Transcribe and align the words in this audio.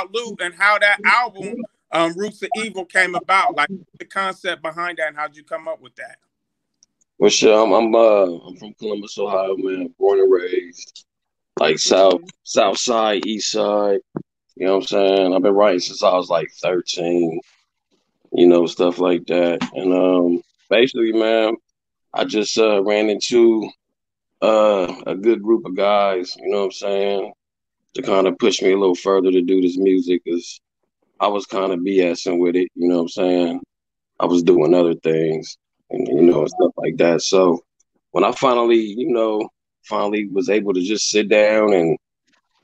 about 0.00 0.14
Loot 0.14 0.40
and 0.40 0.54
how 0.54 0.78
that 0.78 0.98
album, 1.04 1.56
um, 1.92 2.12
Roots 2.14 2.42
of 2.42 2.48
Evil, 2.56 2.84
came 2.84 3.14
about? 3.14 3.56
Like 3.56 3.68
the 3.98 4.04
concept 4.04 4.62
behind 4.62 4.98
that, 4.98 5.08
and 5.08 5.16
how'd 5.16 5.36
you 5.36 5.44
come 5.44 5.68
up 5.68 5.80
with 5.80 5.94
that? 5.96 6.16
Well, 7.18 7.30
sure. 7.30 7.64
I'm 7.64 7.72
I'm, 7.72 7.94
uh, 7.94 8.46
I'm 8.46 8.56
from 8.56 8.74
Columbus, 8.74 9.18
Ohio, 9.18 9.56
man. 9.56 9.94
Born 9.98 10.20
and 10.20 10.32
raised, 10.32 11.04
like 11.58 11.78
south 11.78 12.20
south 12.44 12.78
side, 12.78 13.26
east 13.26 13.50
side. 13.50 14.00
You 14.56 14.66
know 14.66 14.76
what 14.76 14.82
I'm 14.82 14.86
saying? 14.86 15.34
I've 15.34 15.42
been 15.42 15.54
writing 15.54 15.80
since 15.80 16.02
I 16.02 16.14
was 16.14 16.28
like 16.28 16.48
13. 16.62 17.40
You 18.32 18.46
know, 18.46 18.66
stuff 18.66 18.98
like 18.98 19.26
that. 19.26 19.58
And 19.74 19.92
um, 19.92 20.42
basically, 20.68 21.12
man, 21.12 21.56
I 22.14 22.24
just 22.24 22.56
uh, 22.58 22.82
ran 22.82 23.10
into 23.10 23.68
uh, 24.40 24.94
a 25.06 25.14
good 25.16 25.42
group 25.42 25.66
of 25.66 25.76
guys. 25.76 26.36
You 26.36 26.50
know 26.50 26.58
what 26.58 26.64
I'm 26.66 26.72
saying? 26.72 27.32
To 27.94 28.02
kind 28.02 28.28
of 28.28 28.38
push 28.38 28.62
me 28.62 28.72
a 28.72 28.78
little 28.78 28.94
further 28.94 29.32
to 29.32 29.42
do 29.42 29.60
this 29.60 29.76
music, 29.76 30.22
cause 30.24 30.60
I 31.18 31.26
was 31.26 31.44
kind 31.46 31.72
of 31.72 31.80
BSing 31.80 32.38
with 32.38 32.56
it. 32.56 32.68
You 32.74 32.88
know 32.88 32.96
what 32.96 33.02
I'm 33.02 33.08
saying? 33.08 33.60
I 34.20 34.26
was 34.26 34.42
doing 34.42 34.74
other 34.74 34.94
things 34.94 35.56
and 35.90 36.06
you 36.06 36.22
know 36.22 36.46
stuff 36.46 36.72
like 36.76 36.96
that. 36.98 37.22
So 37.22 37.60
when 38.12 38.24
I 38.24 38.32
finally, 38.32 38.80
you 38.80 39.12
know, 39.12 39.48
finally 39.84 40.28
was 40.28 40.48
able 40.48 40.72
to 40.74 40.82
just 40.82 41.10
sit 41.10 41.28
down 41.28 41.72
and 41.72 41.98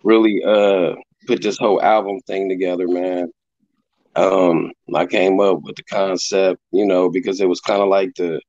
really 0.05 0.43
uh 0.45 0.95
put 1.27 1.43
this 1.43 1.59
whole 1.59 1.83
album 1.83 2.21
thing 2.27 2.49
together, 2.49 2.87
man. 2.87 3.31
Um, 4.15 4.73
I 4.95 5.07
came 5.07 5.41
up 5.41 5.61
with 5.63 5.77
the 5.77 5.83
concept, 5.85 6.61
you 6.73 6.87
know, 6.87 7.11
because 7.11 7.41
it 7.41 7.49
was 7.49 7.61
kind 7.61 7.83
of 7.83 7.89
like 7.89 8.15
the 8.17 8.41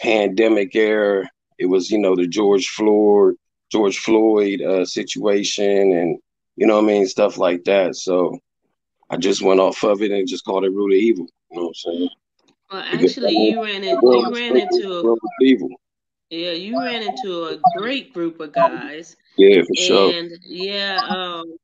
pandemic 0.00 0.74
era. 0.74 1.28
It 1.58 1.66
was, 1.66 1.90
you 1.90 1.98
know, 1.98 2.16
the 2.16 2.26
George 2.26 2.68
Floyd, 2.68 3.34
George 3.70 3.98
Floyd 3.98 4.62
uh, 4.62 4.84
situation, 4.84 5.92
and 5.92 6.18
you 6.56 6.66
know, 6.66 6.76
what 6.76 6.84
I 6.84 6.86
mean, 6.86 7.06
stuff 7.06 7.38
like 7.38 7.64
that. 7.64 7.96
So 7.96 8.38
I 9.10 9.16
just 9.16 9.42
went 9.42 9.60
off 9.60 9.82
of 9.84 10.02
it 10.02 10.10
and 10.10 10.28
just 10.28 10.44
called 10.44 10.64
it 10.64 10.70
Root 10.70 10.92
of 10.92 10.98
Evil. 10.98 11.26
You 11.50 11.56
know 11.56 11.62
what 11.62 11.68
I'm 11.68 11.74
saying? 11.74 12.08
Well, 12.70 12.84
actually, 12.92 13.50
you 13.50 13.62
ran 13.62 13.84
into 13.84 14.00
you 14.02 14.34
ran 14.34 14.56
into 14.56 14.98
a 14.98 15.16
yeah, 16.30 16.52
you 16.52 16.80
ran 16.80 17.02
into 17.02 17.44
a 17.44 17.58
great 17.76 18.12
group 18.12 18.40
of 18.40 18.52
guys. 18.52 19.16
Yeah, 19.36 19.62
for 19.62 19.74
sure. 19.76 20.12
And 20.12 20.32
yeah, 20.42 21.00
um, 21.08 21.56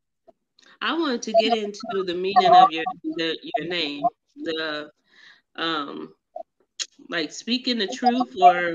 I 0.81 0.97
wanted 0.97 1.23
to 1.23 1.33
get 1.33 1.57
into 1.57 2.05
the 2.07 2.15
meaning 2.15 2.55
of 2.55 2.71
your 2.71 2.85
the, 3.03 3.37
your 3.43 3.69
name, 3.69 4.05
the 4.37 4.91
um, 5.57 6.15
like 7.09 7.33
speaking 7.33 7.79
the 7.79 7.89
truth 7.89 8.35
or 8.41 8.73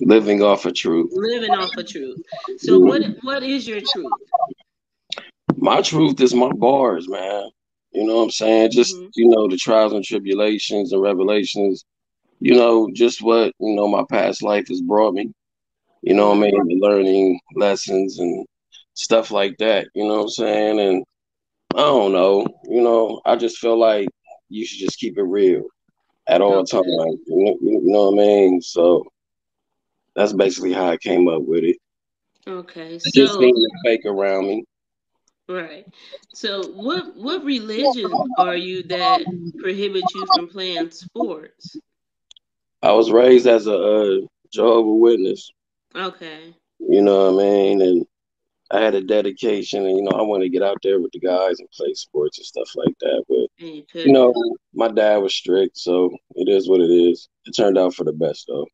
living 0.00 0.42
off 0.42 0.66
of 0.66 0.74
truth. 0.74 1.10
Living 1.14 1.50
off 1.50 1.76
of 1.76 1.86
truth. 1.86 2.20
So, 2.58 2.78
what 2.78 3.02
what 3.22 3.42
is 3.42 3.66
your 3.66 3.80
truth? 3.80 4.12
My 5.56 5.80
truth 5.80 6.20
is 6.20 6.34
my 6.34 6.52
bars, 6.52 7.08
man. 7.08 7.50
You 7.92 8.06
know 8.06 8.16
what 8.16 8.22
I'm 8.24 8.30
saying? 8.30 8.70
Just, 8.70 8.96
mm-hmm. 8.96 9.08
you 9.14 9.28
know, 9.28 9.48
the 9.48 9.56
trials 9.56 9.92
and 9.92 10.04
tribulations 10.04 10.92
and 10.92 11.02
revelations, 11.02 11.84
you 12.40 12.54
know, 12.54 12.88
just 12.94 13.22
what, 13.22 13.52
you 13.60 13.74
know, 13.76 13.86
my 13.86 14.02
past 14.10 14.42
life 14.42 14.68
has 14.68 14.80
brought 14.80 15.14
me. 15.14 15.30
You 16.02 16.14
know 16.14 16.30
what 16.30 16.38
I 16.38 16.40
mean? 16.40 16.80
Learning 16.80 17.38
lessons 17.54 18.18
and 18.18 18.46
stuff 18.94 19.30
like 19.30 19.56
that. 19.58 19.88
You 19.94 20.04
know 20.04 20.16
what 20.16 20.22
I'm 20.22 20.28
saying? 20.30 20.80
And 20.80 21.04
I 21.74 21.80
don't 21.80 22.12
know, 22.12 22.46
you 22.64 22.82
know, 22.82 23.20
I 23.24 23.36
just 23.36 23.58
feel 23.58 23.78
like 23.78 24.08
you 24.48 24.66
should 24.66 24.80
just 24.80 24.98
keep 24.98 25.16
it 25.16 25.22
real 25.22 25.64
at 26.26 26.40
all 26.40 26.54
okay. 26.58 26.72
times. 26.72 27.20
You 27.26 27.44
know, 27.44 27.58
you 27.60 27.80
know 27.84 28.10
what 28.10 28.22
I 28.22 28.26
mean? 28.26 28.60
So 28.62 29.04
that's 30.14 30.32
basically 30.32 30.72
how 30.72 30.86
I 30.86 30.96
came 30.96 31.28
up 31.28 31.42
with 31.42 31.64
it. 31.64 31.76
Okay. 32.46 32.98
So 32.98 33.10
just 33.14 33.38
being 33.38 33.54
fake 33.84 34.04
around 34.04 34.46
me. 34.46 34.64
Right. 35.48 35.86
So 36.34 36.62
what 36.68 37.16
what 37.16 37.44
religion 37.44 38.10
are 38.38 38.56
you 38.56 38.82
that 38.84 39.22
prohibits 39.58 40.14
you 40.14 40.26
from 40.34 40.48
playing 40.48 40.90
sports? 40.90 41.76
I 42.82 42.92
was 42.92 43.10
raised 43.10 43.46
as 43.46 43.66
a 43.66 43.76
uh, 43.76 44.16
Jehovah 44.52 44.94
Witness. 44.94 45.50
Okay. 45.94 46.54
You 46.78 47.02
know 47.02 47.32
what 47.32 47.44
I 47.44 47.46
mean? 47.46 47.80
And 47.80 48.06
I 48.70 48.80
had 48.80 48.94
a 48.94 49.02
dedication 49.02 49.84
and 49.84 49.96
you 49.96 50.02
know, 50.02 50.18
I 50.18 50.22
want 50.22 50.42
to 50.42 50.48
get 50.48 50.62
out 50.62 50.78
there 50.82 51.00
with 51.00 51.12
the 51.12 51.20
guys 51.20 51.60
and 51.60 51.68
play 51.70 51.92
sports 51.94 52.38
and 52.38 52.46
stuff 52.46 52.70
like 52.74 52.94
that. 53.00 53.24
But 53.28 53.64
you, 53.64 53.84
you 53.94 54.12
know, 54.12 54.32
my 54.74 54.88
dad 54.88 55.18
was 55.18 55.34
strict, 55.34 55.76
so 55.76 56.10
it 56.34 56.48
is 56.48 56.68
what 56.68 56.80
it 56.80 56.90
is. 56.90 57.28
It 57.44 57.52
turned 57.52 57.78
out 57.78 57.94
for 57.94 58.04
the 58.04 58.12
best 58.12 58.46
though. 58.48 58.66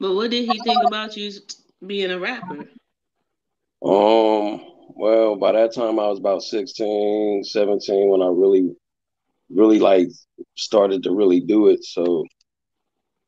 But 0.00 0.14
what 0.14 0.30
did 0.30 0.50
he 0.50 0.58
think 0.60 0.82
about 0.86 1.16
you 1.16 1.32
being 1.86 2.10
a 2.10 2.18
rapper? 2.18 2.68
Um 3.82 4.60
well, 4.96 5.36
by 5.36 5.52
that 5.52 5.74
time 5.74 5.98
I 5.98 6.06
was 6.06 6.18
about 6.18 6.42
16, 6.42 7.44
17 7.44 8.08
when 8.08 8.22
I 8.22 8.28
really, 8.28 8.74
really 9.50 9.78
like 9.78 10.08
started 10.56 11.02
to 11.02 11.12
really 11.12 11.40
do 11.40 11.68
it. 11.68 11.84
So 11.84 12.24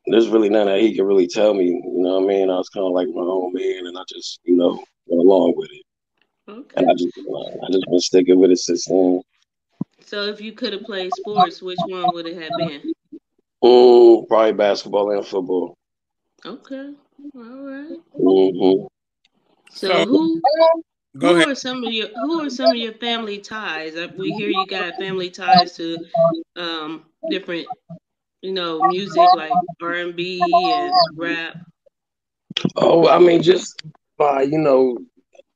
there's 0.06 0.28
really 0.28 0.48
nothing 0.48 0.68
that 0.68 0.80
he 0.80 0.94
could 0.96 1.04
really 1.04 1.26
tell 1.26 1.54
me. 1.54 1.66
You 1.66 1.82
know 1.96 2.20
what 2.20 2.24
I 2.24 2.26
mean? 2.26 2.50
I 2.50 2.56
was 2.56 2.68
kind 2.68 2.86
of 2.86 2.92
like 2.92 3.08
my 3.08 3.22
own 3.22 3.52
man, 3.52 3.86
and 3.86 3.98
I 3.98 4.02
just, 4.08 4.40
you 4.44 4.56
know, 4.56 4.82
went 5.06 5.20
along 5.20 5.54
with 5.56 5.70
it. 5.72 5.82
Okay. 6.48 6.74
And 6.76 6.90
I 6.90 6.94
just, 6.94 7.18
I 7.18 7.72
just 7.72 7.86
been 7.90 8.00
sticking 8.00 8.38
with 8.38 8.52
it 8.52 8.58
since 8.58 8.86
then. 8.86 9.20
So 10.00 10.22
if 10.22 10.40
you 10.40 10.52
could 10.52 10.72
have 10.72 10.84
played 10.84 11.10
sports, 11.16 11.60
which 11.60 11.78
one 11.86 12.14
would 12.14 12.26
it 12.26 12.40
have 12.40 12.52
been? 12.56 12.92
Mm, 13.64 14.28
probably 14.28 14.52
basketball 14.52 15.10
and 15.10 15.26
football. 15.26 15.76
Okay. 16.44 16.92
All 17.34 17.42
right. 17.42 17.98
Mm-hmm. 18.18 18.86
So 19.70 20.04
who 20.04 20.40
Go 21.18 21.28
who 21.28 21.36
ahead. 21.36 21.48
are 21.48 21.54
some 21.54 21.82
of 21.82 21.92
your 21.92 22.08
Who 22.08 22.44
are 22.44 22.50
some 22.50 22.70
of 22.70 22.76
your 22.76 22.92
family 22.94 23.38
ties? 23.38 23.94
We 24.16 24.32
hear 24.32 24.50
you 24.50 24.66
got 24.66 24.96
family 24.96 25.30
ties 25.30 25.76
to 25.76 25.98
um, 26.56 27.06
different, 27.30 27.66
you 28.42 28.52
know, 28.52 28.82
music 28.82 29.28
like 29.34 29.52
R 29.80 29.92
and 29.92 30.14
B 30.14 30.42
and 30.42 30.92
rap. 31.16 31.56
Oh, 32.76 33.08
I 33.08 33.18
mean, 33.18 33.42
just 33.42 33.82
by 34.18 34.42
you 34.42 34.58
know, 34.58 34.98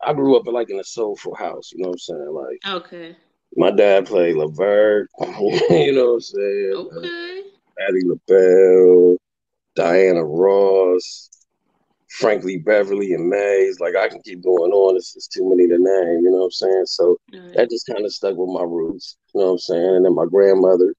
I 0.02 0.14
grew 0.14 0.36
up 0.36 0.46
like 0.46 0.70
in 0.70 0.78
a 0.78 0.84
soulful 0.84 1.34
house. 1.34 1.72
You 1.72 1.82
know 1.82 1.90
what 1.90 1.94
I'm 1.94 1.98
saying? 1.98 2.30
Like, 2.32 2.84
okay. 2.84 3.16
My 3.56 3.70
dad 3.70 4.06
played 4.06 4.36
Levert. 4.36 5.08
you 5.20 5.92
know 5.92 6.06
what 6.06 6.14
I'm 6.14 6.20
saying? 6.20 6.72
Okay. 6.74 7.42
Patti 7.78 8.00
LaBelle, 8.04 9.16
Diana 9.74 10.24
Ross. 10.24 11.30
Frankie 12.10 12.58
Beverly 12.58 13.14
and 13.14 13.28
Maze. 13.28 13.80
Like 13.80 13.96
I 13.96 14.08
can 14.08 14.20
keep 14.22 14.42
going 14.42 14.72
on. 14.72 14.96
It's 14.96 15.14
just 15.14 15.32
too 15.32 15.48
many 15.48 15.68
to 15.68 15.78
name, 15.78 16.24
you 16.24 16.30
know 16.30 16.38
what 16.38 16.44
I'm 16.44 16.50
saying? 16.50 16.86
So 16.86 17.16
right. 17.32 17.54
that 17.54 17.70
just 17.70 17.86
kind 17.86 18.04
of 18.04 18.12
stuck 18.12 18.36
with 18.36 18.50
my 18.50 18.62
roots, 18.62 19.16
you 19.34 19.40
know 19.40 19.46
what 19.46 19.52
I'm 19.52 19.58
saying? 19.58 19.96
And 19.96 20.04
then 20.04 20.14
my 20.14 20.26
grandmother, 20.26 20.92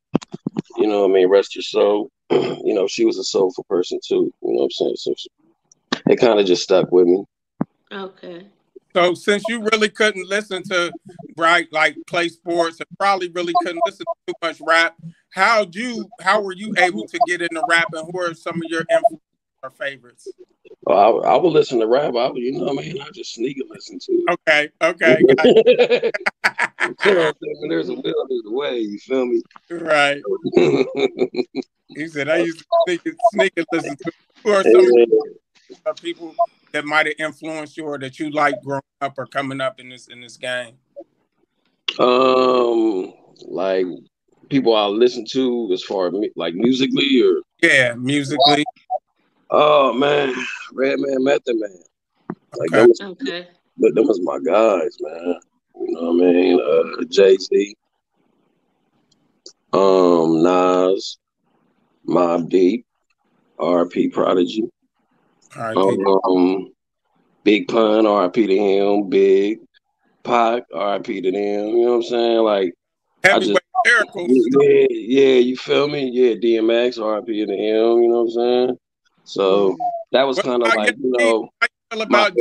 you 0.77 0.87
know 0.87 1.01
what 1.01 1.11
I 1.11 1.13
mean, 1.13 1.29
rest 1.29 1.55
your 1.55 1.63
soul. 1.63 2.09
you 2.31 2.73
know, 2.73 2.87
she 2.87 3.05
was 3.05 3.17
a 3.17 3.23
soulful 3.23 3.65
person 3.65 3.99
too, 4.05 4.33
you 4.41 4.53
know 4.53 4.61
what 4.61 4.63
I'm 4.63 4.71
saying? 4.71 4.95
So 4.95 5.13
it 6.07 6.15
kind 6.17 6.39
of 6.39 6.45
just 6.45 6.63
stuck 6.63 6.91
with 6.91 7.07
me. 7.07 7.23
Okay. 7.91 8.45
So 8.93 9.13
since 9.13 9.43
you 9.47 9.61
really 9.71 9.89
couldn't 9.89 10.27
listen 10.27 10.63
to 10.63 10.91
right 11.37 11.67
like 11.71 11.95
play 12.07 12.29
sports 12.29 12.79
and 12.79 12.87
probably 12.97 13.29
really 13.29 13.53
couldn't 13.61 13.81
listen 13.85 14.05
to 14.05 14.15
too 14.27 14.33
much 14.41 14.59
rap, 14.61 14.95
how 15.33 15.65
you 15.71 16.05
how 16.21 16.41
were 16.41 16.53
you 16.53 16.73
able 16.77 17.07
to 17.07 17.19
get 17.27 17.41
into 17.41 17.63
rap 17.69 17.87
and 17.93 18.09
who 18.11 18.19
are 18.19 18.33
some 18.33 18.55
of 18.55 18.63
your 18.69 18.81
influences 18.81 19.19
or 19.63 19.69
favorites? 19.69 20.27
Well, 20.83 21.23
I, 21.23 21.33
I 21.33 21.37
would 21.37 21.53
listen 21.53 21.79
to 21.79 21.87
rap. 21.87 22.15
I 22.15 22.27
would, 22.29 22.37
you 22.37 22.53
know, 22.53 22.65
what 22.65 22.83
I 22.83 22.87
mean, 22.87 23.01
I 23.01 23.09
just 23.13 23.33
sneak 23.35 23.57
and 23.57 23.69
listen 23.69 23.99
to 23.99 24.11
it. 24.11 24.39
Okay, 24.47 24.69
okay. 24.81 26.11
there's 27.69 27.89
a 27.89 27.93
will, 27.93 28.03
there's 28.03 28.45
a 28.45 28.51
way. 28.51 28.79
You 28.79 28.97
feel 28.99 29.25
me? 29.25 29.41
Right. 29.69 30.21
he 31.87 32.07
said, 32.07 32.29
"I 32.29 32.37
used 32.37 32.59
to 32.59 32.65
sneak 32.87 33.05
and, 33.05 33.15
sneak 33.31 33.53
and 33.57 33.65
listen 33.71 33.95
to." 33.95 34.11
Who 34.43 34.51
are 34.51 34.63
some 34.63 34.81
yeah. 34.81 35.91
people 36.01 36.35
that 36.71 36.85
might 36.85 37.05
have 37.05 37.15
influenced 37.19 37.77
you 37.77 37.85
or 37.85 37.97
that 37.99 38.19
you 38.19 38.29
like 38.29 38.55
growing 38.63 38.81
up 39.01 39.13
or 39.17 39.25
coming 39.25 39.61
up 39.61 39.79
in 39.79 39.89
this 39.89 40.07
in 40.07 40.21
this 40.21 40.37
game? 40.37 40.75
Um, 41.99 43.13
like 43.47 43.85
people 44.49 44.75
I 44.75 44.85
listen 44.85 45.25
to 45.31 45.69
as 45.73 45.83
far 45.83 46.07
as 46.07 46.13
like 46.35 46.53
musically 46.53 47.21
or 47.21 47.41
yeah, 47.61 47.93
musically. 47.93 48.63
Oh 49.49 49.93
man, 49.93 50.33
Redman 50.73 51.23
Method 51.23 51.55
Man. 51.57 51.83
Like 52.57 52.73
okay. 52.73 52.85
was, 52.85 53.01
okay. 53.01 53.47
But 53.77 53.95
them 53.95 54.07
was 54.07 54.19
my 54.21 54.39
guys, 54.39 54.97
man. 54.99 55.35
You 55.75 55.91
know 55.93 56.11
what 56.11 56.27
I 56.27 56.31
mean? 56.31 56.59
Uh, 56.59 57.03
Jay 57.09 57.37
Z, 57.37 57.75
um, 59.73 60.43
Nas, 60.43 61.17
Mobb 62.07 62.49
Deep, 62.49 62.85
RP 63.57 64.11
Prodigy, 64.11 64.69
um, 65.57 66.71
Big 67.43 67.67
Pun, 67.67 68.05
RP 68.05 68.47
to 68.47 68.57
him, 68.57 69.09
Big 69.09 69.59
Pac, 70.23 70.63
RP 70.73 71.23
to 71.23 71.31
them. 71.31 71.67
You 71.69 71.85
know 71.85 71.89
what 71.91 71.95
I'm 71.95 72.03
saying? 72.03 72.39
Like, 72.39 72.73
I 73.23 73.39
just, 73.39 73.59
yeah, 73.85 74.85
yeah, 74.89 75.35
you 75.35 75.55
feel 75.57 75.87
me? 75.87 76.09
Yeah, 76.09 76.35
DMX, 76.35 76.97
RP 76.97 77.25
to 77.47 77.53
him. 77.53 78.01
You 78.01 78.07
know 78.07 78.23
what 78.23 78.23
I'm 78.23 78.29
saying? 78.29 78.77
So 79.23 79.77
that 80.11 80.23
was 80.23 80.39
kind 80.39 80.61
of 80.61 80.73
like 80.75 80.95
you 80.97 81.13
know. 81.17 81.49
about 81.91 82.33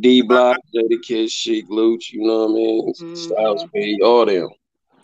D 0.00 0.22
Block, 0.22 0.58
Jadakiss, 0.74 1.30
Sheek, 1.30 1.66
Louch, 1.68 2.10
you 2.10 2.22
know 2.22 2.46
what 2.46 2.50
I 2.50 2.54
mean? 2.54 2.92
Mm-hmm. 2.92 3.14
Styles 3.14 3.64
P, 3.74 4.00
all 4.02 4.26
them. 4.26 4.48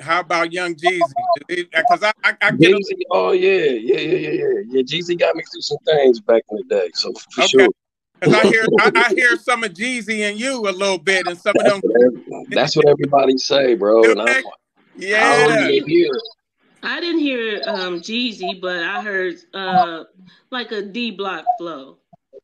How 0.01 0.21
about 0.21 0.53
Young 0.53 0.75
Jeezy? 0.75 1.01
Because 1.49 2.03
I, 2.03 2.13
I, 2.23 2.35
I 2.43 2.51
get 2.53 2.73
Jeezy, 2.73 3.03
oh 3.11 3.33
yeah, 3.33 3.51
yeah, 3.51 3.99
yeah, 3.99 4.19
yeah, 4.19 4.31
yeah. 4.31 4.63
Yeah, 4.67 4.83
Jeezy 4.83 5.19
got 5.19 5.37
me 5.37 5.43
through 5.51 5.61
some 5.61 5.79
things 5.87 6.21
back 6.21 6.43
in 6.51 6.57
the 6.57 6.65
day, 6.65 6.91
so 6.95 7.13
for 7.13 7.43
okay. 7.43 7.49
sure. 7.49 7.69
Because 8.21 8.35
I 8.35 8.47
hear 8.49 8.65
I, 8.81 8.93
I, 8.95 9.15
hear 9.15 9.37
some 9.37 9.65
of 9.65 9.73
Jeezy 9.73 10.29
and 10.29 10.39
you 10.39 10.69
a 10.69 10.71
little 10.71 10.99
bit, 10.99 11.27
and 11.27 11.39
some 11.39 11.55
of 11.59 11.65
them. 11.65 11.81
That's 12.51 12.77
what 12.77 12.89
everybody 12.89 13.37
say, 13.39 13.75
bro. 13.75 14.05
Okay. 14.05 14.43
yeah. 14.97 15.47
I 15.49 15.69
didn't 15.69 15.89
hear, 15.89 16.11
I 16.83 17.01
didn't 17.01 17.21
hear 17.21 17.63
um, 17.67 18.01
Jeezy, 18.01 18.61
but 18.61 18.83
I 18.83 19.03
heard 19.03 19.37
uh, 19.53 20.05
like 20.51 20.73
a 20.73 20.83
D 20.83 21.13
block 21.13 21.45
flow. 21.59 21.99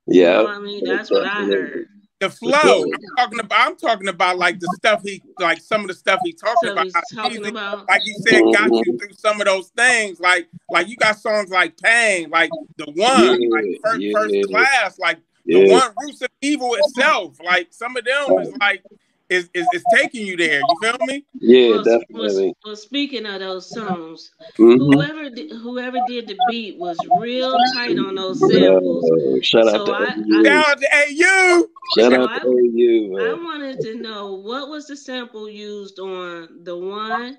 Yeah, 0.07 0.41
you 0.41 0.47
know 0.47 0.53
I 0.53 0.59
mean 0.59 0.85
that's 0.85 1.11
what 1.11 1.27
I 1.27 1.45
heard. 1.45 1.87
The 2.21 2.29
flow. 2.29 2.85
I'm 2.85 3.17
talking 3.17 3.41
about. 3.41 3.67
I'm 3.67 3.77
talking 3.77 4.09
about 4.09 4.37
like 4.39 4.61
the 4.61 4.71
stuff 4.77 5.01
he, 5.03 5.23
like 5.39 5.59
some 5.61 5.81
of 5.81 5.89
the 5.89 5.95
stuff 5.95 6.21
he 6.23 6.35
talking 6.35 6.71
about. 6.71 6.89
Talking 7.15 7.47
about. 7.47 7.89
Like 7.89 8.03
he 8.03 8.13
said, 8.13 8.43
got 8.53 8.71
you 8.71 8.99
through 8.99 9.15
some 9.17 9.41
of 9.41 9.47
those 9.47 9.69
things. 9.69 10.21
Like, 10.21 10.49
like 10.71 10.87
you 10.87 10.97
got 10.97 11.19
songs 11.19 11.49
like 11.49 11.79
Pain, 11.81 12.29
like 12.29 12.51
the 12.77 12.85
one, 12.87 13.41
yeah, 13.41 13.49
like 13.51 13.65
first, 13.83 14.01
yeah. 14.01 14.13
first 14.13 14.49
class, 14.51 14.99
like 14.99 15.19
yeah. 15.47 15.61
the 15.61 15.73
one 15.73 15.95
Roots 16.03 16.21
of 16.21 16.29
Evil 16.43 16.75
itself. 16.75 17.39
Like 17.43 17.69
some 17.71 17.97
of 17.97 18.05
them 18.05 18.39
is 18.41 18.53
like 18.61 18.85
is, 19.31 19.49
is, 19.55 19.67
is 19.73 19.85
taking 19.95 20.27
you 20.27 20.37
there. 20.37 20.59
You 20.61 20.77
feel 20.83 21.07
me? 21.07 21.25
Yeah, 21.35 21.71
well, 21.71 21.85
definitely. 21.85 22.47
Well, 22.47 22.55
well, 22.65 22.77
speaking 22.77 23.27
of 23.27 23.41
those 23.41 23.71
songs, 23.71 24.33
mm-hmm. 24.59 24.79
whoever 24.79 25.31
did, 25.31 25.53
whoever 25.53 25.99
did 26.09 26.27
the 26.27 26.37
beat 26.51 26.79
was 26.79 26.99
real 27.19 27.57
tight 27.75 27.99
on 27.99 28.17
those 28.17 28.41
samples. 28.41 29.11
Uh, 29.11 29.41
shout 29.43 29.69
out 29.69 29.87
to 29.87 29.93
I, 29.93 30.05
I, 30.05 30.43
Shout 30.45 30.69
out 30.69 30.81
to 30.81 30.89
AU. 30.93 31.67
Shout 31.97 32.13
out 32.13 32.43
to 32.43 32.49
AU. 32.49 33.31
I 33.31 33.35
wanted 33.35 33.81
to 33.81 33.95
know 33.97 34.35
what 34.35 34.69
was 34.69 34.89
the 34.89 34.97
sample 34.97 35.49
used 35.49 36.01
on 36.01 36.65
the 36.65 36.77
one. 36.77 37.39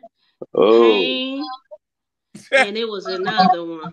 Oh. 0.56 0.82
Pain, 0.82 1.46
and 2.52 2.78
it 2.78 2.88
was 2.88 3.06
another 3.06 3.66
one. 3.66 3.92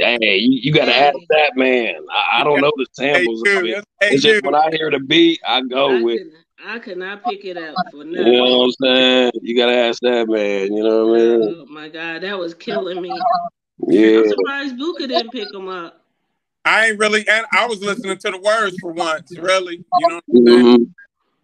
hey, 0.00 0.36
you, 0.36 0.60
you 0.62 0.72
got 0.72 0.86
to 0.86 0.96
ask 0.96 1.16
that 1.30 1.56
man. 1.56 1.94
I, 2.10 2.40
I, 2.40 2.44
don't 2.44 2.60
know 2.60 2.72
the 2.76 2.86
samples. 2.92 3.42
Hey, 3.44 3.58
it. 3.60 3.84
It's 4.00 4.22
just 4.22 4.44
when 4.44 4.54
I 4.54 4.70
hear 4.72 4.90
the 4.90 5.00
beat, 5.00 5.40
I 5.46 5.62
go 5.62 5.96
I 5.96 6.02
with. 6.02 6.22
I 6.66 6.78
could 6.78 6.98
not 6.98 7.24
pick 7.24 7.44
it 7.44 7.56
up 7.56 7.74
for 7.90 8.04
nothing. 8.04 8.26
You 8.26 8.32
know 8.32 8.58
what 8.58 8.64
I'm 8.64 8.70
saying? 8.82 9.32
You 9.42 9.56
gotta 9.56 9.76
ask 9.76 10.00
that 10.02 10.28
man. 10.28 10.72
You 10.72 10.82
know 10.82 11.06
what 11.06 11.20
I 11.20 11.22
mean? 11.22 11.56
Oh 11.58 11.66
my 11.66 11.88
god, 11.88 12.22
that 12.22 12.38
was 12.38 12.54
killing 12.54 13.00
me. 13.00 13.12
Yeah. 13.86 14.18
I'm 14.18 14.28
surprised 14.28 14.78
Booker 14.78 15.06
didn't 15.06 15.30
pick 15.30 15.52
him 15.52 15.68
up. 15.68 16.04
I 16.64 16.88
ain't 16.88 16.98
really, 16.98 17.26
and 17.28 17.46
I 17.52 17.66
was 17.66 17.80
listening 17.80 18.18
to 18.18 18.30
the 18.30 18.38
words 18.38 18.76
for 18.80 18.92
once. 18.92 19.36
Really, 19.38 19.76
you 19.76 20.08
know. 20.08 20.20
What 20.26 20.40
I'm 20.40 20.46
saying? 20.46 20.94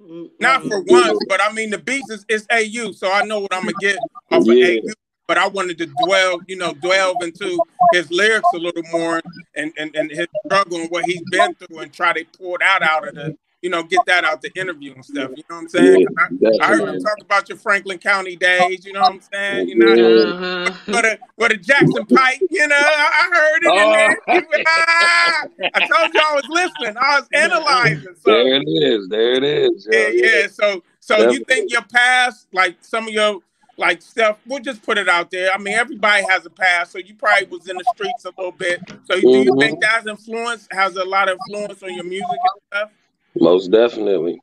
Mm-hmm. 0.03 0.25
Not 0.41 0.63
for 0.65 0.83
once, 0.83 1.19
but 1.29 1.41
I 1.41 1.53
mean 1.53 1.71
the 1.71 1.79
beats 1.79 2.11
is, 2.11 2.27
is 2.29 2.47
AU, 2.51 2.93
so 2.93 3.11
I 3.11 3.25
know 3.25 3.41
what 3.41 3.55
I'm 3.55 3.63
gonna 3.63 3.73
get 3.81 3.97
off 4.31 4.45
yeah. 4.47 4.67
of 4.67 4.85
AU 4.85 4.93
but 5.27 5.39
I 5.39 5.49
wanted 5.49 5.79
to 5.79 5.87
dwell, 6.05 6.41
you 6.47 6.57
know, 6.57 6.75
delve 6.75 7.23
into 7.23 7.59
his 7.93 8.11
lyrics 8.11 8.49
a 8.55 8.59
little 8.59 8.83
more 8.93 9.23
and, 9.55 9.73
and, 9.79 9.95
and 9.95 10.11
his 10.11 10.27
struggle 10.45 10.81
and 10.81 10.91
what 10.91 11.05
he's 11.07 11.23
been 11.31 11.55
through 11.55 11.79
and 11.79 11.93
try 11.93 12.13
to 12.13 12.25
pull 12.39 12.59
that 12.61 12.83
out 12.83 13.09
of 13.09 13.15
the, 13.15 13.37
you 13.65 13.71
know, 13.71 13.83
get 13.83 14.01
that 14.07 14.25
out 14.25 14.43
the 14.43 14.53
interview 14.61 14.93
and 14.93 15.03
stuff. 15.03 15.31
You 15.35 15.43
know 15.49 15.57
what 15.57 15.63
I'm 15.63 15.69
saying? 15.71 16.07
Yeah, 16.39 16.51
I, 16.61 16.65
I, 16.65 16.77
heard 16.77 16.93
you 16.93 17.01
talk 17.01 17.17
about 17.23 17.49
your 17.49 17.57
Franklin 17.57 17.97
County 17.97 18.37
days. 18.37 18.85
You 18.85 18.93
know 18.93 19.01
what 19.01 19.15
I'm 19.15 19.21
saying? 19.23 19.69
You 19.71 19.77
know, 19.77 20.33
uh-huh. 20.35 20.75
what 20.93 21.07
a 21.07 21.19
what 21.37 21.51
a 21.51 21.57
Jackson 21.57 22.05
Pike. 22.05 22.43
You 22.51 22.69
know, 22.69 22.77
I, 22.77 23.31
heard 23.33 23.63
it. 23.63 23.71
Oh. 23.73 24.35
In 24.35 24.45
there. 24.53 24.65
ah, 24.69 25.47
I 25.75 25.81
told 25.81 26.13
you 26.13 26.21
I 26.23 26.35
was 26.35 26.45
listening. 26.51 26.95
I 27.01 27.21
was 27.21 27.29
analyzing. 27.33 28.15
So. 28.23 28.33
There 28.33 28.55
it 28.55 28.69
is. 28.69 29.09
There 29.09 29.33
it 29.33 29.45
is. 29.45 29.89
Yeah, 29.91 30.09
yeah. 30.09 30.41
yeah. 30.43 30.47
So, 30.49 30.83
so 31.01 31.15
Definitely. 31.15 31.39
you 31.39 31.45
think 31.47 31.73
your 31.73 31.85
past, 31.85 32.49
like 32.53 32.77
some 32.83 33.09
of 33.09 33.15
your 33.15 33.41
like 33.79 34.03
stuff. 34.03 34.41
We'll 34.47 34.61
just 34.61 34.83
put 34.83 34.99
it 34.99 35.09
out 35.09 35.31
there. 35.31 35.51
I 35.55 35.57
mean, 35.57 35.73
everybody 35.73 36.27
has 36.29 36.45
a 36.45 36.51
past, 36.51 36.93
so 36.93 36.99
you 36.99 37.15
probably 37.15 37.47
was 37.47 37.67
in 37.67 37.79
the 37.79 37.85
streets 37.95 38.27
a 38.27 38.33
little 38.37 38.53
bit. 38.53 38.83
So, 39.05 39.15
mm-hmm. 39.15 39.21
do 39.21 39.39
you 39.39 39.59
think 39.59 39.83
mm-hmm. 39.83 40.03
that's 40.03 40.07
influence 40.07 40.69
has 40.71 40.97
a 40.97 41.05
lot 41.05 41.31
of 41.31 41.39
influence 41.49 41.83
on 41.83 41.95
your 41.95 42.05
music 42.05 42.29
and 42.29 42.63
stuff? 42.71 42.91
Most 43.37 43.71
definitely. 43.71 44.41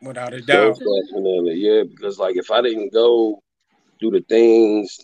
Without 0.00 0.34
a 0.34 0.40
doubt. 0.40 0.78
Most 0.80 1.10
definitely, 1.12 1.54
yeah. 1.56 1.82
Because 1.88 2.18
like, 2.18 2.36
if 2.36 2.50
I 2.50 2.60
didn't 2.60 2.92
go 2.92 3.40
through 4.00 4.12
the 4.12 4.24
things 4.28 4.98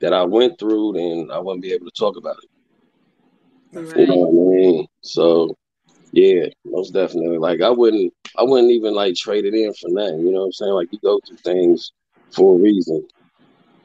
that 0.00 0.12
I 0.12 0.22
went 0.22 0.58
through, 0.58 0.92
then 0.94 1.30
I 1.32 1.38
wouldn't 1.38 1.62
be 1.62 1.72
able 1.72 1.86
to 1.86 1.92
talk 1.98 2.16
about 2.16 2.36
it. 2.42 2.50
Right. 3.78 3.96
You 3.96 4.06
know 4.06 4.16
what 4.16 4.28
I 4.28 4.56
mean? 4.56 4.86
So, 5.00 5.56
yeah, 6.12 6.46
most 6.64 6.92
definitely. 6.92 7.38
Like, 7.38 7.60
I 7.60 7.70
wouldn't, 7.70 8.12
I 8.36 8.42
wouldn't 8.42 8.70
even 8.70 8.94
like 8.94 9.14
trade 9.14 9.46
it 9.46 9.54
in 9.54 9.72
for 9.74 9.88
nothing. 9.90 10.20
You 10.20 10.32
know 10.32 10.40
what 10.40 10.46
I'm 10.46 10.52
saying? 10.52 10.72
Like, 10.72 10.88
you 10.92 10.98
go 11.02 11.20
through 11.26 11.38
things 11.38 11.92
for 12.32 12.54
a 12.54 12.62
reason. 12.62 13.06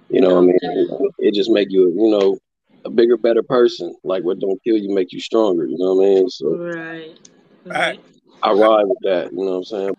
You 0.09 0.21
know, 0.21 0.41
what 0.41 0.55
I 0.63 0.67
mean, 0.67 1.11
it 1.19 1.33
just 1.35 1.51
make 1.51 1.69
you, 1.69 1.89
you 1.89 2.09
know, 2.09 2.37
a 2.85 2.89
bigger, 2.89 3.17
better 3.17 3.43
person. 3.43 3.95
Like 4.03 4.23
what 4.23 4.39
don't 4.39 4.61
kill 4.63 4.77
you 4.77 4.93
make 4.93 5.11
you 5.11 5.19
stronger. 5.19 5.65
You 5.65 5.77
know 5.77 5.93
what 5.95 6.05
I 6.05 6.07
mean? 6.07 6.29
So, 6.29 6.55
right. 6.55 7.29
right. 7.65 7.99
I, 8.43 8.49
I 8.49 8.53
ride 8.53 8.83
with 8.83 8.99
that. 9.03 9.31
You 9.31 9.37
know 9.37 9.51
what 9.51 9.57
I'm 9.57 9.63
saying? 9.63 9.95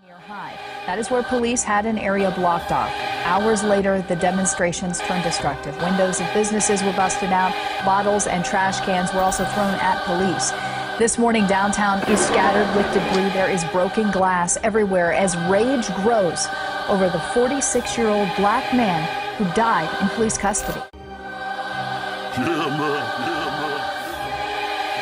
That 0.87 0.99
is 0.99 1.11
where 1.11 1.23
police 1.23 1.63
had 1.63 1.87
an 1.87 1.99
area 1.99 2.31
blocked 2.33 2.73
off. 2.73 2.91
Hours 3.25 3.63
later, 3.63 4.03
the 4.09 4.17
demonstrations 4.17 4.99
turned 5.01 5.23
destructive. 5.23 5.77
Windows 5.83 6.21
of 6.21 6.33
businesses 6.33 6.83
were 6.83 6.93
busted 6.95 7.31
out. 7.31 7.53
Bottles 7.85 8.27
and 8.27 8.45
trash 8.45 8.81
cans 8.81 9.13
were 9.13 9.21
also 9.21 9.45
thrown 9.45 9.75
at 9.75 10.03
police. 10.05 10.51
This 10.99 11.17
morning, 11.17 11.47
downtown 11.47 12.01
is 12.11 12.21
scattered 12.21 12.69
with 12.75 12.93
debris. 12.93 13.31
There 13.31 13.51
is 13.51 13.65
broken 13.67 14.11
glass 14.11 14.59
everywhere 14.63 15.13
as 15.13 15.37
rage 15.49 15.87
grows 16.03 16.47
over 16.89 17.09
the 17.09 17.21
46 17.35 17.97
year 17.97 18.09
old 18.09 18.29
black 18.37 18.75
man 18.75 19.07
who 19.37 19.45
died 19.55 19.89
in 20.03 20.09
police 20.11 20.37
custody. 20.37 20.81
Yeah, 20.95 22.45
man. 22.45 23.01
Yeah, 23.25 23.61
man. 23.61 23.81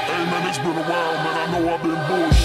Hey, 0.07 0.25
man, 0.31 0.49
it's 0.49 0.59
been 0.59 0.69
a 0.69 0.83
while, 0.83 1.15
man. 1.25 1.37
I 1.37 1.47
know 1.53 1.75
I've 1.75 1.83
been 1.83 1.95
bullshitting, 2.07 2.38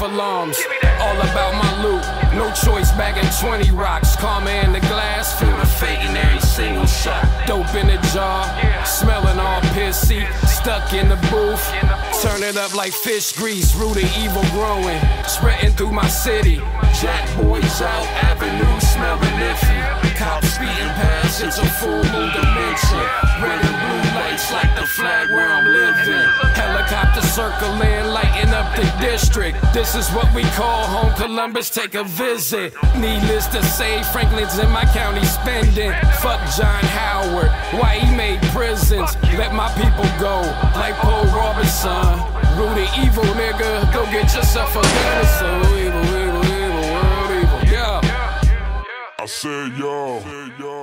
alarms. 0.00 0.58
All 1.00 1.16
about 1.16 1.54
my 1.54 1.82
loot. 1.82 2.02
No 2.34 2.52
choice, 2.52 2.90
bagging 2.92 3.28
20 3.40 3.70
rocks. 3.72 4.16
Karma 4.16 4.50
in 4.50 4.72
the 4.72 4.80
glass, 4.80 5.38
feel 5.38 5.56
the 5.56 5.66
fate 5.66 6.00
in 6.08 6.16
every 6.16 6.40
single 6.40 6.86
shot. 6.86 7.24
Dope 7.46 7.74
in 7.74 7.86
the 7.86 7.98
jar, 8.12 8.44
smelling 8.84 9.38
all 9.38 9.60
pissy. 9.74 10.26
Stuck 10.46 10.92
in 10.92 11.08
the 11.08 11.16
booth, 11.30 11.64
turn 12.22 12.42
it 12.42 12.56
up 12.56 12.74
like 12.74 12.92
fish 12.92 13.32
grease. 13.32 13.74
Root 13.74 13.96
of 13.96 14.16
evil 14.18 14.44
growing, 14.52 15.00
spreading 15.26 15.72
through 15.72 15.92
my 15.92 16.08
city. 16.08 16.56
Jack 17.00 17.24
boys 17.36 17.80
out, 17.80 18.06
avenue 18.28 18.80
smelling 18.80 19.38
iffy. 19.40 20.16
Cops 20.16 20.54
speeding 20.54 20.92
past, 21.00 21.42
it's 21.42 21.58
a 21.58 21.64
full 21.80 22.04
moon 22.12 22.30
dimension. 22.30 23.04
Red 23.40 23.64
and 23.64 23.76
blue 23.80 24.20
lights 24.20 24.52
like 24.52 24.74
the 24.76 24.86
flag 24.86 25.30
where 25.30 25.48
I'm 25.48 25.64
living. 25.64 26.28
Helicopter 26.52 27.22
circling, 27.22 27.80
lighting 27.80 27.80
up 27.80 27.90
the 27.90 27.99
district. 29.20 29.58
This 29.72 29.94
is 29.94 30.08
what 30.10 30.32
we 30.34 30.42
call 30.56 30.86
home 30.86 31.12
Columbus, 31.14 31.70
take 31.70 31.94
a 31.94 32.04
visit. 32.04 32.72
Needless 32.96 33.46
to 33.48 33.62
say, 33.62 34.02
Franklin's 34.12 34.58
in 34.58 34.70
my 34.70 34.84
county 34.86 35.24
spending. 35.24 35.92
Fuck 36.22 36.40
John 36.56 36.82
Howard, 36.98 37.50
why 37.78 37.98
he 37.98 38.14
made 38.16 38.40
prisons. 38.54 39.16
Let 39.36 39.52
my 39.54 39.70
people 39.74 40.08
go, 40.18 40.40
like 40.74 40.94
Paul 40.96 41.24
Robeson. 41.26 42.38
The 42.60 42.84
evil, 43.02 43.24
nigga. 43.24 43.92
Go 43.92 44.04
get 44.06 44.34
yourself 44.34 44.76
a 44.76 44.82
gun. 44.82 45.24
So 45.38 45.48
evil, 45.76 46.04
evil, 46.04 46.44
evil, 46.44 46.82
world 46.92 47.30
evil. 47.30 47.72
Yeah. 47.72 48.00
I 49.18 49.26
said 49.26 49.78
yo. 49.78 50.20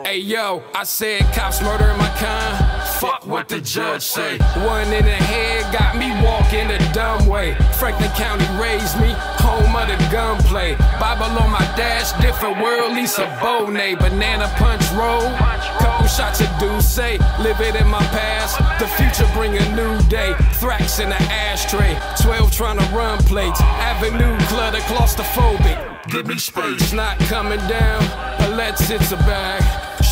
Hey 0.03 0.17
yo, 0.17 0.63
I 0.74 0.84
said 0.86 1.22
cops 1.34 1.62
murdering 1.62 1.98
my 1.98 2.10
kind. 2.17 2.87
Fuck 3.00 3.27
what 3.27 3.48
the 3.48 3.62
judge 3.62 4.01
say. 4.01 4.39
One 4.66 4.92
in 4.92 5.06
the 5.06 5.12
head 5.12 5.72
got 5.72 5.96
me 5.98 6.10
walking 6.25 6.72
a 6.72 6.94
dumb 6.94 7.27
way. 7.27 7.54
Franklin 7.77 8.10
County 8.12 8.48
raised 8.60 9.00
me, 9.00 9.13
home 9.38 9.75
of 9.75 9.88
the 9.88 9.98
gunplay. 10.12 10.75
Bible 11.00 11.25
on 11.38 11.51
my 11.51 11.66
dash, 11.77 12.12
different 12.22 12.60
world, 12.60 12.94
Lisa 12.94 13.25
Bonet. 13.39 14.00
Banana 14.00 14.51
punch 14.58 14.82
roll, 14.94 15.30
couple 15.77 16.08
shots 16.08 16.42
of 16.42 16.50
Douce. 16.60 16.98
Live 16.98 17.62
it 17.62 17.75
in 17.75 17.88
my 17.88 18.04
past, 18.18 18.58
the 18.80 18.88
future 18.88 19.30
bring 19.34 19.56
a 19.56 19.75
new 19.75 20.01
day. 20.10 20.34
Thrax 20.58 21.00
in 21.00 21.10
the 21.10 21.22
ashtray, 21.30 21.94
12 22.24 22.51
trying 22.51 22.80
to 22.80 22.86
run 22.96 23.20
plates. 23.20 23.62
Avenue 23.62 24.36
clutter, 24.48 24.80
claustrophobic. 24.89 26.10
Give 26.10 26.25
me 26.25 26.38
space, 26.39 26.94
not 26.94 27.20
coming 27.20 27.60
down, 27.68 28.01
unless 28.50 28.89
it's 28.89 29.12
a 29.12 29.18
bag. 29.18 29.62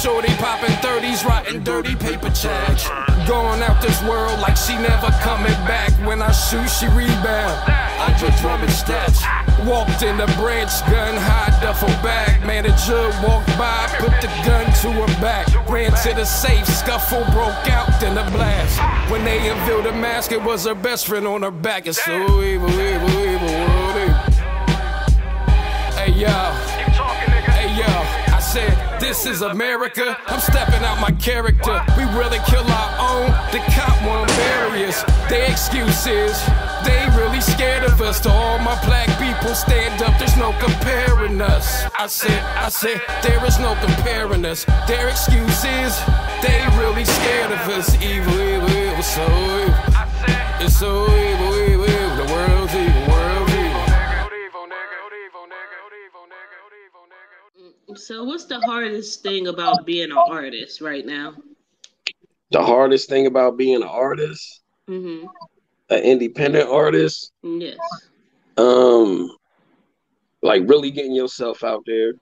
Shorty 0.06 0.36
popping 0.36 0.76
30s, 0.86 1.26
writing 1.26 1.64
dirty 1.64 1.96
paper 1.96 2.30
checks. 2.30 2.88
Going 3.28 3.64
out 3.64 3.82
this 3.82 4.00
world 4.04 4.40
like 4.40 4.56
she 4.56 4.76
never 4.76 5.10
coming 5.24 5.58
back. 5.66 5.90
When 6.06 6.22
I 6.22 6.32
shoot, 6.32 6.70
she 6.70 6.86
rebound. 6.90 7.58
I 7.66 8.16
just 8.20 8.40
drumming 8.40 8.70
steps. 8.70 9.24
Walked 9.66 10.04
in 10.04 10.18
the 10.18 10.28
branch, 10.38 10.70
gun 10.92 11.16
high 11.18 11.60
duffel 11.60 11.90
bag. 12.06 12.46
Manager 12.46 13.10
walked 13.28 13.48
by, 13.58 13.88
put 13.98 14.14
the 14.22 14.28
gun 14.46 14.66
to 14.84 14.92
her 14.92 15.20
back. 15.20 15.48
Ran 15.68 15.90
to 16.04 16.14
the 16.14 16.26
safe, 16.26 16.68
scuffle 16.68 17.26
broke 17.34 17.68
out 17.72 18.04
in 18.04 18.14
the 18.14 18.30
blast. 18.30 18.80
When 19.10 19.26
they 19.26 19.50
unveiled 19.50 19.86
the 19.86 19.92
mask, 19.92 20.32
it 20.32 20.44
was 20.44 20.66
her 20.66 20.76
best 20.76 21.08
friend 21.08 21.26
on 21.26 21.42
her 21.42 21.50
back. 21.50 21.88
It's 21.88 22.00
so 22.06 22.44
evil, 22.44 22.70
evil, 22.70 23.10
evil, 23.10 23.85
this 29.16 29.38
is 29.38 29.42
America. 29.42 30.18
I'm 30.28 30.42
stepping 30.42 30.84
out 30.84 31.00
my 31.00 31.12
character. 31.12 31.82
We 31.98 32.04
really 32.20 32.40
kill 32.48 32.68
our 32.68 32.92
own. 33.00 33.32
The 33.54 33.60
cop 33.72 33.96
won't 34.04 34.28
bury 34.28 34.86
us. 34.86 35.04
Their 35.30 35.50
excuse 35.50 36.06
is 36.06 36.36
they 36.84 37.08
really 37.16 37.40
scared 37.40 37.86
of 37.86 38.02
us. 38.02 38.20
To 38.22 38.30
all 38.30 38.60
my 38.60 38.78
black 38.84 39.08
people, 39.18 39.56
stand 39.56 40.02
up. 40.04 40.20
There's 40.20 40.36
no 40.36 40.52
comparing 40.60 41.40
us. 41.42 41.86
I 41.98 42.08
said, 42.08 42.44
I 42.58 42.68
said 42.68 43.02
there 43.24 43.44
is 43.46 43.58
no 43.58 43.76
comparing 43.76 44.44
us. 44.44 44.66
Their 44.86 45.08
excuses. 45.08 45.96
they 46.44 46.60
really 46.78 47.06
scared 47.06 47.54
of 47.54 47.64
us. 47.70 47.96
Evil, 48.04 48.34
evil, 48.34 48.70
evil, 48.70 49.04
so 49.04 49.24
evil. 49.24 49.96
It's 50.60 50.78
so 50.78 51.04
evil. 51.06 51.45
So, 57.94 58.24
what's 58.24 58.46
the 58.46 58.60
hardest 58.60 59.22
thing 59.22 59.46
about 59.48 59.86
being 59.86 60.12
an 60.12 60.24
artist 60.26 60.82
right 60.82 61.06
now? 61.06 61.36
The 62.52 62.64
hardest 62.64 63.10
thing 63.10 63.26
about 63.26 63.58
being 63.58 63.76
an 63.76 63.84
artist, 63.84 64.62
Mm-hmm. 64.88 65.28
an 65.90 66.00
independent 66.04 66.70
artist, 66.70 67.32
Yes. 67.44 68.10
um, 68.58 69.30
like 70.42 70.62
really 70.68 70.92
getting 70.92 71.14
yourself 71.16 71.64
out 71.64 71.84
there, 71.86 72.14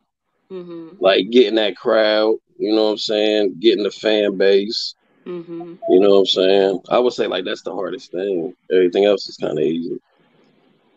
Mm-hmm. 0.52 0.96
like 1.00 1.30
getting 1.32 1.56
that 1.56 1.76
crowd, 1.76 2.36
you 2.58 2.74
know 2.76 2.86
what 2.86 2.92
I'm 2.92 2.98
saying? 2.98 3.56
Getting 3.60 3.84
the 3.84 3.92
fan 3.92 4.38
base, 4.38 4.96
Mm-hmm. 5.26 5.74
you 5.88 6.00
know 6.00 6.10
what 6.12 6.20
I'm 6.20 6.26
saying? 6.26 6.80
I 6.90 7.00
would 7.00 7.14
say 7.14 7.28
like 7.28 7.46
that's 7.46 7.64
the 7.64 7.74
hardest 7.74 8.12
thing. 8.12 8.54
Everything 8.72 9.06
else 9.06 9.28
is 9.28 9.38
kind 9.38 9.58
of 9.58 9.64
easy. 9.64 10.00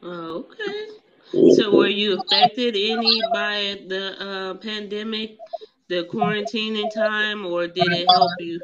Oh, 0.03 0.45
okay. 0.51 0.96
So, 1.33 1.71
were 1.75 1.89
you 1.89 2.15
affected 2.21 2.75
any 2.77 3.23
by 3.33 3.81
the 3.89 4.15
uh, 4.21 4.55
pandemic, 4.55 5.39
the 5.89 6.05
quarantining 6.05 6.91
time, 6.93 7.45
or 7.47 7.67
did 7.67 7.93
it 7.93 8.09
help 8.09 8.31
you 8.39 8.61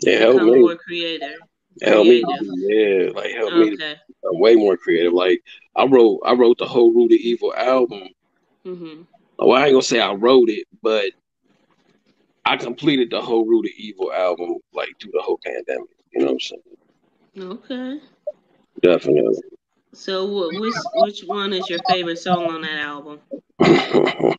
it 0.00 0.20
helped 0.20 0.44
me. 0.44 0.60
more 0.60 0.76
creative? 0.76 1.40
It 1.80 1.88
helped 1.88 2.08
me. 2.08 2.24
Yeah, 2.68 3.10
like 3.14 3.30
helped 3.32 3.56
me 3.56 3.70
Okay. 3.72 3.76
be 3.76 3.96
way 4.24 4.54
more 4.54 4.76
creative. 4.76 5.12
Like 5.12 5.42
I 5.74 5.84
wrote, 5.86 6.20
I 6.24 6.32
wrote 6.34 6.58
the 6.58 6.66
whole 6.66 6.92
Root 6.92 7.12
of 7.12 7.18
Evil 7.18 7.54
album. 7.54 8.08
Mm-hmm. 8.64 9.02
Well, 9.38 9.52
I 9.56 9.64
ain't 9.66 9.72
gonna 9.72 9.82
say 9.82 10.00
I 10.00 10.12
wrote 10.14 10.48
it, 10.48 10.66
but 10.82 11.12
I 12.44 12.56
completed 12.56 13.10
the 13.10 13.20
whole 13.20 13.44
Root 13.46 13.66
of 13.66 13.72
Evil 13.76 14.12
album 14.12 14.56
like 14.72 14.90
through 15.00 15.12
the 15.12 15.22
whole 15.22 15.38
pandemic. 15.44 15.88
You 16.12 16.20
know 16.20 16.26
what 16.26 16.32
I'm 16.32 16.40
saying? 16.40 16.62
Okay. 17.38 18.00
Definitely. 18.82 19.40
So, 19.96 20.52
which 20.52 20.76
which 20.94 21.22
one 21.24 21.52
is 21.54 21.70
your 21.70 21.80
favorite 21.80 22.18
song 22.18 22.46
on 22.50 22.62
that 22.62 22.78
album? 22.78 23.20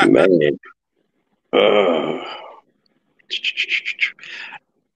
Man. 0.00 0.58
Uh, 1.52 2.24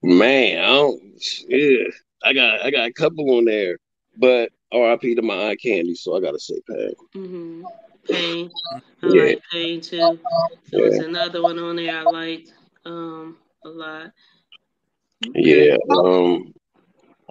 man, 0.03 0.59
I 0.59 0.67
don't, 0.67 1.01
yeah, 1.47 1.83
I 2.23 2.33
got 2.33 2.61
I 2.65 2.71
got 2.71 2.87
a 2.87 2.93
couple 2.93 3.37
on 3.37 3.45
there, 3.45 3.77
but 4.17 4.49
R.I.P. 4.71 5.15
to 5.15 5.21
my 5.21 5.49
eye 5.49 5.55
candy, 5.55 5.95
so 5.95 6.15
I 6.15 6.21
gotta 6.21 6.39
say 6.39 6.55
Pain. 6.69 6.93
Mm-hmm. 7.15 7.63
Pain. 8.09 8.51
I 9.03 9.07
Yeah. 9.07 9.33
like 9.33 9.41
Pain 9.51 9.81
too. 9.81 10.19
There 10.71 10.81
was 10.83 10.99
Yeah. 10.99 11.01
another 11.01 11.43
one 11.43 11.59
on 11.59 11.75
there 11.75 11.95
I 11.97 12.03
liked 12.03 12.53
um 12.85 13.37
a 13.65 13.69
lot. 13.69 14.11
Yeah, 15.35 15.75
um, 15.89 16.53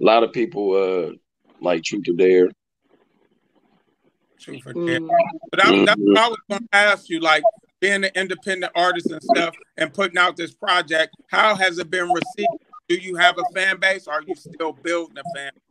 a 0.01 0.05
lot 0.05 0.23
of 0.25 0.33
people 0.33 0.75
uh 0.75 1.13
like 1.62 1.83
Truth 1.83 2.09
or 2.09 2.14
Dare. 2.14 2.50
Truth 4.38 4.62
or 4.66 4.73
dare. 4.73 5.00
Mm. 5.00 5.09
But 5.50 5.64
I, 5.64 5.85
that's 5.85 6.00
Mhm. 6.00 6.14
what 6.14 6.19
I 6.19 6.28
was 6.28 6.38
going 6.50 6.62
to 6.62 6.76
ask 6.76 7.09
you, 7.09 7.21
like 7.21 7.45
being 7.81 8.04
an 8.04 8.11
independent 8.14 8.73
artist 8.75 9.11
and 9.11 9.23
stuff, 9.23 9.54
and 9.76 9.92
putting 9.92 10.19
out 10.19 10.37
this 10.37 10.52
project. 10.52 11.14
How 11.28 11.54
has 11.54 11.78
it 11.78 11.90
been 11.90 12.11
received? 12.12 12.49
Do 12.88 12.97
you 12.97 13.16
have 13.16 13.38
a 13.38 13.45
fan 13.54 13.78
base? 13.78 14.07
Or 14.07 14.14
are 14.14 14.23
you 14.23 14.35
still 14.35 14.73
building 14.73 15.16
a 15.19 15.37
fan? 15.37 15.52
Base? 15.54 15.62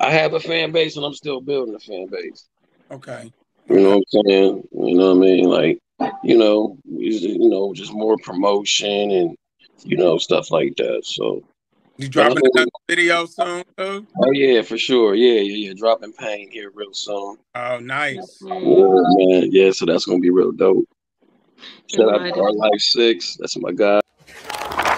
I 0.00 0.10
have 0.10 0.34
a 0.34 0.40
fan 0.40 0.72
base, 0.72 0.96
and 0.96 1.06
I'm 1.06 1.14
still 1.14 1.40
building 1.40 1.74
a 1.74 1.78
fan 1.78 2.08
base. 2.08 2.48
Okay. 2.90 3.32
You 3.68 3.80
know 3.80 3.96
what 3.98 4.04
I'm 4.14 4.24
saying? 4.26 4.68
You 4.72 4.94
know 4.96 5.14
what 5.14 5.16
I 5.16 5.20
mean? 5.20 5.44
Like, 5.44 5.78
you 6.24 6.36
know, 6.36 6.76
you 6.84 7.48
know, 7.48 7.72
just 7.72 7.92
more 7.92 8.16
promotion 8.18 9.10
and 9.12 9.36
you 9.84 9.96
know 9.96 10.18
stuff 10.18 10.50
like 10.50 10.74
that. 10.76 11.02
So, 11.04 11.42
You 11.98 12.08
dropping 12.08 12.38
another 12.54 12.70
video 12.88 13.26
soon 13.26 13.64
too? 13.76 14.06
oh 14.16 14.30
yeah, 14.32 14.62
for 14.62 14.78
sure. 14.78 15.14
Yeah, 15.14 15.40
yeah, 15.40 15.68
yeah. 15.68 15.72
Dropping 15.76 16.12
pain 16.12 16.50
here 16.50 16.70
real 16.74 16.94
soon. 16.94 17.36
Oh, 17.54 17.78
nice. 17.78 18.38
Yeah, 18.42 18.58
man. 18.58 19.48
Yeah, 19.52 19.70
so 19.72 19.86
that's 19.86 20.06
gonna 20.06 20.18
be 20.20 20.30
real 20.30 20.52
dope. 20.52 20.88
Shout 21.86 22.12
out 22.12 22.20
Right. 22.22 22.34
to 22.34 22.40
our 22.40 22.52
Life 22.52 22.80
Six. 22.80 23.36
That's 23.38 23.56
my 23.58 23.72
guy. 23.72 24.00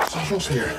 So 0.09 0.19
who's 0.21 0.47
here? 0.47 0.73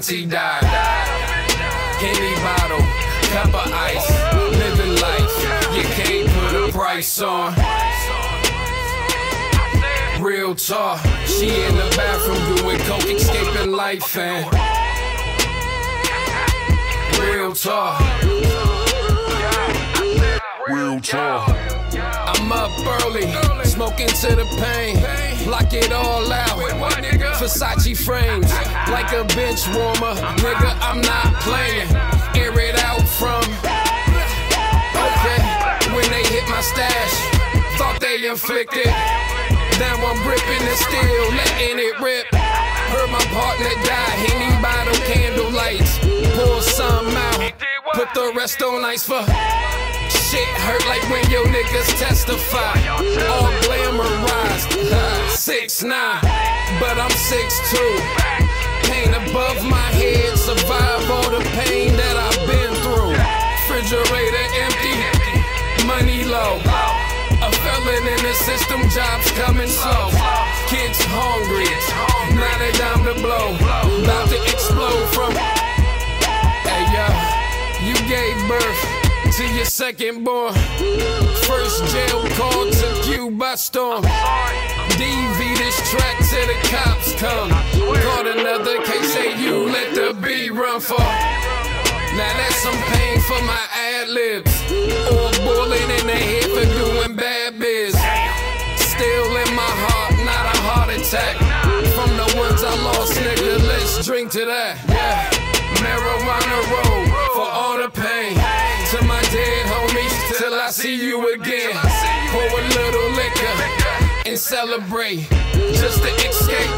Auntie 0.00 0.24
died. 0.24 0.64
Henny 2.00 2.34
bottle, 2.40 2.80
cup 3.34 3.52
of 3.52 3.70
ice, 3.70 4.08
living 4.56 4.94
life. 4.98 5.34
You 5.76 5.82
can't 5.92 6.28
put 6.30 6.68
a 6.68 6.72
price 6.72 7.20
on. 7.20 7.54
Real 10.22 10.54
talk, 10.54 11.04
she 11.26 11.48
in 11.48 11.74
the 11.76 11.92
bathroom 11.98 12.56
doing 12.56 12.78
coke, 12.78 13.04
escaping 13.10 13.72
life 13.72 14.16
and 14.16 14.46
real 17.20 17.52
talk. 17.52 18.00
Real 20.66 20.98
talk. 21.00 21.46
I'm 21.92 22.50
up 22.50 22.70
early, 23.04 23.30
smoking 23.64 24.08
to 24.08 24.34
the 24.34 24.46
pain, 24.62 25.29
lock 25.46 25.72
it 25.72 25.92
all 25.92 26.32
out. 26.32 26.58
Versace 27.40 27.96
frames, 27.96 28.52
like 28.90 29.12
a 29.12 29.24
bench 29.34 29.66
warmer. 29.74 30.14
Nigga, 30.40 30.76
I'm 30.80 31.00
not 31.00 31.40
playing. 31.40 31.88
Air 32.36 32.58
it 32.60 32.76
out 32.84 33.06
from. 33.08 33.42
Okay, 34.92 35.40
when 35.94 36.06
they 36.10 36.24
hit 36.28 36.48
my 36.48 36.60
stash, 36.60 37.14
thought 37.78 37.98
they 38.00 38.28
inflicted. 38.28 38.86
Now 39.78 39.96
I'm 39.96 40.20
ripping 40.28 40.64
it 40.68 40.76
still, 40.76 41.26
letting 41.32 41.78
it 41.78 42.00
rip. 42.00 42.26
Heard 42.34 43.10
my 43.10 43.24
partner 43.32 43.70
die, 43.84 44.16
Henny 44.24 44.62
bottle 44.62 45.00
candle 45.06 45.50
lights. 45.50 45.98
Pour 46.36 46.60
some 46.60 47.08
out, 47.08 47.52
put 47.94 48.12
the 48.14 48.32
rest 48.36 48.62
on 48.62 48.84
ice 48.84 49.04
for. 49.04 49.24
Shit 50.30 50.46
hurt 50.62 50.86
like 50.86 51.02
when 51.10 51.28
your 51.28 51.44
niggas 51.46 51.90
testify. 51.98 52.78
All 53.26 53.50
glamorized. 53.66 54.70
Six 55.28 55.82
nine, 55.82 56.22
but 56.78 57.02
I'm 57.02 57.10
six 57.10 57.58
two. 57.74 57.92
Pain 58.86 59.10
above 59.10 59.58
my 59.66 59.90
head, 59.98 60.38
survive 60.38 61.10
all 61.10 61.30
the 61.34 61.42
pain 61.58 61.96
that 61.98 62.14
I've 62.14 62.46
been 62.46 62.70
through. 62.78 63.10
Refrigerator 63.10 64.46
empty, 64.62 64.94
money 65.82 66.22
low. 66.22 66.62
A 67.42 67.50
felon 67.50 68.06
in 68.06 68.22
the 68.22 68.34
system, 68.46 68.86
jobs 68.94 69.26
coming 69.34 69.66
slow. 69.66 70.14
Kids 70.70 71.02
hungry, 71.10 71.66
now 72.38 72.54
they 72.62 72.70
down 72.78 73.02
to 73.02 73.14
blow. 73.18 73.50
About 73.98 74.28
to 74.28 74.38
explode 74.46 75.10
from. 75.10 75.34
Hey 76.62 76.86
yo, 76.94 77.10
you 77.82 77.98
gave 78.06 78.38
birth 78.46 78.99
to 79.40 79.54
your 79.54 79.64
second 79.64 80.22
born. 80.22 80.52
First 81.48 81.84
jail 81.92 82.20
call 82.36 82.70
took 82.70 83.06
you 83.08 83.30
by 83.30 83.54
storm. 83.54 84.02
DV 85.00 85.38
this 85.56 85.76
track 85.90 86.16
till 86.28 86.46
the 86.46 86.58
cops 86.68 87.14
come. 87.14 87.48
Caught 87.48 88.26
another 88.36 88.84
case, 88.84 89.14
say 89.14 89.40
you 89.42 89.64
let 89.64 89.94
the 89.94 90.12
B 90.20 90.50
run 90.50 90.78
for. 90.78 91.00
Now 92.18 92.32
that's 92.36 92.56
some 92.56 92.76
pain 92.92 93.18
for 93.28 93.40
my 93.52 93.64
ad 93.72 94.08
libs. 94.10 94.54
Or 95.08 95.30
bullet 95.46 95.88
in 96.00 96.06
the 96.06 96.20
head 96.28 96.48
for 96.54 96.66
doing 96.78 97.16
bad 97.16 97.58
biz. 97.58 97.94
Still 97.94 99.30
in 99.42 99.54
my 99.56 99.72
heart, 99.84 100.12
not 100.30 100.44
a 100.54 100.58
heart 100.68 100.90
attack. 100.90 101.36
From 101.96 102.10
the 102.20 102.28
ones 102.36 102.62
I 102.62 102.74
lost, 102.84 103.14
nigga, 103.14 103.58
let's 103.68 104.04
drink 104.04 104.32
to 104.32 104.44
that. 104.44 104.76
Yeah. 104.86 105.29
See 110.70 111.04
you 111.04 111.34
again. 111.34 111.74
Pour 112.30 112.46
a 112.46 112.62
little 112.62 113.10
liquor 113.18 113.54
and 114.24 114.38
celebrate 114.38 115.26
just 115.74 115.98
to 115.98 116.10
escape. 116.22 116.70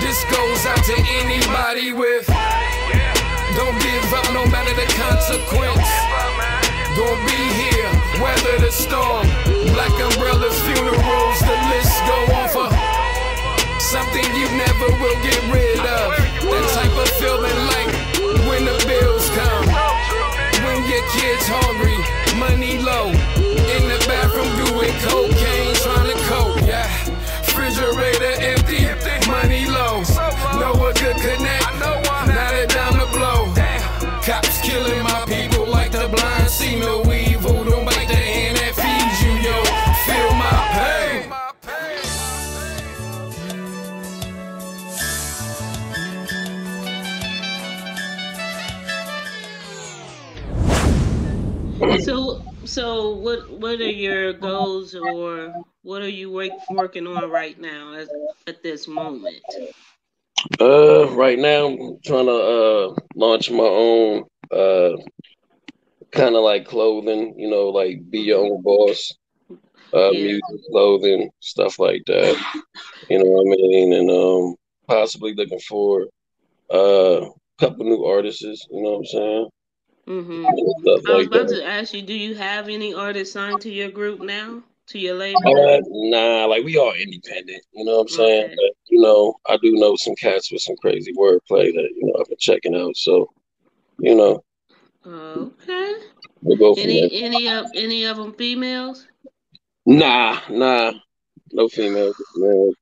This 0.00 0.24
goes 0.32 0.64
out 0.64 0.80
to 0.88 0.96
anybody 1.20 1.92
with. 1.92 2.26
Don't 3.52 3.76
give 3.84 4.14
up 4.16 4.24
no 4.32 4.46
matter 4.48 4.72
the 4.72 4.88
consequence. 4.96 5.92
Gonna 6.96 7.20
be 7.28 7.42
here, 7.60 7.92
weather 8.24 8.64
the 8.64 8.72
storm. 8.72 9.28
Black 9.76 9.92
umbrellas, 10.00 10.58
funerals, 10.72 11.38
the 11.44 11.56
list 11.68 12.00
go 12.08 12.16
on 12.32 12.48
for 12.48 12.68
something 13.78 14.24
you 14.40 14.48
never 14.56 14.88
will 14.96 15.20
get 15.22 15.36
rid 15.52 15.80
of. 15.80 16.16
That 16.48 16.64
type 16.72 16.96
of 16.96 17.08
feeling 17.20 17.71
kid's 21.22 21.46
hungry, 21.46 21.98
money 22.36 22.78
low. 22.82 23.06
In 23.74 23.82
the 23.86 23.98
bathroom 24.10 24.50
doing 24.66 24.92
cocaine, 25.06 25.74
So, 52.72 53.10
what 53.16 53.50
what 53.50 53.80
are 53.80 53.90
your 54.06 54.32
goals 54.32 54.94
or 54.94 55.54
what 55.82 56.02
are 56.02 56.08
you 56.08 56.30
work, 56.32 56.54
working 56.70 57.06
on 57.06 57.30
right 57.30 57.58
now 57.58 57.92
as, 57.92 58.08
at 58.46 58.62
this 58.62 58.88
moment? 58.88 59.60
Uh, 60.60 61.08
right 61.14 61.38
now 61.38 61.66
I'm 61.66 61.98
trying 62.04 62.26
to 62.26 62.32
uh 62.32 62.94
launch 63.14 63.50
my 63.50 63.64
own 63.64 64.24
uh 64.50 64.96
kind 66.12 66.34
of 66.36 66.42
like 66.42 66.66
clothing, 66.66 67.34
you 67.38 67.48
know, 67.50 67.68
like 67.68 67.98
be 68.10 68.20
your 68.20 68.44
own 68.44 68.62
boss, 68.62 69.12
uh, 69.94 70.12
Yeah. 70.12 70.14
music, 70.14 70.60
clothing, 70.70 71.30
stuff 71.40 71.78
like 71.78 72.02
that. 72.06 72.36
You 73.08 73.18
know 73.18 73.24
what 73.26 73.46
I 73.46 73.56
mean? 73.56 73.92
And 73.92 74.10
um, 74.10 74.54
possibly 74.88 75.34
looking 75.34 75.60
for 75.68 76.06
uh, 76.72 77.22
a 77.26 77.30
couple 77.60 77.84
new 77.84 78.04
artists. 78.04 78.42
You 78.70 78.82
know 78.82 78.90
what 78.90 78.98
I'm 78.98 79.04
saying? 79.06 79.48
Hmm 80.06 80.54
stuff 80.82 81.02
I 81.08 81.12
was 81.14 81.26
like 81.26 81.28
about 81.28 81.48
that. 81.48 81.48
to 81.48 81.64
ask 81.64 81.94
you, 81.94 82.02
do 82.02 82.14
you 82.14 82.34
have 82.34 82.68
any 82.68 82.94
artists 82.94 83.32
signed 83.34 83.60
to 83.62 83.70
your 83.70 83.90
group 83.90 84.20
now, 84.20 84.62
to 84.88 84.98
your 84.98 85.14
label? 85.16 85.44
Uh, 85.46 85.80
nah, 85.88 86.44
like 86.46 86.64
we 86.64 86.76
are 86.78 86.94
independent. 86.96 87.62
You 87.72 87.84
know 87.84 87.96
what 87.96 88.00
I'm 88.02 88.08
saying? 88.08 88.44
Okay. 88.44 88.54
But, 88.56 88.72
you 88.88 89.00
know, 89.00 89.34
I 89.48 89.56
do 89.56 89.72
know 89.72 89.96
some 89.96 90.14
cats 90.16 90.52
with 90.52 90.60
some 90.60 90.76
crazy 90.80 91.12
wordplay 91.14 91.72
that 91.72 91.88
you 91.96 92.06
know 92.06 92.14
I've 92.20 92.28
been 92.28 92.36
checking 92.38 92.76
out. 92.76 92.96
So, 92.96 93.28
you 93.98 94.14
know, 94.14 94.42
Okay. 95.06 95.94
we'll 96.42 96.56
go 96.56 96.74
there. 96.74 96.84
Any 96.84 97.12
any 97.22 97.48
of 97.48 97.66
any 97.74 98.04
of 98.04 98.16
them 98.16 98.32
females? 98.34 99.08
Nah, 99.86 100.40
nah, 100.50 100.92
no 101.52 101.68
females. 101.68 102.16
Man. 102.36 102.72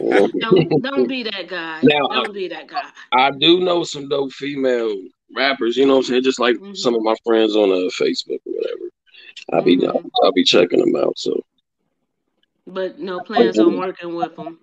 Don't 0.40 0.82
don't 0.82 1.06
be 1.08 1.22
that 1.24 1.48
guy. 1.48 1.82
Now, 1.82 2.08
Don't 2.10 2.32
be 2.34 2.48
that 2.48 2.66
guy. 2.66 2.90
I 3.12 3.30
do 3.30 3.60
know 3.60 3.84
some 3.84 4.08
dope 4.08 4.32
female 4.32 4.94
rappers, 5.34 5.76
you 5.76 5.86
know 5.86 5.94
what 5.94 5.98
I'm 6.00 6.04
saying? 6.04 6.22
Just 6.22 6.40
like 6.40 6.56
Mhm. 6.56 6.76
some 6.76 6.94
of 6.94 7.02
my 7.02 7.14
friends 7.24 7.56
on 7.56 7.70
uh, 7.70 7.90
Facebook 7.90 8.40
or 8.46 8.52
whatever. 8.52 8.90
I'll 9.52 9.62
be 9.62 9.76
Mhm. 9.76 10.10
I'll 10.22 10.32
be 10.32 10.44
checking 10.44 10.80
them 10.80 10.94
out. 10.96 11.18
So 11.18 11.40
But 12.66 12.98
no 12.98 13.20
plans 13.20 13.58
on 13.58 13.76
working 13.76 14.14
with 14.14 14.36
them. 14.36 14.58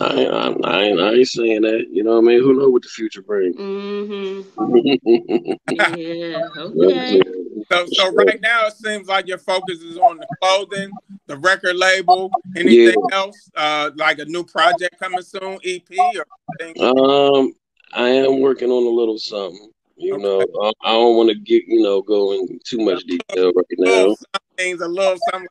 I 0.00 0.14
ain't, 0.14 0.32
I, 0.32 0.48
I 0.70 0.82
ain't 0.82 1.00
I 1.00 1.12
ain't 1.12 1.28
saying 1.28 1.62
that. 1.62 1.88
You 1.90 2.04
know 2.04 2.12
what 2.12 2.18
I 2.18 2.28
mean? 2.28 2.40
Who 2.40 2.54
know 2.54 2.68
what 2.70 2.82
the 2.82 2.88
future 2.88 3.22
brings? 3.22 3.56
Mm-hmm. 3.56 5.52
Yeah. 5.70 6.42
Okay. 6.56 7.22
So, 7.70 7.86
so 7.86 8.12
right 8.12 8.40
now 8.40 8.66
it 8.66 8.74
seems 8.74 9.08
like 9.08 9.26
your 9.26 9.38
focus 9.38 9.80
is 9.80 9.96
on 9.96 10.18
the 10.18 10.26
clothing, 10.40 10.92
the 11.26 11.36
record 11.36 11.76
label. 11.76 12.32
Anything 12.56 13.02
else? 13.10 13.50
Uh, 13.56 13.90
like 13.96 14.18
a 14.18 14.24
new 14.26 14.44
project 14.44 14.98
coming 15.00 15.22
soon, 15.22 15.58
EP 15.64 15.90
or 16.16 16.26
anything? 16.60 16.82
Um, 16.82 17.52
I 17.92 18.08
am 18.08 18.40
working 18.40 18.70
on 18.70 18.84
a 18.86 18.88
little 18.88 19.18
something. 19.18 19.70
You 19.96 20.18
know, 20.18 20.40
I, 20.40 20.72
I 20.82 20.92
don't 20.92 21.16
want 21.16 21.28
to 21.30 21.36
get 21.36 21.64
you 21.66 21.82
know 21.82 22.02
go 22.02 22.32
in 22.32 22.58
too 22.64 22.78
much 22.78 23.04
detail 23.04 23.52
right 23.54 23.64
now. 23.78 24.08
some 24.08 24.42
things, 24.56 24.80
a 24.80 24.88
little 24.88 25.18
something, 25.30 25.48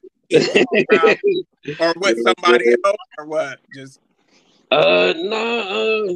or 1.79 1.93
with 1.97 2.17
somebody 2.23 2.75
else, 2.85 2.97
or 3.17 3.25
what? 3.25 3.59
Just 3.73 3.99
Uh, 4.69 5.13
nah, 5.17 5.59
uh, 5.59 6.13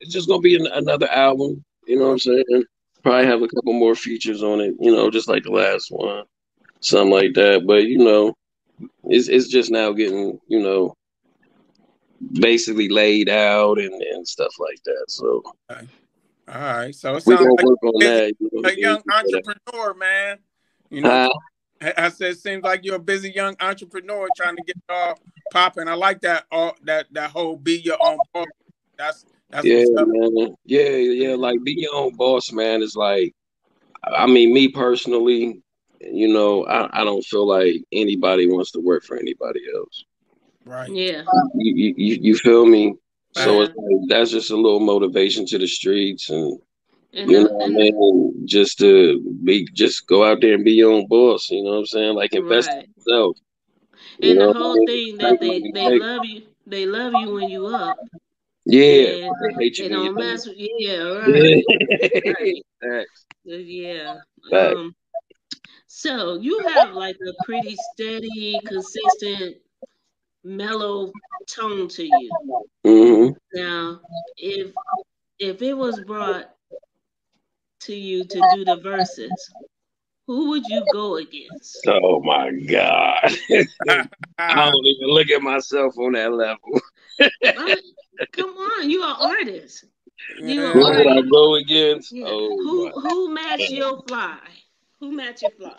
it's 0.00 0.12
just 0.12 0.28
gonna 0.28 0.40
be 0.40 0.54
an, 0.56 0.66
another 0.66 1.08
album. 1.08 1.64
You 1.86 1.98
know 1.98 2.06
what 2.06 2.12
I'm 2.12 2.18
saying? 2.20 2.64
Probably 3.02 3.26
have 3.26 3.42
a 3.42 3.48
couple 3.48 3.72
more 3.72 3.94
features 3.94 4.42
on 4.42 4.60
it. 4.60 4.74
You 4.78 4.92
know, 4.92 5.10
just 5.10 5.28
like 5.28 5.42
the 5.42 5.50
last 5.50 5.90
one, 5.90 6.24
something 6.80 7.12
like 7.12 7.34
that. 7.34 7.66
But 7.66 7.84
you 7.84 7.98
know, 7.98 8.36
it's 9.04 9.28
it's 9.28 9.48
just 9.48 9.70
now 9.70 9.92
getting 9.92 10.38
you 10.46 10.62
know 10.62 10.94
basically 12.32 12.88
laid 12.88 13.28
out 13.28 13.78
and, 13.78 13.92
and 13.92 14.26
stuff 14.26 14.52
like 14.58 14.78
that. 14.84 15.04
So 15.08 15.42
all 16.48 16.60
right. 16.60 16.94
So 16.94 17.16
it 17.16 17.22
sounds 17.22 17.40
like 17.40 17.64
on 17.64 17.92
that. 18.00 18.34
You 18.38 18.50
know, 18.52 18.68
a 18.68 18.78
young 18.78 19.02
entrepreneur, 19.10 19.94
man. 19.94 20.38
You 20.90 21.00
know, 21.00 21.10
Uh, 21.10 21.28
I 21.80 21.94
I 21.96 22.08
said, 22.10 22.32
it 22.32 22.38
seems 22.38 22.62
like 22.62 22.84
you're 22.84 22.96
a 22.96 23.00
busy 23.00 23.30
young 23.30 23.56
entrepreneur 23.60 24.28
trying 24.36 24.56
to 24.56 24.62
get 24.62 24.76
it 24.76 24.82
all 24.88 25.18
popping. 25.52 25.88
I 25.88 25.94
like 25.94 26.20
that. 26.22 26.44
All 26.50 26.76
that 26.84 27.06
that 27.12 27.30
whole 27.30 27.56
be 27.56 27.80
your 27.80 27.98
own 28.00 28.18
boss. 28.32 28.46
That's 28.96 29.24
that's 29.50 29.64
yeah, 29.64 29.84
man. 29.94 30.56
Yeah, 30.64 30.88
yeah. 30.88 31.34
Like 31.34 31.62
be 31.64 31.74
your 31.78 31.94
own 31.94 32.14
boss, 32.14 32.52
man. 32.52 32.82
Is 32.82 32.96
like, 32.96 33.34
I 34.04 34.26
mean, 34.26 34.52
me 34.52 34.68
personally, 34.68 35.62
you 36.00 36.28
know, 36.28 36.66
I, 36.66 37.00
I 37.00 37.04
don't 37.04 37.24
feel 37.24 37.46
like 37.46 37.82
anybody 37.92 38.46
wants 38.46 38.72
to 38.72 38.80
work 38.80 39.04
for 39.04 39.16
anybody 39.16 39.60
else. 39.74 40.04
Right. 40.64 40.90
Yeah. 40.90 41.22
You 41.54 41.74
you, 41.74 41.94
you 41.96 42.18
you 42.20 42.36
feel 42.36 42.66
me? 42.66 42.94
So 43.34 43.58
Right. 43.58 43.70
like, 43.76 44.08
that's 44.08 44.30
just 44.32 44.50
a 44.50 44.56
little 44.56 44.80
motivation 44.80 45.46
to 45.46 45.58
the 45.58 45.66
streets, 45.68 46.30
and 46.30 46.58
And, 47.12 47.30
you 47.30 47.40
know, 47.42 47.48
what 47.50 47.66
I 47.66 47.72
mean, 47.72 48.46
just 48.46 48.78
to 48.78 49.20
be, 49.44 49.66
just 49.74 50.06
go 50.06 50.24
out 50.24 50.40
there 50.40 50.54
and 50.54 50.64
be 50.64 50.72
your 50.72 50.92
own 50.92 51.06
boss. 51.08 51.50
You 51.50 51.62
know 51.64 51.70
what 51.72 51.78
I'm 51.78 51.86
saying? 51.86 52.14
Like 52.14 52.34
invest 52.34 52.72
right. 52.72 52.80
in 52.80 52.86
yourself. 52.96 53.36
You 54.18 54.34
And 54.34 54.40
the 54.40 54.48
what 54.48 54.56
I 54.56 54.60
whole 54.60 54.78
mean? 54.78 54.88
thing 54.88 55.18
that 55.18 55.40
they 55.40 55.60
they 55.60 55.90
love 55.90 56.24
you. 56.24 56.42
They 56.66 56.86
love 56.86 57.14
you 57.14 57.32
when 57.32 57.48
you 57.48 57.66
up. 57.66 57.98
Yeah, 58.66 59.16
And 59.40 59.66
they 59.78 59.88
you. 59.88 59.88
don't 59.88 60.16
mess 60.16 60.46
with 60.46 60.56
yeah, 60.58 60.98
right. 61.02 61.60
Yeah. 62.24 62.32
Right. 62.40 62.62
Facts. 62.80 63.26
Yeah. 63.44 64.18
Um 64.52 64.94
so 65.86 66.34
you 66.36 66.60
have 66.66 66.90
like 66.92 67.16
a 67.26 67.32
pretty 67.34 67.76
steady, 67.76 68.60
consistent, 68.64 69.56
mellow 70.44 71.12
tone 71.48 71.88
to 71.88 72.04
you. 72.04 72.36
hmm 72.84 73.30
Now, 73.54 74.00
if 74.36 74.74
if 75.38 75.62
it 75.62 75.74
was 75.74 76.00
brought 76.00 76.50
to 77.80 77.94
you 77.94 78.24
to 78.24 78.42
do 78.42 78.64
the 78.64 78.76
verses, 78.76 79.50
who 80.26 80.50
would 80.50 80.66
you 80.66 80.82
go 80.84 81.16
against? 81.16 81.86
Oh 81.86 82.22
my 82.22 82.50
God. 82.50 83.30
I 84.38 84.66
don't 84.70 84.86
even 84.86 85.08
look 85.08 85.30
at 85.30 85.42
myself 85.42 85.94
on 85.98 86.12
that 86.12 86.32
level. 86.32 86.80
Right? 87.56 87.82
Come 88.32 88.50
on, 88.50 88.90
you 88.90 89.02
are 89.02 89.16
artist. 89.16 89.84
You 90.40 90.64
are 90.64 90.72
Who 90.72 90.80
would 90.80 91.06
I 91.06 91.20
go 91.30 91.54
against? 91.56 92.12
Yeah. 92.12 92.24
Oh 92.26 92.56
Who 92.62 92.84
my 92.84 92.90
who 93.00 93.34
match 93.34 93.70
your 93.70 94.02
fly? 94.06 94.38
Who 95.00 95.12
match 95.12 95.42
your 95.42 95.50
fly? 95.52 95.76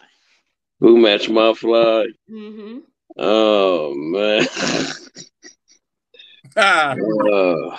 Who 0.80 0.98
match 0.98 1.30
my 1.30 1.54
fly? 1.54 2.06
Mm-hmm. 2.32 2.80
Oh 3.18 3.94
man. 3.96 4.46
Ah, 6.58 6.92
uh, 6.94 6.96
mm, 6.96 7.76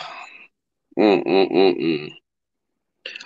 mm, 0.99 1.25
mm, 1.27 1.81
mm. 1.81 2.12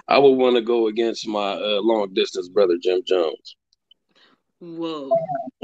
I 0.07 0.17
would 0.19 0.35
want 0.37 0.55
to 0.55 0.63
go 0.63 0.87
against 0.87 1.27
my 1.27 1.55
uh, 1.55 1.81
long 1.83 2.15
distance 2.15 2.49
brother 2.49 2.77
Jim 2.81 3.01
Jones. 3.05 3.57
Whoa. 4.61 5.11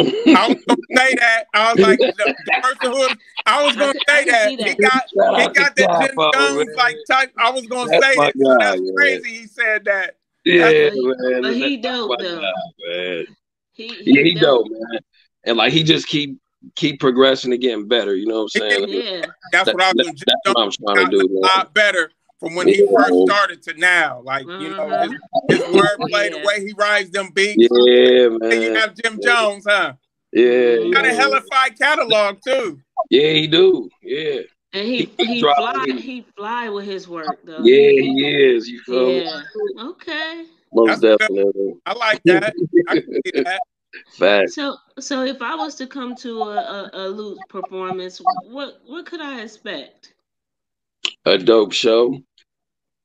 I 0.01 0.49
was 0.49 0.65
gonna 0.65 0.81
say 0.97 1.15
that. 1.15 1.45
I 1.55 1.73
was 1.73 1.81
like 1.81 2.01
the, 2.01 2.35
the 2.47 2.53
person 2.61 2.91
who 2.93 3.09
I 3.47 3.65
was 3.65 3.77
gonna 3.77 3.93
say 4.09 4.25
can 4.25 4.57
that 4.57 4.69
he 4.69 4.75
got 4.75 5.05
he 5.39 5.49
got 5.55 5.77
that 5.77 6.01
Jim 6.01 6.17
Capo, 6.17 6.33
Jones 6.33 6.67
man. 6.67 6.77
like 6.77 6.97
type. 7.09 7.33
I 7.39 7.51
was 7.51 7.67
gonna 7.69 7.89
That's 7.91 8.05
say 8.07 8.17
that. 8.17 8.35
guy, 8.37 8.57
That's 8.59 8.81
man. 8.81 8.95
crazy. 8.97 9.31
He 9.39 9.47
said 9.47 9.85
that. 9.85 10.17
Yeah, 10.45 10.89
But- 10.91 11.17
man. 11.31 11.43
but 11.43 11.55
he 11.55 11.77
That's 11.77 11.97
dope, 11.97 12.19
though. 12.19 12.41
guy, 12.41 12.53
man. 12.89 13.27
He, 13.73 14.03
Yeah, 14.05 14.23
he 14.23 14.35
dope, 14.35 14.67
man. 14.69 15.01
And 15.47 15.57
like 15.57 15.73
he 15.73 15.83
just 15.83 16.07
keep 16.09 16.39
keep 16.75 16.99
progressing 17.01 17.53
and 17.53 17.61
getting 17.63 17.87
better. 17.87 18.15
You 18.17 18.27
know 18.27 18.43
what 18.45 18.51
I'm 18.57 18.61
saying? 18.61 18.89
Yeah. 18.89 19.27
That's 19.53 19.73
what 19.73 19.83
I 19.83 19.93
was. 19.97 20.07
That, 20.07 20.15
that's 20.45 20.55
what 20.55 20.59
I'm 20.59 20.71
trying 20.97 21.11
to 21.11 21.19
do, 21.19 21.39
a 21.39 21.41
lot 21.47 21.73
better 21.73 22.11
from 22.41 22.55
when 22.55 22.67
he 22.69 22.81
Yeah. 22.81 22.87
first 22.99 23.15
started 23.27 23.63
to 23.63 23.75
now. 23.79 24.21
Like 24.25 24.45
you 24.47 24.71
know 24.71 24.89
his, 25.03 25.11
mm-hmm. 25.11 25.53
his 25.55 25.61
wordplay, 25.63 26.31
the 26.33 26.43
way 26.45 26.67
he 26.67 26.73
rides 26.77 27.11
them 27.11 27.31
beats. 27.35 27.57
Yeah, 27.59 28.27
And 28.27 28.63
you 28.63 28.73
man. 28.73 28.75
have 28.77 28.95
Jim 28.95 29.19
Jones, 29.23 29.65
huh? 29.69 29.95
Yeah, 30.33 30.79
He 30.81 30.93
got 30.93 31.05
a 31.07 31.09
yeah. 31.09 31.15
hellified 31.15 31.79
catalog 31.79 32.39
too. 32.47 32.81
Yeah, 33.11 33.31
he 33.31 33.47
do. 33.47 33.89
Yeah, 34.03 34.41
And 34.73 34.87
he 34.87 35.11
He 35.19 35.27
he 35.27 35.41
fly 35.41 35.85
it. 35.87 36.01
he 36.01 36.27
fly 36.37 36.69
with 36.69 36.85
his 36.85 37.07
work 37.09 37.39
though. 37.45 37.59
yeah, 37.63 37.91
he 37.91 38.27
is. 38.57 38.69
You 38.69 38.81
feel 38.81 39.07
me? 39.07 39.31
Okay. 39.81 40.45
Most 40.75 40.89
That's 40.89 41.01
good. 41.01 41.19
definitely. 41.21 41.75
I 41.87 41.93
like 41.95 42.21
that. 42.25 42.53
I 42.89 42.95
can 43.01 43.13
see 43.25 43.43
that. 43.43 43.61
Facts. 44.19 44.55
So 44.55 44.77
so 44.99 45.23
if 45.23 45.41
I 45.43 45.55
was 45.55 45.75
to 45.77 45.87
come 45.87 46.15
to 46.17 46.43
a, 46.43 46.57
a, 46.57 46.91
a 46.93 47.09
Luke 47.09 47.39
performance, 47.49 48.21
what 48.49 48.81
what 48.87 49.07
could 49.07 49.21
I 49.21 49.43
expect? 49.43 50.15
A 51.25 51.39
dope 51.39 51.73
show. 51.73 52.19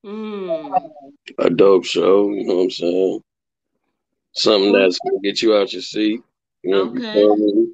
Mm. 0.05 0.91
A 1.39 1.49
dope 1.49 1.85
show. 1.85 2.31
You 2.31 2.45
know 2.45 2.55
what 2.55 2.63
I'm 2.63 2.71
saying? 2.71 3.21
Something 4.33 4.73
that's 4.73 4.99
gonna 4.99 5.19
get 5.23 5.41
you 5.41 5.55
out 5.55 5.73
your 5.73 5.81
seat. 5.81 6.21
You 6.63 6.71
know, 6.71 6.81
Okay. 6.81 7.71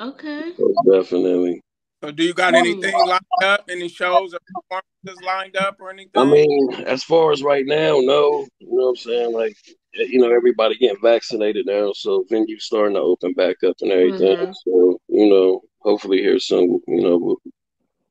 Okay. 0.00 0.52
Most 0.58 0.78
definitely. 0.90 1.60
So 2.02 2.12
do 2.12 2.22
you 2.22 2.32
got 2.32 2.54
anything 2.54 2.94
lined 3.06 3.20
up? 3.42 3.64
Any 3.68 3.88
shows 3.88 4.32
or 4.32 4.38
performances 4.54 5.24
lined 5.24 5.56
up 5.56 5.78
or 5.80 5.90
anything? 5.90 6.12
I 6.14 6.24
mean, 6.24 6.74
as 6.86 7.02
far 7.02 7.32
as 7.32 7.42
right 7.42 7.66
now, 7.66 7.98
no. 8.00 8.46
You 8.60 8.68
know 8.68 8.84
what 8.84 8.88
I'm 8.90 8.96
saying? 8.96 9.32
Like, 9.32 9.56
you 9.92 10.20
know, 10.20 10.34
everybody 10.34 10.76
getting 10.76 11.00
vaccinated 11.02 11.66
now, 11.66 11.92
so 11.92 12.24
venues 12.30 12.62
starting 12.62 12.94
to 12.94 13.00
open 13.00 13.32
back 13.32 13.62
up 13.64 13.76
and 13.80 13.90
everything. 13.90 14.36
Mhm. 14.36 14.54
So, 14.64 15.00
you 15.08 15.28
know, 15.28 15.62
hopefully 15.80 16.18
hear 16.18 16.38
some, 16.38 16.80
you 16.86 17.00
know, 17.00 17.36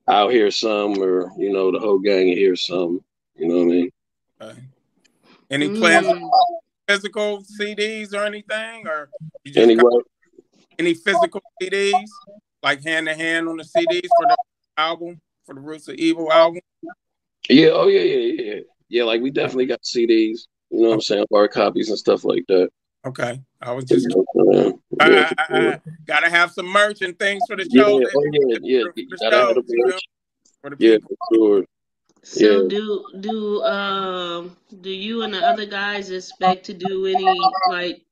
I'll 0.06 0.28
hear 0.28 0.50
some 0.50 0.98
or, 1.02 1.30
you 1.38 1.52
know, 1.52 1.70
the 1.70 1.78
whole 1.78 1.98
gang 1.98 2.28
will 2.28 2.34
hear 2.36 2.56
some. 2.56 3.04
You 3.36 3.48
know 3.48 3.56
what 3.56 3.62
I 3.62 3.66
mean? 3.66 3.90
Okay. 4.40 4.60
Any 5.50 5.68
plans 5.68 6.06
for 6.08 6.14
Mm. 6.16 6.30
physical 6.88 7.42
CDs 7.42 8.12
or 8.14 8.24
anything? 8.24 8.86
Or 8.86 9.10
you 9.44 9.52
just 9.52 9.62
Anyway, 9.62 10.00
any 10.78 10.94
physical 10.94 11.42
CDs? 11.60 12.08
Like 12.62 12.82
hand 12.82 13.06
to 13.06 13.14
hand 13.14 13.48
on 13.48 13.56
the 13.56 13.64
CDs 13.64 14.08
for 14.16 14.26
the 14.26 14.36
album, 14.76 15.20
for 15.46 15.54
the 15.54 15.60
Roots 15.60 15.86
of 15.88 15.94
Evil 15.94 16.32
album? 16.32 16.60
yeah, 17.48 17.68
oh 17.68 17.86
yeah, 17.86 18.00
yeah, 18.00 18.42
yeah. 18.42 18.60
Yeah, 18.88 19.04
like 19.04 19.20
we 19.20 19.30
definitely 19.30 19.66
got 19.66 19.82
CDs, 19.82 20.48
you 20.70 20.80
know 20.82 20.88
what 20.88 20.94
I'm 20.94 21.00
saying? 21.00 21.26
Hard 21.32 21.50
copies 21.50 21.88
and 21.88 21.98
stuff 21.98 22.24
like 22.24 22.44
that. 22.48 22.68
Okay. 23.06 23.40
I 23.60 23.72
was 23.72 23.90
You 23.90 23.96
just 23.96 24.08
know 24.08 24.24
what 24.32 24.56
I'm? 24.56 24.82
I, 25.00 25.10
Yeah, 25.10 25.32
I, 25.38 25.42
I, 25.42 25.70
I 25.72 25.80
gotta 26.06 26.30
have 26.30 26.52
some 26.52 26.66
merch 26.66 27.02
and 27.02 27.18
things 27.18 27.46
for 27.46 27.56
the 27.56 27.66
yeah, 27.70 27.82
oh 27.82 28.00
yeah, 28.32 28.58
yeah. 28.62 28.82
For 28.82 28.92
You 28.96 29.08
the 29.10 29.16
gotta 29.20 29.36
have 29.36 29.48
the 29.48 29.54
shows, 29.54 29.64
you 29.68 29.78
know, 29.78 29.84
merch. 29.86 30.02
for 30.62 30.70
Yeah, 30.78 30.96
people. 30.96 31.10
for 31.30 31.34
sure. 31.34 31.64
So 32.22 32.62
Yeah. 32.62 32.68
do 32.68 33.04
do 33.20 33.62
um 33.62 34.56
do 34.80 34.90
you 34.90 35.22
and 35.22 35.32
the 35.34 35.38
other 35.38 35.66
guys 35.66 36.10
expect 36.10 36.66
to 36.66 36.74
do 36.74 37.06
any 37.06 37.50
like 37.66 38.02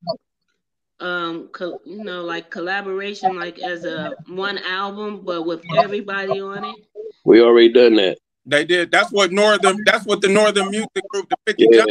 um 1.00 1.48
co- 1.48 1.80
you 1.84 2.02
know 2.02 2.22
like 2.22 2.50
collaboration 2.50 3.36
like 3.36 3.58
as 3.58 3.84
a 3.84 4.16
one 4.28 4.58
album 4.58 5.22
but 5.24 5.42
with 5.42 5.62
everybody 5.76 6.40
on 6.40 6.64
it? 6.64 6.76
We 7.24 7.42
already 7.42 7.72
done 7.72 7.96
that. 7.96 8.18
They 8.46 8.64
did. 8.64 8.90
That's 8.92 9.10
what 9.10 9.32
Northern. 9.32 9.82
That's 9.84 10.06
what 10.06 10.20
the 10.20 10.28
Northern 10.28 10.70
Music 10.70 11.08
Group, 11.08 11.28
the 11.28 11.36
Fifty 11.46 11.66
Yeah. 11.70 11.84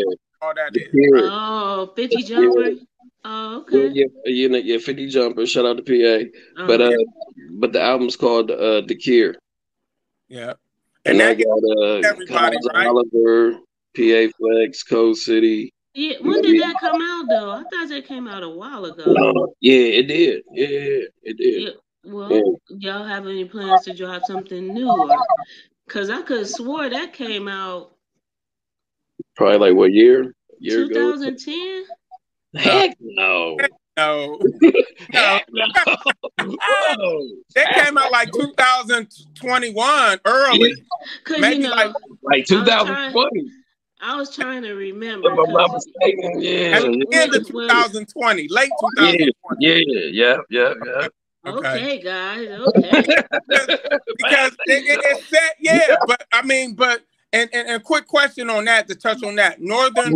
Jump, 0.45 0.47
all 0.47 0.53
that 0.53 0.75
is. 0.75 0.87
Oh, 1.31 1.93
50 1.95 2.23
jumper. 2.23 2.71
Oh, 3.27 3.57
okay. 3.61 3.89
yeah, 3.93 4.05
you 4.25 4.49
know, 4.49 4.57
yeah, 4.57 4.77
50 4.77 5.09
jumper. 5.09 5.45
Shout 5.45 5.65
out 5.65 5.77
to 5.77 5.83
PA. 5.83 6.29
Oh, 6.61 6.67
But 6.67 6.81
uh, 6.81 6.91
but 7.59 7.73
the 7.73 7.81
album's 7.81 8.15
called 8.15 8.51
uh, 8.51 8.81
The 8.81 8.95
Cure, 8.95 9.35
Yeah. 10.27 10.53
and 11.05 11.19
And 11.19 11.21
I 11.21 11.33
that 11.33 11.43
got 11.43 11.85
uh, 12.07 12.09
everybody, 12.11 12.57
Kyle 12.61 12.73
right? 12.73 12.87
Oliver, 12.87 13.57
PA 13.95 14.31
Flex, 14.37 14.83
Code 14.83 15.17
City. 15.17 15.73
yeah. 15.95 16.17
When 16.21 16.41
did 16.41 16.61
that 16.61 16.75
come 16.79 17.01
out 17.01 17.25
though? 17.29 17.49
I 17.51 17.63
thought 17.63 17.89
that 17.89 18.05
came 18.07 18.27
out 18.27 18.43
a 18.43 18.49
while 18.49 18.85
ago. 18.85 19.03
Uh, 19.03 19.47
yeah, 19.61 19.73
it 19.99 20.03
did. 20.07 20.43
Yeah, 20.51 20.67
it 21.23 21.37
did. 21.37 21.63
Yeah. 21.63 21.69
Well, 22.03 22.31
Yeah. 22.31 22.77
y'all 22.93 23.03
have 23.07 23.25
any 23.25 23.45
plans 23.45 23.85
to 23.85 23.95
drop 23.95 24.23
something 24.25 24.67
new? 24.71 25.11
Cause 25.87 26.09
I 26.11 26.21
could 26.21 26.39
have 26.39 26.49
swore 26.49 26.89
that 26.89 27.13
came 27.13 27.47
out 27.47 27.94
Probably 29.35 29.57
like 29.69 29.75
what 29.75 29.91
year? 29.93 30.33
Year 30.59 30.87
2010. 30.87 31.85
Heck 32.55 32.95
no. 33.01 33.57
no, 33.97 34.39
Heck 35.11 35.45
no. 35.51 35.67
Whoa. 36.39 36.55
Oh, 36.97 37.27
that 37.55 37.73
came 37.85 37.97
out 37.97 38.11
like 38.11 38.29
2021 38.31 40.19
early. 40.25 40.73
Cause 41.23 41.39
Maybe 41.39 41.55
you 41.57 41.61
know, 41.63 41.75
like- 41.75 41.93
Like 42.23 42.45
2020. 42.45 43.49
I 44.01 44.15
was 44.17 44.35
trying 44.35 44.61
to 44.63 44.73
remember. 44.73 45.31
If 45.31 45.39
I'm 45.39 45.53
not 45.53 45.69
'cause- 45.71 45.87
mistaken. 46.01 46.41
Yeah. 46.41 46.77
At 46.77 46.81
the 46.83 47.07
end 47.13 47.35
of 47.35 47.47
2020, 47.47 48.47
late 48.49 48.69
Yeah, 48.97 49.11
2020. 49.11 49.31
yeah, 49.59 49.75
yeah, 50.11 50.37
yeah, 50.49 50.73
yeah. 50.85 51.07
Okay. 51.47 51.57
okay, 51.69 52.01
guys. 52.01 52.49
Okay. 52.49 53.01
because 54.17 54.51
it, 54.65 54.83
it, 54.85 54.99
it 55.03 55.23
said 55.25 55.51
yeah 55.59 55.95
but 56.07 56.25
i 56.33 56.41
mean 56.41 56.73
but 56.73 57.01
and, 57.35 57.49
and 57.53 57.67
and 57.69 57.83
quick 57.83 58.07
question 58.07 58.49
on 58.49 58.65
that 58.65 58.87
to 58.87 58.95
touch 58.95 59.23
on 59.23 59.35
that 59.35 59.61
northern 59.61 60.13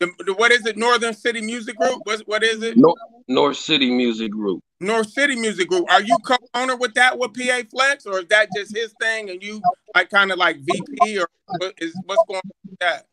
the, 0.00 0.12
the, 0.26 0.34
what 0.34 0.52
is 0.52 0.66
it 0.66 0.76
northern 0.76 1.14
city 1.14 1.40
music 1.40 1.76
group 1.76 2.00
what, 2.04 2.20
what 2.26 2.44
is 2.44 2.62
it 2.62 2.76
North, 2.76 2.98
North 3.26 3.56
City 3.56 3.90
Music 3.90 4.30
Group. 4.30 4.60
north 4.80 5.10
city 5.10 5.34
music 5.34 5.68
group 5.68 5.90
are 5.90 6.02
you 6.02 6.18
co-owner 6.18 6.76
with 6.76 6.94
that 6.94 7.18
with 7.18 7.34
pa 7.34 7.62
flex 7.70 8.06
or 8.06 8.20
is 8.20 8.26
that 8.26 8.52
just 8.54 8.76
his 8.76 8.92
thing 9.00 9.30
and 9.30 9.42
you 9.42 9.60
like 9.94 10.10
kind 10.10 10.30
of 10.30 10.38
like 10.38 10.58
vp 10.60 11.18
or 11.18 11.26
what 11.56 11.74
is 11.78 11.94
what's 12.04 12.22
going 12.24 12.38
on 12.38 12.50
with 12.70 12.78
that 12.78 13.06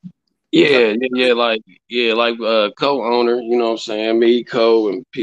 Yeah, 0.51 0.93
yeah, 1.01 1.07
yeah, 1.13 1.33
like 1.33 1.61
yeah, 1.89 2.13
like 2.13 2.39
uh 2.39 2.69
co-owner, 2.77 3.41
you 3.41 3.57
know 3.57 3.65
what 3.65 3.71
I'm 3.71 3.77
saying? 3.79 4.19
Me, 4.19 4.43
co 4.43 4.89
and 4.89 5.05
PA. 5.13 5.19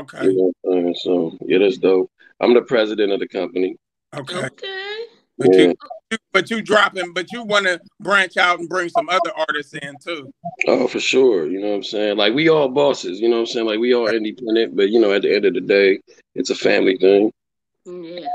okay 0.00 0.24
You 0.24 0.36
know 0.36 0.52
what 0.62 0.76
I'm 0.76 0.82
saying? 0.82 0.96
So 1.02 1.38
yeah, 1.46 1.58
that's 1.58 1.78
dope. 1.78 2.10
I'm 2.40 2.54
the 2.54 2.62
president 2.62 3.12
of 3.12 3.20
the 3.20 3.26
company. 3.28 3.76
okay 4.14 4.36
okay. 4.36 5.04
But 5.38 5.52
Yeah. 5.52 5.66
you, 5.66 5.74
you 6.10 6.18
but 6.32 6.50
you 6.50 6.62
dropping 6.62 7.12
but 7.12 7.30
you 7.32 7.42
want 7.42 7.66
to 7.66 7.80
branch 8.00 8.36
out 8.36 8.58
and 8.58 8.68
bring 8.68 8.88
some 8.88 9.08
other 9.08 9.32
artists 9.36 9.74
in 9.74 9.96
too 9.98 10.30
Oh, 10.66 10.88
for 10.88 10.98
sure. 11.00 11.46
You 11.46 11.60
know 11.60 11.68
what 11.68 11.76
I'm 11.76 11.82
saying? 11.84 12.16
Like 12.16 12.34
we 12.34 12.48
all 12.48 12.68
bosses, 12.68 13.20
you 13.20 13.28
know 13.28 13.36
what 13.36 13.40
I'm 13.42 13.46
saying? 13.46 13.66
Like 13.66 13.78
we 13.78 13.94
all 13.94 14.08
independent, 14.08 14.76
but 14.76 14.90
you 14.90 15.00
know, 15.00 15.12
at 15.12 15.22
the 15.22 15.34
end 15.34 15.44
of 15.44 15.54
the 15.54 15.60
day, 15.60 16.00
it's 16.34 16.50
a 16.50 16.54
family 16.54 16.96
thing. 16.96 17.32
Yeah. 17.86 18.26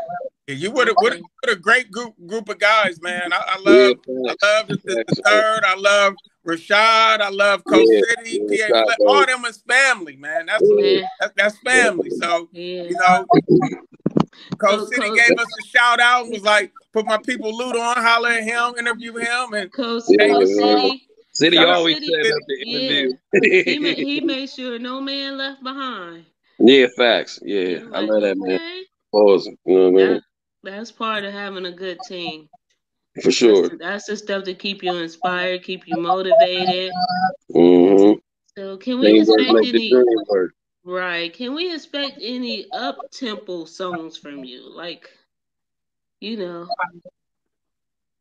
Yeah, 0.47 0.55
you 0.55 0.71
would 0.71 0.87
have 0.87 0.97
Okay. 1.01 1.21
what 1.43 1.51
a 1.51 1.55
great 1.55 1.91
group 1.91 2.15
group 2.27 2.49
of 2.49 2.59
guys 2.59 3.01
man 3.01 3.31
i, 3.31 3.37
I 3.37 3.59
Yeah, 3.63 3.87
love 3.87 3.97
I 4.41 4.45
love 4.45 4.67
the, 4.67 4.77
the, 4.83 5.03
the 5.07 5.21
third. 5.23 5.63
I 5.65 5.75
love 5.75 6.15
Rashad. 6.45 7.21
I 7.21 7.29
love 7.29 7.63
Coast 7.65 7.91
Yeah, 7.91 8.01
City. 8.17 8.41
yeah, 8.49 8.69
PA. 8.71 8.83
Rashad, 8.83 8.95
All 9.07 9.15
man. 9.19 9.27
them 9.27 9.45
is 9.45 9.57
family, 9.59 10.15
man. 10.17 10.47
That's 10.47 10.63
Yeah. 10.63 11.07
that, 11.19 11.33
that's 11.37 11.57
family. 11.59 12.09
So 12.09 12.49
Yeah. 12.51 12.83
you 12.83 12.95
know, 12.97 13.25
Coach 14.57 14.87
City 14.89 15.01
Coach- 15.01 15.17
gave 15.27 15.37
us 15.37 15.47
a 15.47 15.67
shout 15.67 15.99
out. 15.99 16.23
and 16.25 16.33
Was 16.33 16.43
like, 16.43 16.71
put 16.93 17.05
my 17.05 17.17
people 17.17 17.55
loot 17.55 17.75
on, 17.75 17.95
holler 17.97 18.29
at 18.29 18.43
him, 18.43 18.75
interview 18.77 19.15
him, 19.15 19.53
and 19.53 19.71
Coach, 19.71 20.03
Coach. 20.19 20.47
City. 20.47 21.01
City 21.35 21.57
always 21.57 21.95
City. 21.95 22.07
said 22.11 22.25
at 22.25 22.39
the 22.47 22.63
Yeah. 22.65 23.61
He 23.65 23.79
made, 23.79 23.97
he 23.97 24.21
made 24.21 24.49
sure 24.49 24.77
no 24.79 25.01
man 25.01 25.37
left 25.37 25.63
behind. 25.63 26.25
yeah, 26.59 26.85
facts. 26.95 27.39
Yeah, 27.41 27.79
I 27.93 28.01
Like, 28.01 28.09
love 28.09 28.21
that 28.21 28.37
man. 28.37 28.51
okay, 28.55 28.81
Pause. 29.11 29.49
You 29.65 29.75
know 29.79 29.89
what 29.89 30.03
I 30.03 30.05
mean? 30.05 30.13
that- 30.15 30.23
that's 30.63 30.91
part 30.91 31.23
of 31.25 31.33
having 31.33 31.65
a 31.65 31.71
good 31.71 31.97
team. 32.07 32.47
For 33.21 33.31
sure. 33.31 33.63
That's, 33.69 33.77
that's 33.79 34.05
the 34.05 34.17
stuff 34.17 34.43
to 34.45 34.53
keep 34.53 34.81
you 34.83 34.93
inspired, 34.95 35.63
keep 35.63 35.87
you 35.87 35.97
motivated. 35.97 36.91
Mm-hmm. 37.53 38.19
So 38.57 38.77
can 38.77 38.99
we 38.99 39.13
Teamwork 39.13 39.39
expect 39.41 39.65
any 39.67 39.93
work. 40.29 40.51
Right? 40.83 41.33
Can 41.33 41.55
we 41.55 41.73
expect 41.73 42.19
any 42.21 42.67
up 42.71 42.97
tempo 43.11 43.65
songs 43.65 44.17
from 44.17 44.43
you? 44.43 44.69
Like, 44.69 45.09
you 46.19 46.37
know, 46.37 46.67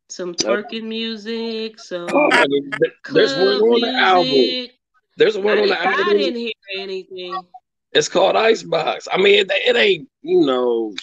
some 0.09 0.35
twerking 0.35 0.85
music, 0.85 1.79
some 1.81 2.09
Oh, 2.13 2.29
I 2.33 2.45
there's 3.13 3.35
one 3.35 3.47
on 3.47 3.81
the 3.81 3.95
album. 3.95 4.77
There's 5.17 5.39
one 5.39 5.59
on 5.59 5.69
the 5.69 5.81
I, 5.81 5.85
I 5.85 5.93
album. 5.93 6.19
didn't 6.19 6.37
hear 6.37 6.53
anything. 6.77 7.43
It's 7.93 8.09
called 8.09 8.37
Icebox. 8.37 9.09
I 9.13 9.19
mean, 9.19 9.41
it, 9.41 9.51
it 9.51 9.77
ain't 9.77 10.09
you 10.23 10.41
know. 10.41 10.95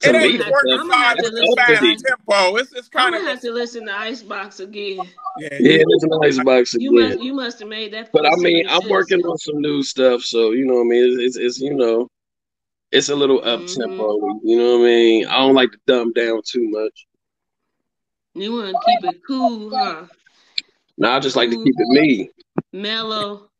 To 0.00 0.10
It 0.10 0.12
me, 0.12 0.18
ain't 0.28 0.38
that's 0.38 0.62
I'm 0.70 0.88
gonna 0.88 0.94
have 0.96 1.18
to 1.18 1.28
listen 1.30 1.54
fast 1.56 1.82
to 1.82 1.96
tempo. 1.96 2.56
It's 2.56 2.72
it's 2.72 2.88
I'm 2.94 3.00
kind 3.00 3.14
gonna 3.14 3.24
of 3.24 3.30
have 3.30 3.40
to 3.40 3.50
listen 3.50 3.86
to 3.86 3.92
Icebox 3.98 4.60
again. 4.60 4.98
yeah. 5.38 5.48
yeah, 5.58 5.82
it's 5.88 6.04
an 6.04 6.10
Icebox 6.22 6.74
You 6.74 6.92
must 6.92 7.20
you 7.20 7.34
must 7.34 7.58
have 7.58 7.68
made 7.68 7.92
that. 7.94 8.12
But 8.12 8.24
I 8.24 8.36
mean, 8.36 8.64
I'm 8.68 8.82
76. 8.82 8.90
working 8.90 9.20
on 9.26 9.38
some 9.38 9.60
new 9.60 9.82
stuff, 9.82 10.22
so 10.22 10.52
you 10.52 10.66
know 10.66 10.74
what 10.74 10.82
I 10.82 10.84
mean. 10.84 11.18
It's, 11.20 11.36
it's, 11.36 11.36
it's 11.36 11.60
you 11.60 11.74
know, 11.74 12.08
it's 12.92 13.08
a 13.08 13.16
little 13.16 13.40
up 13.44 13.60
Mhm. 13.62 13.74
tempo. 13.74 14.40
You 14.44 14.58
know 14.58 14.78
what 14.78 14.82
I 14.82 14.90
mean. 14.90 15.26
I 15.26 15.38
don't 15.38 15.54
like 15.54 15.72
to 15.72 15.78
dumb 15.88 16.12
down 16.12 16.42
too 16.46 16.68
much. 16.70 17.06
You 18.34 18.52
want 18.52 18.70
to 18.70 18.78
keep 18.86 19.14
it 19.14 19.20
cool, 19.26 19.70
huh? 19.76 20.06
Now 20.96 21.16
I 21.16 21.18
just 21.18 21.34
like 21.34 21.50
to 21.50 21.56
keep 21.56 21.74
it 21.76 21.88
me. 21.88 22.30
Mellow. 22.72 23.50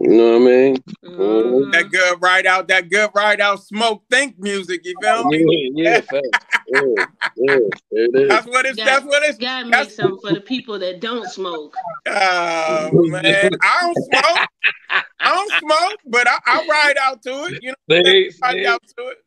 You 0.00 0.10
know 0.10 0.38
what 0.38 0.42
I 0.42 0.44
mean? 0.44 0.76
Uh-huh. 1.04 1.70
that 1.72 1.88
good 1.90 2.22
ride 2.22 2.46
out, 2.46 2.68
that 2.68 2.88
good 2.88 3.10
ride 3.14 3.40
out, 3.40 3.64
smoke 3.64 4.04
think 4.08 4.38
music. 4.38 4.82
You 4.84 4.94
feel 5.02 5.24
me? 5.24 5.72
Yeah, 5.74 6.00
yeah, 6.12 6.20
yeah, 6.68 6.80
yeah, 7.36 7.58
there 7.90 8.04
it 8.06 8.14
is. 8.14 8.28
That's 8.28 8.46
what 8.46 8.64
it's. 8.64 8.76
Got- 8.76 8.86
That's 8.86 9.04
what 9.06 9.22
it's. 9.24 9.38
Gotta 9.38 9.64
make 9.64 9.72
That's- 9.72 9.96
something 9.96 10.20
for 10.20 10.32
the 10.34 10.40
people 10.40 10.78
that 10.78 11.00
don't 11.00 11.26
smoke. 11.28 11.74
Oh 12.06 12.90
man, 12.92 13.50
I 13.60 13.80
don't 13.80 13.96
smoke. 14.04 14.48
I 15.20 15.34
don't 15.34 15.52
smoke, 15.58 15.98
but 16.06 16.28
I, 16.28 16.38
I 16.46 16.66
ride 16.70 16.96
out 17.02 17.20
to 17.22 17.30
it. 17.46 17.62
You 17.62 17.70
know, 17.70 17.74
They- 17.88 18.30
ride 18.40 18.54
they- 18.54 18.66
out 18.66 18.82
to 18.98 19.08
it. 19.08 19.18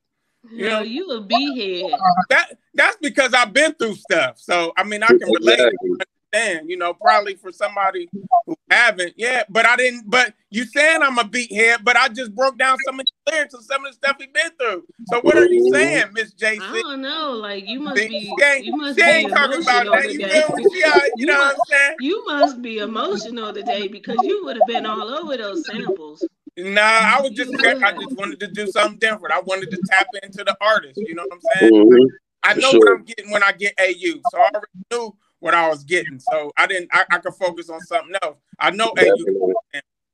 You 0.51 0.69
know, 0.69 0.81
you 0.81 1.07
a 1.11 1.21
b-head. 1.21 1.91
That 2.29 2.57
that's 2.73 2.97
because 2.99 3.33
I've 3.33 3.53
been 3.53 3.73
through 3.75 3.93
stuff. 3.95 4.39
So 4.39 4.73
I 4.77 4.83
mean, 4.83 5.03
I 5.03 5.07
can 5.07 5.19
relate. 5.19 5.59
Exactly. 5.59 5.89
Understand, 6.33 6.69
you 6.69 6.77
know, 6.77 6.93
probably 6.93 7.35
for 7.35 7.51
somebody 7.51 8.09
who 8.45 8.55
haven't, 8.69 9.13
yeah. 9.17 9.43
But 9.49 9.65
I 9.65 9.75
didn't. 9.75 10.09
But 10.09 10.33
you 10.49 10.65
saying 10.65 11.01
I'm 11.01 11.17
a 11.17 11.23
beat 11.25 11.51
head, 11.53 11.83
but 11.83 11.97
I 11.97 12.07
just 12.07 12.33
broke 12.35 12.57
down 12.57 12.77
some 12.85 12.99
of 12.99 13.05
the 13.05 13.31
lyrics 13.31 13.53
of 13.53 13.63
some 13.63 13.85
of 13.85 13.91
the 13.91 13.95
stuff 13.95 14.17
he 14.19 14.27
been 14.27 14.51
through. 14.59 14.83
So 15.05 15.19
what 15.21 15.37
are 15.37 15.45
you 15.45 15.69
saying, 15.71 16.13
Miss 16.13 16.33
I 16.41 16.57
don't 16.59 17.01
know. 17.01 17.31
Like 17.31 17.67
you 17.67 17.79
must 17.79 17.95
be. 17.95 18.35
You 18.61 18.77
must 18.77 18.97
she 18.97 19.03
be 19.05 19.09
ain't 19.09 19.31
talking 19.31 19.61
about 19.61 19.85
emotional 19.85 19.93
that. 19.93 20.13
You 20.13 20.19
today. 20.19 20.41
feel 20.41 20.55
me? 20.55 20.65
She, 20.73 20.83
uh, 20.83 20.99
you 21.17 21.25
know 21.25 21.37
what 21.37 21.55
I'm 21.55 21.61
saying? 21.69 21.95
You 21.99 22.25
must 22.25 22.61
be 22.61 22.77
emotional 22.77 23.53
today 23.53 23.87
because 23.87 24.21
you 24.21 24.45
would 24.45 24.55
have 24.55 24.67
been 24.67 24.85
all 24.85 25.09
over 25.09 25.35
those 25.37 25.65
samples. 25.65 26.27
Nah, 26.57 26.81
I 26.81 27.19
was 27.21 27.31
just 27.31 27.53
I 27.63 27.91
just 27.93 28.17
wanted 28.17 28.39
to 28.41 28.47
do 28.47 28.67
something 28.67 28.99
different. 28.99 29.33
I 29.33 29.41
wanted 29.41 29.71
to 29.71 29.77
tap 29.85 30.07
into 30.23 30.43
the 30.43 30.55
artist. 30.61 31.01
You 31.01 31.15
know 31.15 31.23
what 31.27 31.33
I'm 31.33 31.41
saying? 31.41 31.73
Mhm. 31.73 32.07
I 32.43 32.53
know 32.55 32.71
sure. 32.71 32.79
what 32.79 32.89
I'm 32.89 33.03
getting 33.03 33.31
when 33.31 33.43
I 33.43 33.51
get 33.51 33.73
AU, 33.79 34.21
so 34.23 34.39
I 34.39 34.49
already 34.53 34.67
knew 34.91 35.15
what 35.41 35.53
I 35.53 35.67
was 35.67 35.83
getting. 35.83 36.19
So 36.19 36.51
I 36.55 36.67
didn't. 36.67 36.89
I, 36.93 37.03
I 37.11 37.17
could 37.17 37.33
focus 37.33 37.69
on 37.69 37.81
something 37.81 38.15
else. 38.23 38.37
I 38.57 38.71
know 38.71 38.93
AU. 38.97 39.15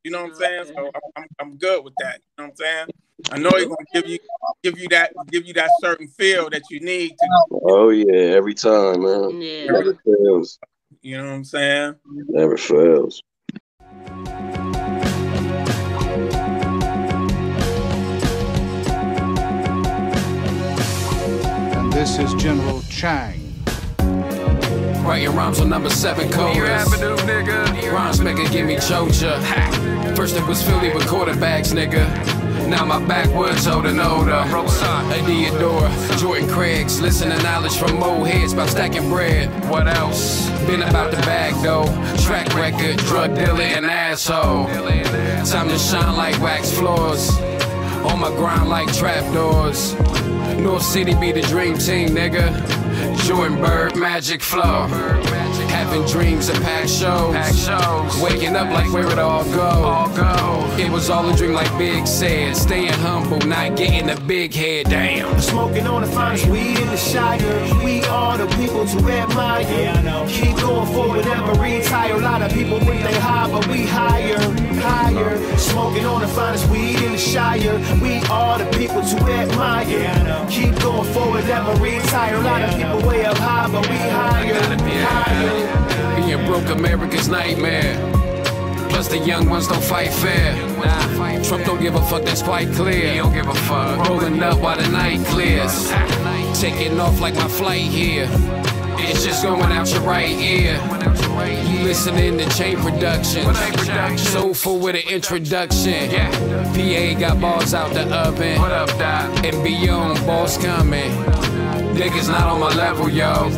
You 0.04 0.12
know 0.12 0.24
what 0.24 0.32
I'm 0.32 0.36
saying? 0.36 0.66
So 0.76 0.92
I'm, 0.96 1.02
I'm, 1.16 1.28
I'm 1.40 1.58
good 1.58 1.84
with 1.84 1.94
that. 2.00 2.16
You 2.16 2.44
know 2.44 2.46
what 2.46 2.50
I'm 2.50 2.56
saying? 2.56 2.88
I 3.32 3.38
know 3.38 3.52
he's 3.58 3.66
gonna 3.66 3.76
give 3.94 4.08
you 4.08 4.20
give 4.64 4.80
you 4.80 4.88
that 4.90 5.12
give 5.28 5.46
you 5.46 5.54
that 5.54 5.72
certain 5.80 6.08
feel 6.08 6.50
that 6.50 6.70
you 6.70 6.80
need 6.80 7.18
to. 7.18 7.28
Oh 7.66 7.90
yeah, 7.90 8.36
every 8.36 8.54
time, 8.54 9.04
man. 9.04 9.42
Yeah. 9.42 9.72
Never 9.72 9.96
fails. 10.06 10.60
You 11.02 11.18
know 11.18 11.26
what 11.26 11.34
I'm 11.34 11.44
saying? 11.44 11.96
Never 12.06 12.58
fails. 12.58 13.22
And 21.76 21.92
this 21.92 22.18
is 22.18 22.34
General 22.36 22.82
Chang. 22.90 23.47
Writing 25.08 25.34
rhymes 25.38 25.62
on 25.62 25.70
number 25.70 25.90
seven 25.90 26.28
coders. 26.28 26.86
Rhymes 27.94 28.20
maker 28.20 28.44
give 28.50 28.66
me 28.66 28.76
chocha. 28.76 29.42
First 30.18 30.36
it 30.36 30.46
was 30.46 30.62
Philly 30.62 30.94
with 30.94 31.04
quarterbacks, 31.04 31.74
nigga. 31.74 32.06
Now 32.68 32.84
my 32.84 33.00
backwoods 33.08 33.66
holding 33.66 34.02
older. 34.02 34.44
Adiador, 35.14 36.20
Jordan 36.20 36.50
Craigs, 36.50 37.00
listen 37.00 37.30
to 37.30 37.42
knowledge 37.42 37.78
from 37.78 38.04
old 38.04 38.28
heads 38.28 38.52
about 38.52 38.68
stacking 38.68 39.08
bread. 39.08 39.48
What 39.70 39.88
else? 39.88 40.50
Been 40.68 40.84
about 40.84 41.12
the 41.12 41.18
bag 41.18 41.54
though. 41.64 41.86
Track 42.26 42.54
record, 42.54 42.98
drug 43.06 43.34
dealer, 43.34 43.62
and 43.62 43.86
asshole. 43.86 44.68
Time 45.46 45.70
to 45.70 45.78
shine 45.78 46.18
like 46.18 46.38
wax 46.42 46.70
floors. 46.78 47.32
On 48.08 48.20
my 48.20 48.30
grind 48.30 48.70
like 48.70 48.92
trapdoors. 48.94 49.94
North 50.60 50.84
City 50.84 51.14
be 51.16 51.32
the 51.32 51.42
dream 51.42 51.78
team, 51.78 52.10
nigga. 52.10 52.48
Jordan 53.26 53.60
Bird, 53.60 53.96
Magic 53.96 54.42
Flow. 54.42 54.88
Having 55.70 56.06
dreams 56.06 56.50
of 56.50 56.62
packed 56.62 56.90
shows. 56.90 58.22
Waking 58.22 58.56
up 58.56 58.70
like 58.72 58.92
where 58.92 59.10
it 59.10 59.20
all 59.20 59.44
go. 59.46 60.66
It 60.78 60.92
was 60.92 61.10
all 61.10 61.28
a 61.28 61.36
dream, 61.36 61.54
like 61.54 61.76
Big 61.78 62.06
said. 62.06 62.56
Staying 62.56 62.94
humble, 62.94 63.40
not 63.48 63.76
getting 63.76 64.10
a 64.10 64.20
big 64.22 64.54
head. 64.54 64.86
Damn. 64.88 65.40
Smoking 65.42 65.88
on 65.88 66.02
the 66.02 66.08
finest 66.08 66.46
weed 66.48 66.78
in 66.78 66.88
the 66.88 66.98
Shire. 66.98 67.40
We 67.84 68.04
are 68.06 68.38
the 68.38 68.46
people 68.56 68.86
to 68.86 68.98
admire. 69.10 69.62
Yeah, 69.64 69.96
I 69.98 70.02
know. 70.04 70.26
Keep 70.28 70.58
going 70.58 70.88
forward, 70.94 71.26
never 71.26 71.54
retire. 71.60 72.16
A 72.16 72.20
lot 72.20 72.42
of 72.42 72.52
people 72.54 72.80
think 72.80 73.04
they 73.04 73.20
high, 73.20 73.50
but 73.50 73.66
we 73.68 73.86
higher, 73.86 74.40
higher. 74.80 75.58
Smoking 75.58 76.06
on 76.06 76.22
the 76.22 76.28
finest 76.28 76.70
weed 76.70 77.02
in 77.02 77.14
the 77.14 77.18
Shire. 77.18 77.80
We 78.00 78.20
are 78.30 78.60
the 78.60 78.66
people 78.78 79.02
to 79.02 79.18
admire. 79.32 79.88
Yeah, 79.88 80.14
I 80.14 80.24
know. 80.24 80.48
Keep 80.50 80.80
going 80.80 81.12
forward, 81.12 81.46
never 81.48 81.74
retire. 81.82 82.36
A 82.36 82.42
lot 82.42 82.62
of 82.62 82.76
people 82.76 83.10
way 83.10 83.26
up 83.26 83.38
high, 83.38 83.68
but 83.72 83.88
we 83.90 83.98
higher, 83.98 84.54
higher. 84.54 85.67
Broke 86.48 86.70
America's 86.70 87.28
nightmare. 87.28 87.96
Plus 88.90 89.10
the 89.10 89.20
young 89.20 89.50
ones 89.50 89.68
don't 89.68 89.84
fight 89.84 90.14
fair. 90.14 90.56
Trump 91.44 91.66
don't 91.66 91.82
give 91.82 91.96
a 91.96 92.02
fuck, 92.04 92.24
that's 92.24 92.42
quite 92.42 92.72
clear. 92.72 93.12
He 93.12 93.18
don't 93.18 93.34
give 93.34 93.50
a 93.50 93.54
fuck. 93.54 94.08
Rolling 94.08 94.42
up 94.42 94.58
while 94.60 94.78
the 94.78 94.88
night 94.88 95.26
clears. 95.28 95.92
Taking 96.58 97.00
off 97.02 97.20
like 97.20 97.36
my 97.36 97.50
flight 97.50 97.82
here. 97.82 98.30
It's 99.00 99.26
just 99.26 99.44
going 99.44 99.62
out 99.74 99.92
your 99.92 100.02
right 100.04 100.30
ear. 100.30 100.80
You 101.70 101.84
listening 101.84 102.38
to 102.38 102.50
Chain 102.56 102.78
Production. 102.78 103.54
Soulful 104.18 104.80
with 104.80 104.96
an 104.96 105.14
introduction. 105.14 106.10
PA 106.10 107.20
got 107.20 107.42
balls 107.42 107.74
out 107.74 107.94
the 107.94 108.08
oven. 108.16 108.60
What 108.62 108.72
up, 108.72 108.90
Doc? 108.98 109.46
And 109.46 109.64
beyond, 109.66 110.26
boss 110.26 110.58
coming. 110.58 111.12
Niggas 111.98 112.30
not 112.30 112.44
on 112.44 112.60
my 112.60 112.70
level, 112.76 113.10
yo. 113.10 113.50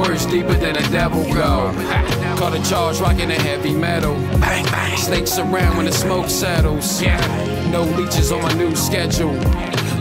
Words 0.00 0.26
deeper 0.26 0.54
than 0.54 0.76
a 0.76 0.82
devil 0.90 1.22
go. 1.32 2.10
Call 2.36 2.52
a 2.52 2.62
charge, 2.64 3.00
rocking 3.00 3.28
the 3.28 3.34
heavy 3.34 3.72
metal. 3.72 4.14
Bang, 4.40 4.64
bang. 4.64 4.98
Snakes 4.98 5.38
around 5.38 5.76
when 5.76 5.86
the 5.86 5.92
smoke 5.92 6.28
settles. 6.28 7.00
Yeah. 7.00 7.18
No 7.70 7.82
leeches 7.82 8.32
on 8.32 8.42
my 8.42 8.52
new 8.54 8.74
schedule. 8.74 9.32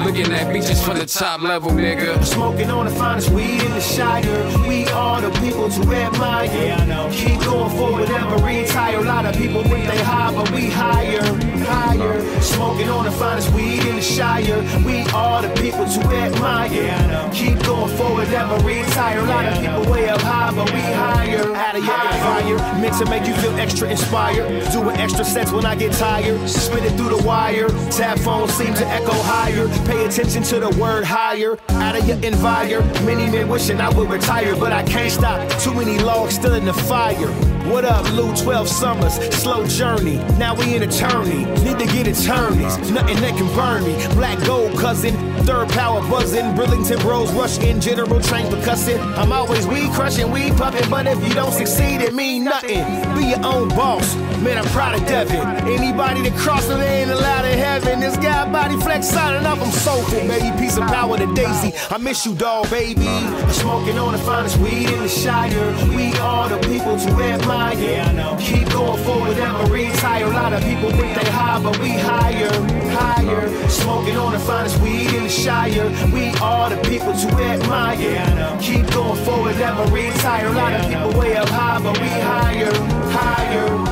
Looking 0.03 0.33
at 0.33 0.51
beaches 0.51 0.83
from 0.83 0.97
the 0.97 1.05
top 1.05 1.41
level, 1.41 1.71
nigga. 1.71 2.21
Smoking 2.25 2.69
on 2.69 2.85
the 2.85 2.91
finest 2.91 3.29
weed 3.29 3.61
in 3.61 3.71
the 3.71 3.79
Shire. 3.79 4.67
We 4.67 4.85
are 4.87 5.21
the 5.21 5.29
people 5.39 5.69
to 5.69 5.81
admire. 5.93 6.45
Yeah, 6.45 6.77
I 6.81 6.85
know. 6.85 7.09
Keep 7.11 7.39
going 7.41 7.69
forward, 7.77 8.09
never 8.09 8.35
retire. 8.43 8.99
A 8.99 9.03
lot 9.03 9.25
of 9.25 9.35
people 9.37 9.63
think 9.63 9.87
they 9.87 10.03
high, 10.03 10.33
but 10.33 10.51
we 10.51 10.69
higher, 10.69 11.23
higher. 11.63 12.41
Smoking 12.41 12.89
on 12.89 13.05
the 13.05 13.11
finest 13.11 13.53
weed 13.53 13.85
in 13.85 13.95
the 13.95 14.01
Shire. 14.01 14.61
We 14.83 15.03
are 15.13 15.41
the 15.41 15.53
people 15.61 15.85
to 15.85 15.99
admire. 16.01 16.73
Yeah, 16.73 16.97
I 16.97 17.07
know. 17.07 17.29
Keep 17.31 17.63
going 17.63 17.95
forward, 17.95 18.27
never 18.29 18.57
retire. 18.67 19.19
A 19.19 19.23
lot 19.23 19.45
of 19.45 19.59
people 19.59 19.91
way 19.91 20.09
up 20.09 20.21
high, 20.21 20.51
but 20.53 20.71
we 20.73 20.81
higher. 20.81 21.52
Out 21.73 21.79
of 21.79 22.47
your 22.47 22.59
fire, 22.59 22.79
meant 22.79 22.97
to 22.99 23.05
make 23.09 23.25
you 23.25 23.33
feel 23.33 23.55
extra 23.55 23.89
inspired. 23.89 24.71
Doing 24.71 24.95
extra 24.97 25.25
sets 25.25 25.51
when 25.51 25.65
I 25.65 25.73
get 25.73 25.91
tired. 25.93 26.47
Spin 26.47 26.83
it 26.83 26.91
through 26.91 27.17
the 27.17 27.23
wire. 27.23 27.67
Tap 27.89 28.19
phones 28.19 28.53
seem 28.53 28.75
to 28.75 28.88
echo 28.89 29.12
higher. 29.12 29.67
Pay 29.88 30.05
attention 30.05 30.43
to 30.43 30.59
the 30.59 30.69
word 30.79 31.03
higher. 31.03 31.57
Out 31.69 31.95
of 31.95 32.07
your 32.07 32.17
envire. 32.23 32.81
Many 33.03 33.25
men 33.31 33.49
wishing 33.49 33.81
I 33.81 33.89
would 33.89 34.07
retire, 34.07 34.55
but 34.55 34.71
I 34.71 34.83
can't 34.83 35.12
stop. 35.12 35.49
Too 35.62 35.73
many 35.73 35.97
logs 35.97 36.36
still 36.36 36.53
in 36.53 36.65
the 36.65 36.73
fire. 36.73 37.52
What 37.65 37.86
up, 37.86 38.12
Lou? 38.12 38.36
12 38.36 38.67
summers, 38.67 39.13
slow 39.36 39.65
journey. 39.65 40.17
Now 40.38 40.54
we 40.54 40.76
in 40.76 40.84
attorney. 40.84 41.45
Need 41.63 41.80
to 41.80 41.86
get 41.86 42.08
attorneys. 42.08 42.91
Nothing 42.91 43.21
that 43.21 43.38
can 43.38 43.47
burn 43.56 43.86
me. 43.86 43.95
Black 44.15 44.38
gold 44.45 44.78
cousin, 44.78 45.15
third 45.45 45.69
power 45.69 46.02
buzzing. 46.10 46.56
Burlington 46.56 46.99
bros 46.99 47.32
rush 47.32 47.60
in, 47.60 47.80
general 47.80 48.19
train 48.19 48.47
percussing. 48.47 48.99
I'm 49.17 49.32
always 49.32 49.65
weed 49.65 49.91
crushing, 49.91 50.30
weed 50.30 50.58
puffing, 50.58 50.89
but 50.89 51.08
if 51.08 51.26
you 51.26 51.34
don't 51.34 51.54
succeed, 51.54 52.02
it 52.02 52.13
mean 52.13 52.43
nothing. 52.43 52.84
Be 53.15 53.28
your 53.28 53.45
own 53.45 53.69
boss. 53.69 54.13
Man, 54.43 54.58
I'm 54.58 54.65
proud 54.65 54.99
of 54.99 55.08
Devin. 55.08 55.39
Anybody 55.65 56.30
that 56.30 56.38
crosses 56.38 56.69
it 56.69 56.82
ain't 56.82 57.12
allowed 57.12 57.45
in 57.45 57.58
heaven. 57.58 58.02
This 58.02 58.17
guy 58.17 58.52
body 58.52 58.76
flex 58.82 59.08
signing 59.08 59.45
up, 59.45 59.60
I'm 59.60 59.71
soulful, 59.71 60.19
baby. 60.28 60.52
Piece 60.60 60.76
of 60.76 60.84
power 60.88 61.17
to 61.17 61.34
Daisy. 61.34 61.73
I 61.89 61.97
miss 61.97 62.26
you, 62.26 62.36
dog, 62.36 62.69
baby. 62.69 63.08
Smoking 63.54 63.97
on 63.97 64.12
the 64.12 64.19
finest 64.19 64.58
weed 64.58 64.89
in 64.89 64.99
the 64.99 65.08
Shire. 65.08 65.73
We 65.95 66.13
are 66.19 66.49
the 66.49 66.58
people 66.67 66.97
to 66.97 67.10
admire. 67.23 67.52
Yeah, 67.53 68.07
I 68.07 68.11
know. 68.13 68.37
Keep 68.39 68.69
going 68.69 69.03
forward, 69.03 69.37
never 69.37 69.71
retire. 69.71 70.25
A 70.25 70.29
lot 70.29 70.53
of 70.53 70.63
people 70.63 70.89
think 70.91 71.19
they 71.19 71.29
high, 71.29 71.61
but 71.61 71.77
we 71.79 71.89
higher, 71.89 72.51
higher. 72.89 73.69
Smoking 73.69 74.17
on 74.17 74.33
the 74.33 74.39
finest 74.39 74.79
weed 74.81 75.13
in 75.13 75.23
the 75.23 75.29
Shire. 75.29 75.89
We 76.13 76.29
are 76.41 76.69
the 76.69 76.77
people 76.89 77.13
to 77.13 77.27
admire. 77.27 77.99
Yeah, 77.99 78.25
I 78.25 78.33
know. 78.35 78.57
Keep 78.61 78.91
going 78.91 79.23
forward, 79.25 79.57
never 79.57 79.83
retire. 79.91 80.47
A 80.47 80.51
lot 80.53 80.73
of 80.73 80.87
people 80.87 81.19
way 81.19 81.35
up 81.35 81.49
high, 81.49 81.79
but 81.81 81.99
we 81.99 82.07
higher, 82.07 82.73
higher. 83.11 83.82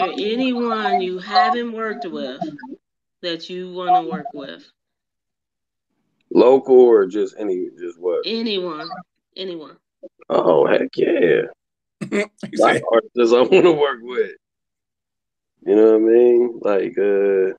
There 0.00 0.32
anyone 0.32 1.00
you 1.00 1.18
haven't 1.18 1.72
worked 1.72 2.06
with 2.06 2.40
that 3.22 3.50
you 3.50 3.72
want 3.72 4.04
to 4.04 4.10
work 4.10 4.26
with? 4.32 4.64
Local 6.32 6.76
or 6.76 7.06
just 7.06 7.34
any, 7.38 7.68
just 7.78 7.98
what? 7.98 8.22
Anyone, 8.24 8.88
anyone. 9.36 9.76
Oh 10.28 10.66
heck 10.66 10.96
yeah! 10.96 11.42
like 12.58 12.82
artists 12.92 13.34
I 13.34 13.40
want 13.40 13.64
to 13.64 13.72
work 13.72 13.98
with. 14.02 14.36
You 15.66 15.76
know 15.76 15.92
what 15.92 15.94
I 15.96 15.98
mean? 15.98 16.60
Like, 16.62 16.98
uh, 16.98 17.52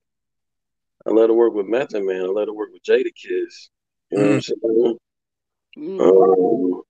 I 1.06 1.14
let 1.14 1.30
her 1.30 1.36
work 1.36 1.54
with 1.54 1.68
Method 1.68 2.04
Man. 2.04 2.22
I 2.22 2.26
let 2.26 2.48
her 2.48 2.54
work 2.54 2.70
with 2.72 2.84
Jadakiss. 2.84 3.70
You 4.10 4.18
know 4.18 4.24
what 4.24 4.34
I'm 4.34 4.42
saying? 4.42 4.98
Mm. 5.78 6.02
Um, 6.02 6.82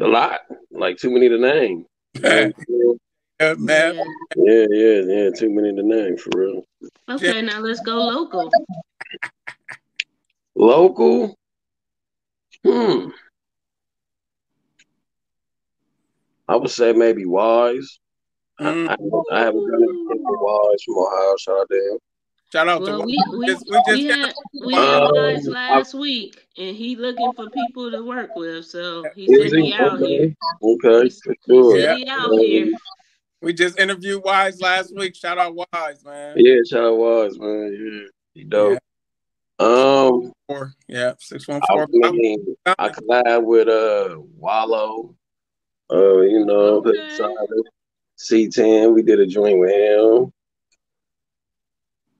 a 0.00 0.06
lot, 0.06 0.40
like 0.70 0.98
too 0.98 1.10
many 1.10 1.28
to 1.28 1.38
name. 1.38 1.86
Yeah, 2.14 3.54
man. 3.58 3.96
Yeah, 4.36 4.66
yeah, 4.70 5.00
yeah. 5.06 5.30
Too 5.36 5.50
many 5.50 5.74
to 5.74 5.82
name 5.82 6.16
for 6.16 6.30
real. 6.36 6.62
Okay, 7.10 7.42
now 7.42 7.58
let's 7.60 7.80
go 7.80 7.96
local. 7.96 8.50
Local. 10.54 11.36
Hmm. 12.64 13.08
I 16.48 16.56
would 16.56 16.70
say 16.70 16.92
maybe 16.92 17.24
Wise. 17.26 17.98
I, 18.60 18.64
I, 18.68 18.68
haven't- 18.90 19.12
I 19.32 19.38
haven't 19.40 19.70
done 19.70 19.82
anything 19.82 20.22
for 20.24 20.38
Wise 20.44 20.82
from 20.84 20.98
Ohio. 20.98 21.60
Out 21.60 21.68
to 21.70 21.74
him. 21.76 21.98
Shout 22.54 22.68
out 22.68 22.82
Well, 22.82 23.00
to 23.00 23.04
we 23.04 23.20
we, 23.36 23.46
just, 23.48 23.68
we 23.68 23.76
just 23.78 23.88
we 23.88 24.04
had 24.04 24.32
we 24.64 24.74
had 24.74 25.02
Um, 25.02 25.10
Wise 25.12 25.48
last 25.48 25.92
week, 25.92 26.46
and 26.56 26.76
he 26.76 26.94
looking 26.94 27.32
for 27.32 27.50
people 27.50 27.90
to 27.90 28.04
work 28.04 28.30
with. 28.36 28.64
So 28.66 29.04
he 29.12 29.24
Is 29.24 29.50
said 29.50 29.58
he? 29.58 29.66
he 29.66 29.74
out 29.74 29.98
here. 29.98 30.32
Okay, 30.62 31.10
for 31.10 31.34
He 31.34 31.42
sure. 31.48 31.76
said 31.80 31.96
he 31.96 32.06
out 32.06 32.30
here. 32.38 32.72
we 33.42 33.54
just 33.54 33.76
interviewed 33.76 34.22
Wise 34.22 34.60
last 34.60 34.94
week. 34.94 35.16
Shout 35.16 35.36
out 35.36 35.52
Wise, 35.56 36.04
man. 36.04 36.36
Yeah, 36.36 36.58
shout 36.70 36.84
out 36.84 36.96
Wise, 36.96 37.40
man. 37.40 37.76
Yeah, 37.76 38.08
he 38.34 38.44
dope. 38.44 38.78
Um, 39.58 40.32
Four, 40.46 40.74
yeah, 40.86 41.14
six 41.18 41.48
one 41.48 41.60
four. 41.68 41.88
I 42.04 42.12
mean, 42.12 42.54
I 42.78 42.88
collab 42.88 43.42
with 43.46 43.66
uh 43.66 44.16
Wallow. 44.38 45.16
Uh, 45.90 46.20
you 46.20 46.44
know, 46.46 46.84
C 48.14 48.48
ten. 48.48 48.94
We 48.94 49.02
did 49.02 49.18
a 49.18 49.26
joint 49.26 49.58
with 49.58 49.72
him. 49.72 50.32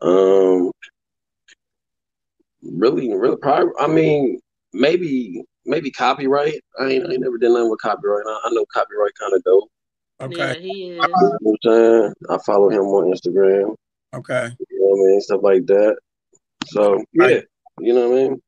Um, 0.04 0.70
really, 2.62 3.12
really, 3.14 3.36
probably. 3.36 3.72
I 3.78 3.86
mean, 3.86 4.40
maybe, 4.72 5.42
maybe 5.64 5.90
copyright. 5.90 6.60
I 6.78 6.84
ain't, 6.86 7.06
I 7.06 7.12
ain't 7.12 7.20
never 7.20 7.38
did 7.38 7.50
nothing 7.50 7.70
with 7.70 7.80
copyright. 7.80 8.26
I, 8.26 8.40
I 8.44 8.50
know 8.50 8.64
copyright 8.72 9.12
kind 9.18 9.34
of 9.34 9.42
dope. 9.44 9.70
Yeah, 10.20 10.26
Okay, 10.26 10.60
he 10.60 10.90
is. 10.90 11.04
You 11.04 11.08
know 11.08 11.38
what 11.40 11.72
I'm? 11.72 12.14
I 12.30 12.42
follow 12.44 12.70
him 12.70 12.82
on 12.82 13.12
Instagram. 13.12 13.74
okay. 14.14 14.50
You 14.70 14.80
know 14.80 14.86
what 14.88 15.04
I 15.04 15.10
mean? 15.10 15.20
Stuff 15.20 15.40
like 15.42 15.66
that. 15.66 15.96
So 16.66 17.04
yeah, 17.12 17.40
you 17.80 17.92
know 17.94 18.08
what 18.08 18.18
I 18.18 18.22
mean. 18.22 18.42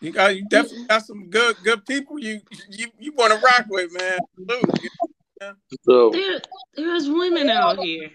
You 0.00 0.12
got 0.12 0.36
you 0.36 0.44
definitely 0.46 0.86
got 0.86 1.04
some 1.04 1.28
good 1.28 1.56
good 1.64 1.84
people 1.84 2.18
you 2.18 2.40
you 2.70 2.88
you 2.98 3.12
want 3.12 3.32
to 3.32 3.38
rock 3.40 3.64
with, 3.68 3.92
man. 3.92 4.18
Salute. 4.36 5.56
So 5.82 6.10
There, 6.10 6.40
there's 6.74 7.08
women 7.08 7.48
out 7.50 7.78
here. 7.78 8.10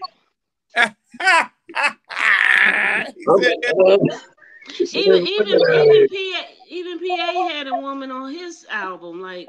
Even 4.92 5.26
even 5.26 5.60
even 5.74 6.08
PA 6.08 6.42
even 6.68 6.98
PA 6.98 7.48
had 7.48 7.66
a 7.66 7.74
woman 7.74 8.10
on 8.10 8.32
his 8.32 8.66
album. 8.70 9.20
Like, 9.20 9.48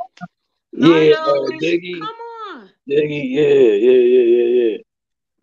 Yeah, 0.73 1.15
uh, 1.15 1.49
Diggy. 1.61 1.99
come 1.99 2.15
on. 2.51 2.69
Diggy, 2.89 3.29
yeah, 3.31 3.43
yeah, 3.43 3.91
yeah, 3.91 4.23
yeah, 4.23 4.71
yeah. 4.71 4.77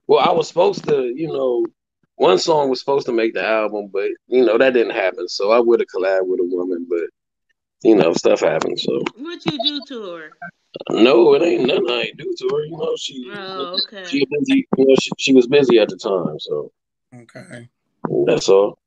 Well, 0.06 0.20
I 0.20 0.30
was 0.32 0.48
supposed 0.48 0.84
to, 0.88 1.12
you 1.14 1.28
know, 1.28 1.64
one 2.16 2.38
song 2.38 2.68
was 2.68 2.80
supposed 2.80 3.06
to 3.06 3.12
make 3.12 3.34
the 3.34 3.44
album, 3.44 3.88
but 3.92 4.08
you 4.28 4.44
know 4.44 4.58
that 4.58 4.74
didn't 4.74 4.94
happen. 4.94 5.28
So 5.28 5.50
I 5.52 5.58
would 5.60 5.80
have 5.80 5.88
collabed 5.94 6.26
with 6.26 6.40
a 6.40 6.44
woman, 6.44 6.86
but 6.88 7.08
you 7.82 7.96
know 7.96 8.12
stuff 8.12 8.40
happens. 8.40 8.82
So 8.82 9.02
What 9.16 9.44
you 9.46 9.58
do 9.58 9.80
to 9.86 10.14
her? 10.14 10.30
no, 10.90 11.34
it 11.34 11.42
ain't 11.42 11.66
nothing 11.66 11.90
I 11.90 12.02
ain't 12.02 12.16
do 12.16 12.34
to 12.38 12.48
her. 12.54 12.64
You 12.64 12.76
know 12.76 12.96
she 12.96 13.30
Oh, 13.32 13.82
okay. 13.86 14.04
she 14.04 14.18
was 14.20 14.28
busy. 14.40 14.68
You 14.76 14.86
know 14.86 14.94
she, 14.96 15.10
she 15.18 15.32
was 15.32 15.46
busy 15.46 15.78
at 15.78 15.88
the 15.88 15.96
time. 15.96 16.38
So 16.40 16.72
Okay. 17.14 17.68
that's 18.26 18.48
all. 18.48 18.78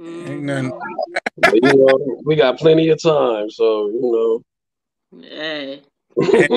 Mm-hmm. 0.00 0.28
Ain't 0.28 0.42
nothing. 0.44 0.72
But, 1.36 1.62
you 1.62 1.76
know, 1.76 2.20
we 2.24 2.36
got 2.36 2.58
plenty 2.58 2.88
of 2.88 3.00
time. 3.02 3.50
So 3.50 3.88
you 3.88 4.42
know. 5.12 5.20
Hey. 5.22 5.82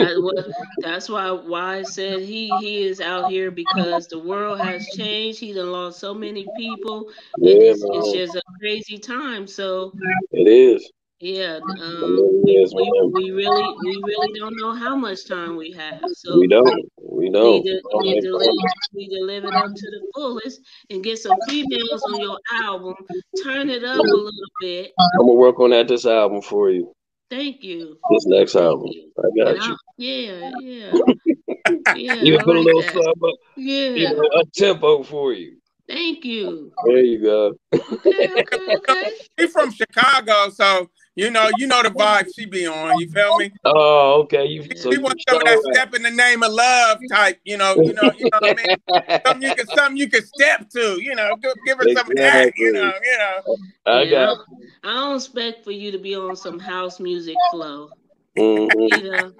That's, 0.82 1.08
why 1.08 1.30
why 1.30 1.76
I 1.78 1.84
said 1.84 2.22
he 2.22 2.58
he 2.58 2.82
is 2.82 3.00
out 3.00 3.30
here 3.30 3.52
because 3.52 4.08
the 4.08 4.18
world 4.18 4.60
has 4.60 4.88
changed. 4.88 5.40
He's 5.40 5.56
done 5.56 5.72
lost 5.72 6.00
so 6.00 6.16
many 6.16 6.48
people, 6.58 7.12
Yeah, 7.38 7.54
it's, 7.56 7.84
it's 7.84 8.12
just 8.12 8.36
a 8.36 8.42
crazy 8.60 8.98
time. 8.98 9.46
So 9.46 9.94
it 10.32 10.48
is. 10.48 10.90
Yeah, 11.22 11.60
um, 11.80 12.18
It 12.46 12.72
we, 12.76 12.82
we, 12.84 13.12
we 13.14 13.32
really 13.32 13.76
we 13.84 14.02
really 14.04 14.40
don't 14.40 14.56
know 14.60 14.74
how 14.74 14.96
much 14.96 15.28
time 15.28 15.56
we 15.56 15.72
have. 15.74 16.02
So 16.14 16.40
We 16.40 16.48
don't. 16.48 16.68
We 17.02 17.26
you 17.28 17.32
don't. 17.32 17.64
need 17.64 17.72
to, 17.72 17.82
you 17.94 18.02
need 18.02 18.22
to 18.22 18.36
live 18.36 18.50
need 18.94 19.10
to 19.18 19.24
live 19.24 19.46
it 19.46 19.54
up 19.54 19.68
to 19.68 19.92
the 19.92 20.12
fullest 20.16 20.62
and 20.90 21.04
get 21.04 21.20
some 21.20 21.38
females 21.48 22.04
on 22.12 22.20
your 22.22 22.38
album. 22.54 22.96
Turn 23.44 23.70
it 23.70 23.84
up 23.84 24.00
a 24.00 24.02
little 24.02 24.32
bit. 24.62 24.92
I'm 25.00 25.20
gonna 25.20 25.34
work 25.34 25.60
on 25.60 25.70
that 25.72 25.88
this 25.88 26.06
album 26.06 26.42
for 26.42 26.72
you. 26.72 26.92
Thank 27.30 27.64
you. 27.64 27.98
This 28.10 28.26
next 28.26 28.56
album, 28.56 28.90
I 28.90 29.22
And 29.24 29.38
got 29.38 29.62
I, 29.62 29.68
you. 29.68 29.78
yeah, 29.98 30.52
yeah, 30.60 30.92
yeah. 31.96 32.16
Even 32.24 32.42
I 32.42 32.44
put 32.44 32.56
a 32.58 32.60
little 32.60 32.82
that. 32.82 32.92
something 32.94 33.30
up, 33.30 33.36
Yeah. 33.56 33.90
you 33.90 34.14
know, 34.16 34.28
up 34.40 34.48
tempo 34.54 35.04
for 35.04 35.34
you. 35.34 35.58
Thank 35.88 36.24
you. 36.26 36.72
There 36.86 37.00
you 37.04 37.22
go. 37.22 37.54
Okay, 37.74 38.30
okay, 38.42 38.76
okay. 38.78 39.12
She 39.40 39.48
from 39.48 39.72
Chicago, 39.72 40.50
so 40.50 40.90
you 41.16 41.30
know 41.32 41.50
you 41.50 41.68
know 41.68 41.84
the 41.84 41.90
vibe 41.90 42.34
she 42.34 42.46
be 42.46 42.66
on. 42.68 42.98
You 42.98 43.10
feel 43.10 43.36
me? 43.36 43.52
Oh, 43.66 44.22
okay. 44.24 44.46
You 44.46 44.64
so 44.76 44.92
She 44.92 44.98
you 44.98 45.02
wants 45.02 45.24
some 45.28 45.38
of 45.40 45.46
that 45.46 45.60
start 45.60 45.76
step 45.76 45.94
in 45.94 46.04
the 46.04 46.12
name 46.12 46.44
of 46.44 46.52
love 46.52 47.00
type. 47.12 47.40
You 47.44 47.58
know, 47.58 47.78
you 47.84 47.94
know, 47.94 48.12
you 48.12 48.26
know 48.32 48.40
what 48.42 48.46
I 48.46 48.54
mean. 48.56 48.68
Something 49.26 49.44
you 49.50 49.54
can 49.54 49.68
something 49.68 49.98
you 49.98 50.10
can 50.10 50.26
step 50.26 50.70
to. 50.72 51.02
You 51.02 51.16
know, 51.16 51.36
give, 51.42 51.54
give 51.66 51.78
her 51.78 51.88
some 51.90 52.10
of 52.10 52.16
that. 52.18 52.52
You 52.58 52.72
know, 52.74 52.94
you 53.04 53.18
know. 53.18 53.42
I 53.86 54.04
Yeah, 54.04 54.26
got. 54.26 54.38
I 54.84 54.94
don't 54.94 55.16
expect 55.18 55.64
for 55.64 55.72
you 55.72 55.92
to 55.92 55.98
be 56.00 56.16
on 56.16 56.36
some 56.36 56.60
house 56.60 57.00
music 57.00 57.38
flow, 57.50 57.92
Mhm. 58.38 58.90
you 58.90 59.04
know. 59.04 59.34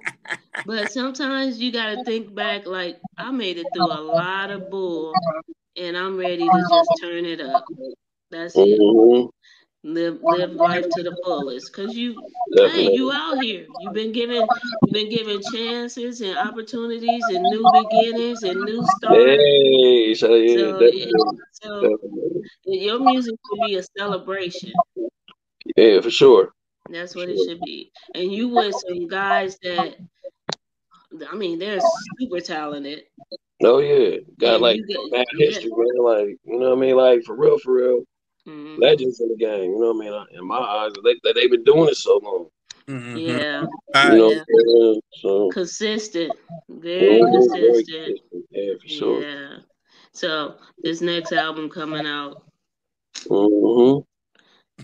But 0.64 0.90
sometimes 0.90 1.60
you 1.60 1.72
gotta 1.72 1.98
think 2.04 2.34
back. 2.34 2.66
Like 2.66 2.98
I 3.18 3.30
made 3.32 3.58
it 3.58 3.72
through 3.72 3.90
a 3.92 4.00
lot 4.00 4.50
of 4.50 4.70
bull, 4.70 5.14
and 5.76 5.96
I'm 5.96 6.16
ready 6.16 6.50
to 6.50 6.62
just 6.64 6.98
turn 7.00 7.24
it 7.26 7.40
up. 7.40 7.64
That's 8.30 8.60
it. 8.60 8.84
Live 9.84 10.18
live 10.22 10.52
life 10.52 10.84
to 10.90 11.02
the 11.02 11.16
fullest, 11.24 11.72
cause 11.72 11.92
you, 11.92 12.14
hey, 12.54 12.92
you 12.92 13.10
out 13.10 13.42
here. 13.42 13.66
You've 13.80 13.92
been 13.92 14.12
given, 14.12 14.46
you've 14.82 14.92
been 14.92 15.10
given 15.10 15.40
chances 15.52 16.20
and 16.20 16.38
opportunities 16.38 17.24
and 17.30 17.42
new 17.42 17.68
beginnings 17.72 18.44
and 18.44 18.60
new 18.60 18.86
starts. 18.96 19.16
Hey, 19.24 20.14
so 20.14 20.34
yeah, 20.36 20.56
So, 20.56 20.78
it, 20.82 21.12
so 21.50 21.98
your 22.64 23.00
music 23.00 23.34
should 23.50 23.66
be 23.66 23.74
a 23.74 23.82
celebration. 23.98 24.72
Yeah, 25.76 26.00
for 26.00 26.10
sure. 26.10 26.52
That's 26.88 27.16
what 27.16 27.28
it 27.28 27.38
should 27.48 27.60
be. 27.62 27.90
And 28.14 28.32
you 28.32 28.50
with 28.50 28.76
some 28.86 29.08
guys 29.08 29.58
that, 29.64 29.96
I 31.28 31.34
mean, 31.34 31.58
they're 31.58 31.80
super 32.20 32.38
talented. 32.40 33.02
Oh 33.64 33.78
yeah, 33.78 34.18
got 34.38 34.54
And 34.54 34.62
like 34.62 34.76
you 34.76 34.86
get- 34.86 34.98
mad 35.10 35.24
yeah. 35.36 35.46
history, 35.46 35.70
man. 35.74 36.04
Like 36.04 36.36
you 36.44 36.58
know 36.60 36.70
what 36.70 36.78
I 36.78 36.80
mean? 36.80 36.96
Like 36.96 37.24
for 37.24 37.34
real, 37.34 37.58
for 37.58 37.74
real. 37.74 38.04
Mhm. 38.46 38.78
Legends 38.78 39.20
in 39.20 39.28
the 39.28 39.36
game. 39.36 39.70
You 39.72 39.80
know 39.80 39.92
what 39.92 40.06
I 40.06 40.10
mean? 40.10 40.38
In 40.40 40.46
my 40.46 40.58
eyes, 40.58 40.92
they 41.04 41.14
they 41.24 41.32
they've 41.32 41.50
been 41.50 41.64
doing 41.64 41.88
it 41.88 41.96
so 41.96 42.18
long. 42.22 42.48
Mhm. 42.88 43.18
Yeah, 43.26 43.66
You 44.02 44.16
know 44.16 44.30
yeah. 44.30 44.44
saying? 44.48 45.00
So 45.20 45.52
Consistent, 45.52 46.36
very 46.68 47.26
very 47.26 47.48
consistent. 47.50 47.94
consistent. 47.94 48.44
Yeah, 48.50 48.72
for 48.80 48.88
sure. 48.88 49.24
Yeah. 49.24 49.58
So 50.12 50.56
this 50.82 51.00
next 51.00 51.32
album 51.32 51.68
coming 51.70 52.06
out, 52.06 52.42
hmm 53.28 54.00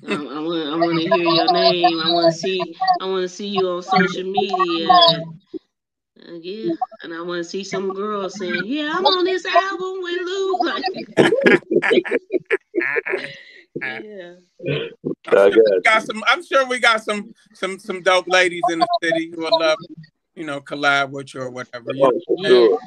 I, 0.06 0.14
I 0.14 0.40
want 0.40 0.68
I 0.68 0.76
want 0.76 0.98
to 0.98 1.06
hear 1.06 1.24
your 1.24 1.48
name. 1.48 2.00
I 2.00 2.08
want 2.08 2.26
to 2.26 2.32
see 2.32 2.76
I 3.00 3.06
want 3.06 3.22
to 3.22 3.28
see 3.28 3.48
you 3.48 3.68
on 3.68 3.82
social 3.82 4.24
media. 4.24 4.88
And, 6.26 6.36
uh, 6.36 6.40
yeah, 6.42 6.72
and 7.02 7.14
I 7.14 7.20
want 7.22 7.38
to 7.38 7.44
see 7.44 7.62
some 7.64 7.92
girls 7.94 8.38
saying, 8.38 8.62
"Yeah, 8.64 8.92
I'm 8.94 9.06
on 9.06 9.24
this 9.24 9.44
album 9.46 10.02
with 10.02 10.20
Lou." 10.22 10.58
Like, 13.80 13.94
yeah. 14.04 14.34
I'm 14.66 14.90
sure 15.28 15.50
we 15.50 15.56
got 15.56 15.84
got 15.84 16.02
some. 16.04 16.24
I'm 16.26 16.44
sure 16.44 16.66
we 16.66 16.78
got 16.80 17.02
some 17.04 17.32
some 17.54 17.78
some 17.78 18.02
dope 18.02 18.26
ladies 18.28 18.62
in 18.72 18.80
the 18.80 18.88
city 19.02 19.30
who 19.34 19.42
would 19.42 19.52
love, 19.52 19.78
you 20.34 20.44
know, 20.44 20.60
collab 20.60 21.10
with 21.10 21.34
you 21.34 21.42
or 21.42 21.50
whatever. 21.50 21.92
You 21.94 22.04
Oh, 22.06 22.20
know, 22.42 22.48
sure. 22.48 22.78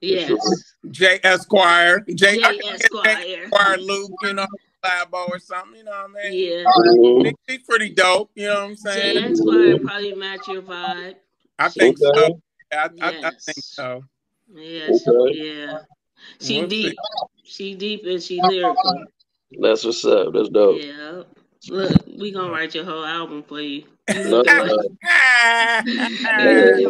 Yes. 0.00 0.74
J 0.90 1.18
Esquire, 1.24 2.00
J, 2.14 2.28
I 2.28 2.34
J. 2.34 2.40
can 2.42 2.58
get 2.60 2.74
Esquire. 2.74 3.14
J 3.16 3.34
Esquire 3.44 3.76
Luke, 3.78 4.10
you 4.22 4.32
know, 4.34 4.46
collabo 4.84 5.28
or 5.30 5.38
something. 5.38 5.78
You 5.78 5.84
know 5.84 5.92
what 6.12 6.24
I 6.26 6.30
mean? 6.30 6.48
Yeah. 6.50 6.64
Mhm. 6.64 7.26
She- 7.26 7.54
She's 7.56 7.62
pretty 7.66 7.90
dope. 7.90 8.30
You 8.34 8.48
know 8.48 8.54
what 8.54 8.62
I'm 8.64 8.74
J. 8.76 8.80
saying? 8.82 9.24
Esquire 9.32 9.78
probably 9.78 10.14
match 10.14 10.46
your 10.48 10.62
vibe. 10.62 11.14
I 11.58 11.68
think 11.70 11.96
so. 11.98 12.40
Okay. 12.74 12.98
I, 13.00 13.08
I, 13.08 13.28
I 13.28 13.30
think 13.30 13.58
so. 13.58 14.02
Yeah, 14.52 14.90
she, 14.92 15.44
yeah. 15.46 15.78
She 16.40 16.58
we'll 16.58 16.68
deep. 16.68 16.90
See. 16.90 16.96
She 17.46 17.74
deep 17.74 18.04
and 18.04 18.22
she 18.22 18.40
lyrical. 18.40 19.04
That's 19.60 19.84
what's 19.84 20.04
up. 20.04 20.32
That's 20.32 20.48
dope. 20.48 20.80
Yeah. 20.82 21.22
Look, 21.68 22.06
we 22.18 22.30
gonna 22.30 22.52
write 22.52 22.74
your 22.74 22.84
whole 22.84 23.04
album 23.04 23.42
for 23.42 23.60
you. 23.60 23.84
you 24.08 24.24
like, 24.32 24.44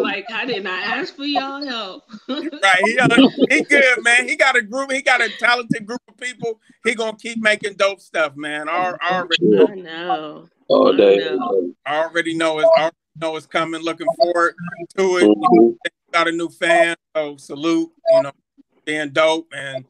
like, 0.03 0.27
I 0.33 0.45
did 0.47 0.65
not 0.65 0.85
ask 0.85 1.15
for 1.15 1.25
y'all 1.25 1.65
help. 1.65 2.03
right, 2.29 2.83
he, 2.83 2.99
uh, 2.99 3.09
he 3.49 3.63
good, 3.63 4.03
man. 4.03 4.29
He 4.29 4.37
got 4.37 4.57
a 4.57 4.63
group. 4.63 4.91
He 4.91 5.01
got 5.01 5.21
a 5.21 5.31
talented 5.31 5.87
group 5.87 6.01
of 6.09 6.17
people. 6.17 6.61
He 6.85 6.95
gonna 6.95 7.17
keep 7.17 7.41
making 7.41 7.75
dope 7.75 8.01
stuff, 8.01 8.37
man. 8.37 8.69
I 8.69 8.95
already 9.01 9.59
I 9.59 9.75
know. 9.77 10.49
All 10.69 10.97
day. 10.97 11.15
I 11.15 11.37
know. 11.37 11.73
I 11.87 12.03
already 12.03 12.35
know 12.35 12.59
it's 12.59 12.71
already 12.77 12.97
know 13.21 13.37
it's 13.37 13.47
coming. 13.47 13.83
Looking 13.83 14.07
forward 14.17 14.55
to 14.97 15.19
it. 15.19 15.93
Got 16.13 16.29
a 16.29 16.33
new 16.33 16.49
fan, 16.49 16.97
so 17.17 17.37
salute. 17.37 17.91
You 18.13 18.23
know, 18.23 18.33
being 18.85 19.11
dope 19.11 19.53
and 19.57 19.85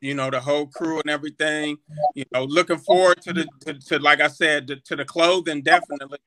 you 0.00 0.14
know 0.14 0.30
the 0.30 0.40
whole 0.40 0.66
crew 0.66 1.00
and 1.00 1.10
everything. 1.10 1.78
You 2.14 2.24
know, 2.32 2.44
looking 2.44 2.78
forward 2.78 3.22
to 3.22 3.32
the 3.32 3.46
to, 3.60 3.74
to 3.74 3.98
like 3.98 4.20
I 4.20 4.28
said 4.28 4.66
to, 4.68 4.76
to 4.76 4.96
the 4.96 5.04
clothing 5.04 5.62
definitely. 5.62 6.18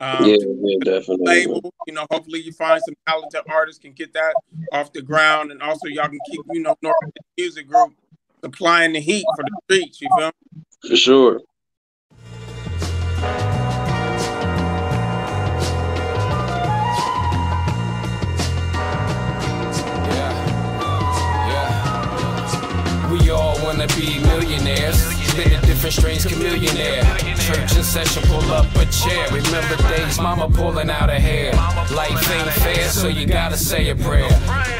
Um, 0.00 0.24
yeah, 0.24 0.36
yeah, 0.40 0.76
definitely. 0.82 1.24
Label, 1.26 1.72
you 1.86 1.94
know, 1.94 2.06
hopefully 2.10 2.40
you 2.40 2.52
find 2.52 2.80
some 2.84 2.94
talented 3.06 3.42
artists 3.48 3.80
can 3.80 3.92
get 3.92 4.12
that 4.14 4.34
off 4.72 4.92
the 4.92 5.02
ground, 5.02 5.52
and 5.52 5.62
also 5.62 5.86
y'all 5.88 6.08
can 6.08 6.18
keep 6.30 6.40
you 6.52 6.62
know 6.62 6.76
North 6.82 6.96
Music 7.36 7.68
Group 7.68 7.94
supplying 8.42 8.92
the 8.92 9.00
heat 9.00 9.24
for 9.36 9.44
the 9.44 9.60
streets. 9.64 10.00
You 10.00 10.08
feel? 10.18 10.30
For 10.88 10.96
sure. 10.96 11.40
Wanna 23.84 24.00
be 24.00 24.18
millionaires. 24.20 24.96
Spinning 25.28 25.60
different 25.60 25.94
strains, 25.94 26.24
Chamillionaire. 26.24 27.04
Church 27.38 27.76
in 27.76 27.82
session, 27.82 28.22
pull 28.28 28.50
up 28.50 28.64
a 28.76 28.86
chair. 28.86 29.26
Remember 29.30 29.76
days, 29.88 30.18
mama 30.18 30.48
pulling 30.48 30.88
out 30.88 31.10
her 31.10 31.20
hair. 31.20 31.52
Life 31.94 32.30
ain't 32.30 32.48
fair, 32.64 32.88
so 32.88 33.08
you 33.08 33.26
gotta 33.26 33.58
say 33.58 33.90
a 33.90 33.94
prayer. 33.94 34.30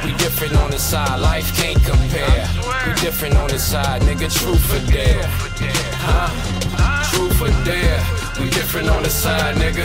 We 0.05 0.15
different 0.15 0.57
on 0.57 0.71
the 0.71 0.79
side, 0.79 1.21
life 1.21 1.55
can't 1.55 1.83
compare. 1.85 2.49
We 2.87 2.95
different 2.95 3.37
on 3.37 3.49
the 3.49 3.59
side, 3.59 4.01
nigga, 4.03 4.33
truth 4.33 4.73
or 4.73 4.91
dare. 4.91 5.23
Huh? 6.01 6.31
Truth 7.11 7.43
or 7.43 7.65
dare. 7.65 8.25
We 8.41 8.49
different 8.51 8.89
on 8.89 9.03
the 9.03 9.11
side, 9.11 9.57
nigga. 9.57 9.85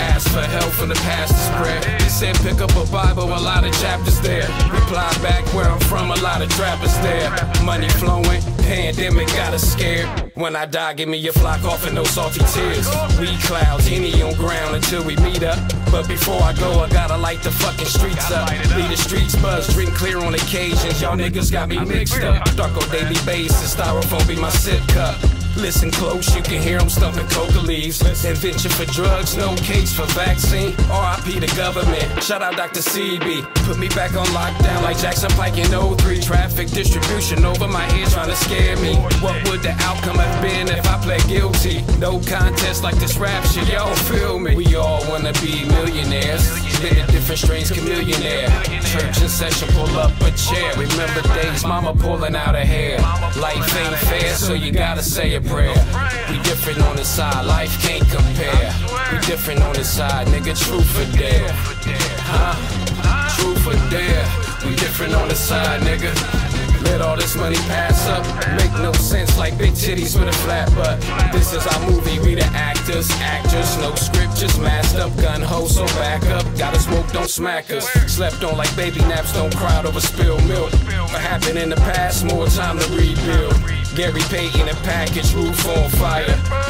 Ask 0.00 0.30
for 0.30 0.40
help 0.40 0.72
from 0.72 0.88
the 0.88 0.94
pastor's 0.94 1.48
prayer. 1.60 1.98
He 2.00 2.08
said, 2.08 2.34
pick 2.36 2.60
up 2.60 2.70
a 2.76 2.90
Bible, 2.90 3.24
a 3.24 3.40
lot 3.40 3.64
of 3.64 3.72
chapters 3.80 4.20
there. 4.20 4.48
Reply 4.70 5.10
back 5.22 5.44
where 5.52 5.68
I'm 5.68 5.80
from, 5.80 6.10
a 6.10 6.16
lot 6.20 6.40
of 6.40 6.48
trappers 6.50 6.96
there. 7.00 7.30
Money 7.64 7.88
flowing, 8.00 8.40
pandemic 8.70 9.26
got 9.28 9.52
us 9.52 9.64
scared. 9.72 10.06
When 10.34 10.54
I 10.54 10.64
die, 10.64 10.94
give 10.94 11.08
me 11.08 11.26
a 11.26 11.32
flock 11.32 11.64
off 11.64 11.84
and 11.86 11.94
no 11.96 12.04
salty 12.04 12.38
tears. 12.54 12.86
We 13.18 13.36
clouds, 13.38 13.88
any 13.88 14.22
on 14.22 14.34
ground 14.34 14.76
until 14.76 15.02
we 15.02 15.16
meet 15.16 15.42
up. 15.42 15.58
But 15.90 16.06
before 16.06 16.40
I 16.40 16.52
go, 16.54 16.78
I 16.78 16.88
gotta 16.88 17.16
light 17.16 17.42
the 17.42 17.50
fucking 17.50 17.86
streets 17.86 18.30
up. 18.30 18.48
Leave 18.76 18.88
the 18.88 18.96
streets 18.96 19.34
buzz, 19.34 19.74
drink 19.74 19.92
clear 19.94 20.18
on 20.18 20.34
occasions. 20.34 21.02
Y'all 21.02 21.16
niggas 21.16 21.50
got 21.50 21.68
me 21.68 21.80
mixed 21.80 22.22
up. 22.22 22.44
Dark 22.54 22.76
on 22.76 22.88
daily 22.90 23.18
basis, 23.26 23.74
styrofoam 23.74 24.26
be 24.28 24.36
my 24.36 24.50
sip 24.50 24.86
cup. 24.88 25.18
Listen 25.56 25.90
close, 25.90 26.34
you 26.34 26.42
can 26.42 26.62
hear 26.62 26.78
them 26.78 26.88
stumping 26.88 27.26
coca 27.28 27.58
leaves. 27.58 28.00
Invention 28.24 28.70
for 28.70 28.86
drugs, 28.86 29.36
no 29.36 29.54
case 29.56 29.92
for 29.92 30.06
vaccine. 30.14 30.70
RIP 30.88 31.40
the 31.40 31.52
government. 31.56 32.22
Shout 32.22 32.40
out 32.40 32.56
Dr. 32.56 32.80
CB. 32.80 33.42
Put 33.66 33.78
me 33.78 33.88
back 33.88 34.14
on 34.14 34.26
lockdown 34.28 34.82
like 34.82 34.98
Jackson 34.98 35.30
Pike 35.32 35.58
in 35.58 35.68
03. 35.68 36.20
Traffic 36.20 36.68
distribution 36.68 37.44
over 37.44 37.66
my 37.66 37.82
head 37.92 38.08
trying 38.08 38.30
to 38.30 38.36
scare 38.36 38.59
me. 38.80 38.96
What 39.20 39.36
would 39.48 39.62
the 39.62 39.74
outcome 39.80 40.18
have 40.18 40.42
been 40.42 40.68
if 40.68 40.86
I 40.86 40.96
pled 41.02 41.26
guilty? 41.28 41.82
No 41.98 42.20
contest 42.20 42.82
like 42.82 42.96
this 42.96 43.16
rap 43.16 43.44
shit, 43.46 43.68
y'all 43.68 43.94
feel 44.10 44.38
me? 44.38 44.54
We 44.54 44.76
all 44.76 45.02
wanna 45.08 45.32
be 45.34 45.64
millionaires. 45.66 46.44
Spinning 46.80 47.06
different 47.06 47.40
strains, 47.40 47.70
Chamillionaire. 47.70 48.48
Church 48.90 49.20
in 49.20 49.28
session, 49.28 49.68
pull 49.72 49.96
up 49.98 50.12
a 50.22 50.30
chair. 50.32 50.72
Remember 50.76 51.22
days, 51.34 51.64
mama 51.64 51.94
pulling 51.94 52.34
out 52.34 52.54
her 52.54 52.64
hair. 52.64 52.98
Life 53.36 53.76
ain't 53.76 53.96
fair, 54.08 54.34
so 54.34 54.54
you 54.54 54.72
gotta 54.72 55.02
say 55.02 55.34
a 55.34 55.40
prayer. 55.40 55.76
We 56.30 56.38
different 56.42 56.80
on 56.82 56.96
the 56.96 57.04
side, 57.04 57.44
life 57.46 57.80
can't 57.82 58.08
compare. 58.08 58.72
We 59.12 59.18
different 59.26 59.62
on 59.62 59.74
the 59.74 59.84
side, 59.84 60.26
nigga, 60.28 60.54
truth 60.58 60.90
or 60.98 61.16
dare. 61.16 61.50
Huh? 62.32 62.54
Truth 63.36 63.66
or 63.66 63.90
dare. 63.90 64.26
We 64.64 64.74
different 64.76 65.14
on 65.14 65.28
the 65.28 65.34
side, 65.34 65.80
nigga. 65.82 66.49
Let 66.82 67.00
all 67.00 67.16
this 67.16 67.36
money 67.36 67.56
pass 67.68 68.06
up. 68.06 68.24
Make 68.56 68.72
no 68.82 68.92
sense 68.92 69.36
like 69.38 69.56
big 69.58 69.72
titties 69.72 70.18
with 70.18 70.28
a 70.28 70.36
flat 70.44 70.68
butt. 70.74 71.00
This 71.32 71.52
is 71.52 71.66
our 71.66 71.90
movie, 71.90 72.18
we 72.20 72.34
the 72.34 72.46
actors, 72.54 73.10
actors, 73.20 73.76
no 73.78 73.94
script, 73.94 74.36
just 74.36 74.60
masked 74.60 74.98
up. 74.98 75.14
Gun 75.16 75.42
ho, 75.42 75.66
so 75.66 75.86
back 75.98 76.22
up. 76.26 76.44
Gotta 76.56 76.80
smoke, 76.80 77.10
don't 77.12 77.30
smack 77.30 77.70
us. 77.70 77.88
Slept 78.06 78.42
on 78.44 78.56
like 78.56 78.74
baby 78.76 79.00
naps, 79.00 79.32
don't 79.32 79.54
cry 79.56 79.82
over 79.84 80.00
spilled 80.00 80.46
milk. 80.48 80.72
What 80.72 81.20
happened 81.20 81.58
in 81.58 81.70
the 81.70 81.76
past, 81.76 82.24
more 82.24 82.46
time 82.46 82.78
to 82.78 82.86
rebuild. 82.96 83.54
Gary 83.96 84.22
Payton 84.30 84.68
a 84.68 84.74
package, 84.82 85.34
roof 85.34 85.66
on 85.66 85.90
fire. 85.90 86.24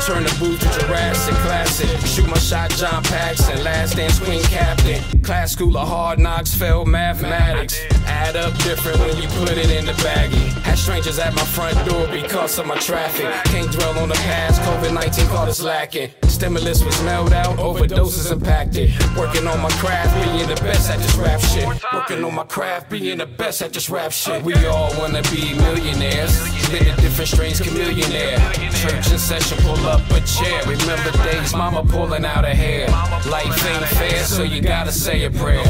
Turn 0.07 0.25
the 0.25 0.35
booth 0.41 0.59
to 0.61 0.81
Jurassic 0.81 1.35
Classic. 1.47 1.89
Shoot 2.07 2.27
my 2.27 2.39
shot, 2.39 2.71
John 2.71 3.03
Paxson. 3.05 3.63
Last 3.63 3.97
dance 3.97 4.19
queen 4.19 4.43
captain. 4.45 5.03
Class 5.23 5.53
school 5.53 5.77
of 5.77 5.87
hard 5.87 6.19
knocks, 6.19 6.55
failed 6.55 6.89
mathematics. 6.89 7.79
Add 8.21 8.37
up 8.37 8.55
different 8.59 8.99
when 9.01 9.17
you 9.17 9.29
put 9.29 9.57
it 9.57 9.71
in 9.71 9.87
the 9.87 9.93
baggie. 10.05 10.49
Had 10.63 10.79
strangers 10.79 11.19
at 11.19 11.35
my 11.35 11.43
front 11.43 11.75
door 11.89 12.07
because 12.07 12.59
of 12.59 12.67
my 12.67 12.77
traffic. 12.77 13.27
Can't 13.45 13.73
dwell 13.73 13.99
on 13.99 14.09
the 14.11 14.15
past, 14.15 14.61
COVID 14.61 14.93
19 14.93 15.27
caught 15.29 15.49
us 15.49 15.63
lacking. 15.63 16.11
Stimulus 16.29 16.85
was 16.85 17.03
mailed 17.03 17.33
out, 17.33 17.57
overdoses 17.57 18.31
impacted. 18.31 18.91
Working 19.17 19.47
on 19.47 19.61
my 19.61 19.71
craft, 19.83 20.15
being 20.23 20.49
the 20.49 20.55
best 20.63 20.91
at 20.91 20.99
this 20.99 21.17
rap 21.17 21.41
shit. 21.41 21.67
Working 21.93 22.23
on 22.23 22.35
my 22.35 22.45
craft, 22.45 22.91
being 22.91 23.19
the 23.19 23.27
best 23.27 23.63
at 23.63 23.73
this 23.73 23.91
rap 23.91 24.13
shit. 24.13 24.43
We 24.43 24.55
all 24.67 24.91
wanna 24.99 25.23
be 25.25 25.55
millionaires. 25.55 26.33
Spinning 26.65 26.97
different 26.97 27.29
strains, 27.29 27.61
Chamillionaire. 27.61 28.39
Church 28.81 29.11
in 29.11 29.19
session, 29.19 29.59
pull 29.63 29.85
up 29.87 30.01
a 30.11 30.21
chair. 30.21 30.63
Remember 30.67 31.11
days, 31.25 31.53
mama 31.55 31.85
pulling 31.85 32.25
out 32.25 32.45
her 32.45 32.55
hair. 32.55 32.89
Life 33.29 33.67
ain't 33.67 33.85
fair, 33.99 34.25
so 34.25 34.43
you 34.43 34.61
gotta 34.61 34.93
say 34.93 35.25
a 35.25 35.31
prayer. 35.31 35.65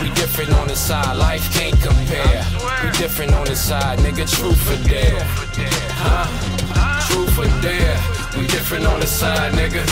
We 0.00 0.10
different 0.10 0.52
on 0.52 0.68
the 0.68 0.76
side, 0.76 1.16
life 1.16 1.52
can't 1.54 1.80
We 2.82 2.90
different 2.98 3.32
on 3.34 3.46
the 3.46 3.56
side, 3.56 3.98
nigga, 4.00 4.28
truth 4.30 4.70
or 4.70 4.88
dare. 4.88 5.22
Huh? 5.22 6.26
Truth 7.08 7.38
or 7.38 7.62
dare. 7.62 7.98
We 8.38 8.46
different 8.46 8.86
on 8.86 9.00
the 9.00 9.06
side, 9.06 9.52
nigga. 9.52 9.82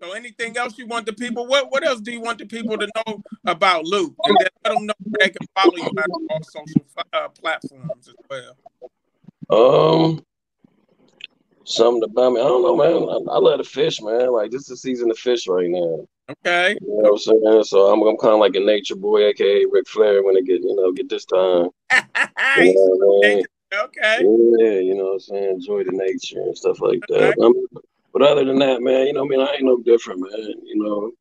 So 0.00 0.12
anything 0.12 0.56
else 0.56 0.78
you 0.78 0.86
want 0.86 1.06
the 1.06 1.12
people? 1.12 1.46
What 1.46 1.70
what 1.70 1.84
else 1.86 2.00
do 2.00 2.12
you 2.12 2.20
want 2.20 2.38
the 2.38 2.46
people 2.46 2.78
to 2.78 2.88
know 2.96 3.22
about 3.46 3.84
Luke? 3.84 4.14
And 4.24 4.36
then 4.40 4.48
let 4.64 4.74
them 4.74 4.86
know 4.86 4.94
where 5.04 5.26
they 5.26 5.30
can 5.30 5.46
follow 5.54 5.76
you 5.76 5.84
on 5.84 6.26
all 6.30 6.42
social 6.42 6.82
uh, 7.12 7.28
platforms 7.28 8.08
as 8.08 8.14
well. 8.30 8.56
Um, 9.50 10.22
something 11.64 12.02
about 12.02 12.32
me. 12.32 12.40
I 12.40 12.44
don't 12.44 12.62
know, 12.62 12.76
man. 12.76 13.28
I, 13.28 13.34
I 13.34 13.38
love 13.38 13.58
to 13.58 13.64
fish, 13.64 14.00
man. 14.00 14.32
Like 14.32 14.50
this 14.50 14.62
is 14.62 14.68
the 14.68 14.76
season 14.76 15.08
to 15.08 15.14
fish 15.14 15.46
right 15.46 15.68
now. 15.68 16.06
Okay. 16.30 16.76
You 16.80 17.02
know 17.02 17.10
what 17.10 17.12
I'm 17.12 17.18
saying? 17.18 17.64
So 17.64 17.90
I'm, 17.90 18.02
I'm 18.02 18.16
kind 18.18 18.34
of 18.34 18.40
like 18.40 18.54
a 18.54 18.60
nature 18.60 18.96
boy, 18.96 19.26
aka 19.26 19.64
Ric 19.70 19.88
Flair, 19.88 20.22
when 20.22 20.36
I 20.36 20.40
get 20.40 20.62
you 20.62 20.76
know 20.76 20.92
get 20.92 21.08
this 21.08 21.24
time. 21.24 21.68
you 22.58 22.74
know 22.74 23.42
okay. 23.84 24.18
Yeah, 24.20 24.80
you 24.80 24.94
know 24.94 25.04
what 25.04 25.12
I'm 25.12 25.20
saying. 25.20 25.50
Enjoy 25.50 25.84
the 25.84 25.92
nature 25.92 26.40
and 26.40 26.56
stuff 26.56 26.80
like 26.80 27.00
that. 27.08 27.34
Okay. 27.38 27.86
but 28.12 28.22
other 28.22 28.44
than 28.44 28.58
that, 28.58 28.82
man, 28.82 29.06
you 29.06 29.12
know, 29.14 29.24
I 29.24 29.28
mean, 29.28 29.40
I 29.40 29.54
ain't 29.54 29.64
no 29.64 29.78
different, 29.78 30.20
man. 30.20 30.52
You 30.64 30.82
know, 30.82 31.12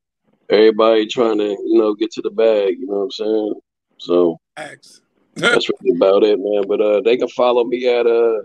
everybody 0.50 1.08
trying 1.08 1.38
to 1.38 1.46
you 1.46 1.78
know 1.78 1.94
get 1.94 2.12
to 2.12 2.22
the 2.22 2.32
bag. 2.32 2.76
You 2.80 2.88
know 2.88 2.98
what 2.98 3.04
I'm 3.04 3.12
saying? 3.12 3.54
So. 4.00 4.38
Thanks. 4.56 5.02
That's 5.38 5.70
really 5.82 5.96
about 5.96 6.24
it, 6.24 6.40
man. 6.40 6.64
But 6.68 6.82
uh, 6.82 7.02
they 7.02 7.18
can 7.18 7.28
follow 7.30 7.64
me 7.64 7.88
at 7.88 8.06
uh 8.06 8.40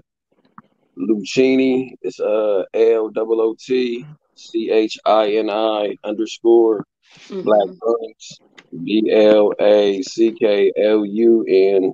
Lootchini. 0.99 1.95
It's 2.03 2.21
uh 2.21 2.65
L 2.75 3.11
O 3.15 3.41
O 3.41 3.57
T 3.59 4.05
C 4.35 4.71
H 4.71 4.99
I 5.05 5.33
N 5.35 5.51
I 5.51 5.97
underscore 6.05 6.85
mm-hmm. 7.29 7.43
Black 7.43 7.69
Bunks 7.81 8.39
B 8.85 9.11
L 9.11 9.53
A 9.61 10.03
C 10.03 10.33
K 10.33 10.73
L 10.77 11.05
U 11.05 11.45
N 11.49 11.93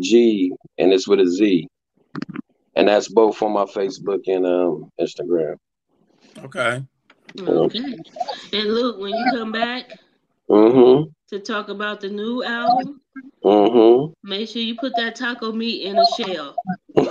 G, 0.00 0.52
and 0.78 0.92
it's 0.92 1.08
with 1.08 1.20
a 1.20 1.26
Z. 1.26 1.68
And 2.76 2.88
that's 2.88 3.08
both 3.08 3.40
on 3.42 3.52
my 3.52 3.64
Facebook 3.64 4.22
and 4.26 4.46
um 4.46 4.90
Instagram. 5.00 5.56
Okay. 6.38 6.82
Okay. 7.40 7.98
And 8.52 8.74
Luke, 8.74 8.98
when 8.98 9.14
you 9.14 9.26
come 9.32 9.52
back 9.52 9.98
mm-hmm. 10.48 11.10
To 11.30 11.38
talk 11.38 11.68
about 11.68 12.00
the 12.00 12.08
new 12.08 12.42
album, 12.44 13.00
mm-hmm. 13.44 14.12
make 14.28 14.48
sure 14.48 14.62
you 14.62 14.76
put 14.76 14.94
that 14.96 15.16
taco 15.16 15.52
meat 15.52 15.82
in 15.82 15.96
a 15.96 16.06
shell. 16.16 16.54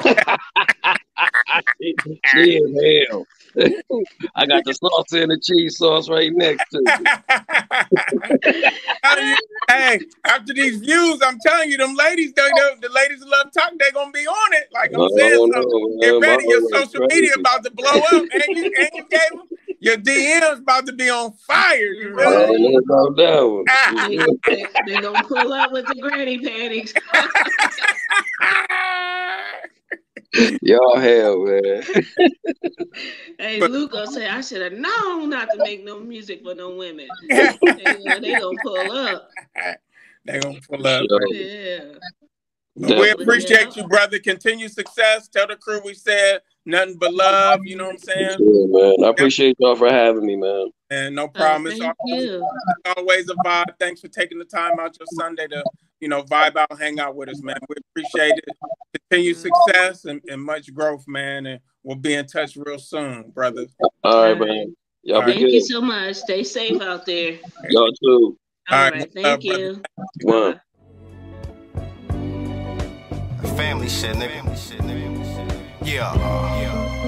she 1.82 2.57
in 2.57 3.07
hell. 3.09 3.26
I 4.36 4.45
got 4.47 4.64
the 4.66 4.72
salsa 4.72 5.22
and 5.22 5.32
the 5.32 5.39
cheese 5.39 5.78
sauce 5.78 6.09
right 6.09 6.32
next 6.34 6.70
to 6.72 6.82
it. 8.43 8.74
hey, 9.70 9.99
after 10.26 10.53
these 10.53 10.80
views, 10.80 11.22
I'm 11.24 11.38
telling 11.45 11.70
you, 11.70 11.78
them 11.78 11.93
ladies, 11.95 12.34
they, 12.34 12.41
they, 12.41 12.76
the 12.82 12.89
ladies 12.89 13.24
who 13.24 13.30
love 13.30 13.51
talk, 13.51 13.72
they're 13.78 13.91
gonna 13.91 14.11
be 14.11 14.26
on 14.26 14.53
it. 14.53 14.70
Like 14.74 14.91
I'm 14.93 15.01
Oh, 15.01 15.09
saying, 15.18 15.49
no, 15.49 15.61
so 15.61 15.80
man, 15.80 15.99
get 15.99 16.28
ready. 16.28 16.45
Your 16.47 16.61
social 16.70 17.01
media 17.07 17.30
crazy. 17.30 17.39
about 17.39 17.64
to 17.64 17.72
blow 17.72 17.91
up, 17.91 18.11
and 18.11 18.57
you, 18.57 18.66
and 18.66 18.89
you 18.93 19.05
gave 19.09 19.30
them 19.32 19.47
your 19.84 19.97
DMs 19.97 20.59
about 20.59 20.86
to 20.88 20.93
be 20.93 21.09
on 21.09 21.34
fire. 21.34 21.75
You 21.77 22.15
feel 22.17 22.53
me? 22.53 22.79
no 22.86 23.09
doubt. 23.13 23.65
Ah. 23.69 24.07
They, 24.07 24.17
they, 24.47 24.65
they 24.88 25.01
gonna 25.01 25.23
pull 25.23 25.51
up 25.53 25.71
with 25.73 25.86
the 25.88 25.95
granny 25.95 26.39
panties. 26.39 26.93
Y'all 30.61 30.97
hell, 30.97 31.45
man. 31.45 31.84
hey, 33.38 33.59
But- 33.59 33.71
Luke 33.71 33.91
gonna 33.91 34.07
say 34.11 34.27
I 34.27 34.41
should 34.41 34.61
have 34.61 34.73
known 34.73 35.29
not 35.29 35.49
to 35.51 35.57
make 35.57 35.84
no 35.84 35.99
music 35.99 36.41
for 36.43 36.55
no 36.55 36.75
women. 36.75 37.07
they, 37.29 37.49
they 38.21 38.34
gonna 38.39 38.57
pull 38.63 38.91
up. 38.91 39.29
they 40.25 40.39
gonna 40.39 40.59
pull 40.67 40.88
up. 40.88 41.03
Yeah. 41.29 41.79
But 42.76 42.97
we 42.97 43.09
appreciate 43.11 43.76
you, 43.76 43.88
brother. 43.88 44.17
Continue 44.19 44.67
success. 44.67 45.28
Tell 45.28 45.47
the 45.47 45.55
crew 45.55 45.82
we 45.86 45.93
said 45.93 46.41
nothing 46.65 46.97
but 46.97 47.13
love. 47.13 47.59
You 47.63 47.78
know 47.78 47.86
what 47.86 47.93
I'm 47.93 47.99
saying? 47.99 48.38
Yeah, 48.39 48.65
man. 48.67 48.95
I 49.05 49.09
appreciate 49.09 49.57
y'all 49.59 49.76
for 49.76 49.89
having 49.89 50.26
me, 50.26 50.36
man. 50.36 50.71
And 50.89 51.15
no 51.15 51.26
uh, 51.26 51.28
problem. 51.28 51.67
It's 51.67 51.80
thank 51.80 51.95
always, 51.99 52.26
you. 52.26 52.47
always 52.97 53.30
a 53.30 53.36
vibe. 53.36 53.65
Thanks 53.80 54.01
for 54.01 54.07
taking 54.07 54.39
the 54.39 54.45
time 54.45 54.80
out 54.80 54.97
your 54.99 55.07
Sunday 55.07 55.47
to, 55.47 55.63
you 55.99 56.07
know, 56.07 56.24
vibe 56.24 56.55
out, 56.55 56.80
hang 56.80 56.99
out 56.99 57.15
with 57.15 57.30
us, 57.30 57.43
man. 57.43 57.57
We 57.69 57.76
appreciate 57.91 58.39
it. 58.39 58.57
Continue 59.09 59.36
success 59.36 60.05
and, 60.05 60.21
and 60.28 60.41
much 60.41 60.74
growth, 60.74 61.05
man. 61.07 61.45
And 61.45 61.59
we'll 61.84 61.95
be 61.95 62.15
in 62.15 62.26
touch 62.26 62.55
real 62.55 62.80
soon, 62.80 63.30
brother. 63.30 63.67
All 64.03 64.24
right, 64.24 64.39
man. 64.39 64.76
Y'all 65.03 65.21
be 65.21 65.34
Thank 65.34 65.45
good. 65.45 65.53
you 65.53 65.61
so 65.61 65.82
much. 65.82 66.15
Stay 66.15 66.43
safe 66.43 66.82
out 66.82 67.05
there. 67.05 67.38
Y'all 67.69 67.91
too. 67.91 68.38
All 68.71 68.78
All 68.78 68.84
right, 68.86 68.93
right, 68.93 69.13
thank 69.13 69.26
love, 69.26 69.43
you. 69.43 69.82
One. 70.24 70.61
Family 73.57 73.89
shit, 73.89 74.15
nigga. 74.15 74.43
Yeah. 75.85 77.02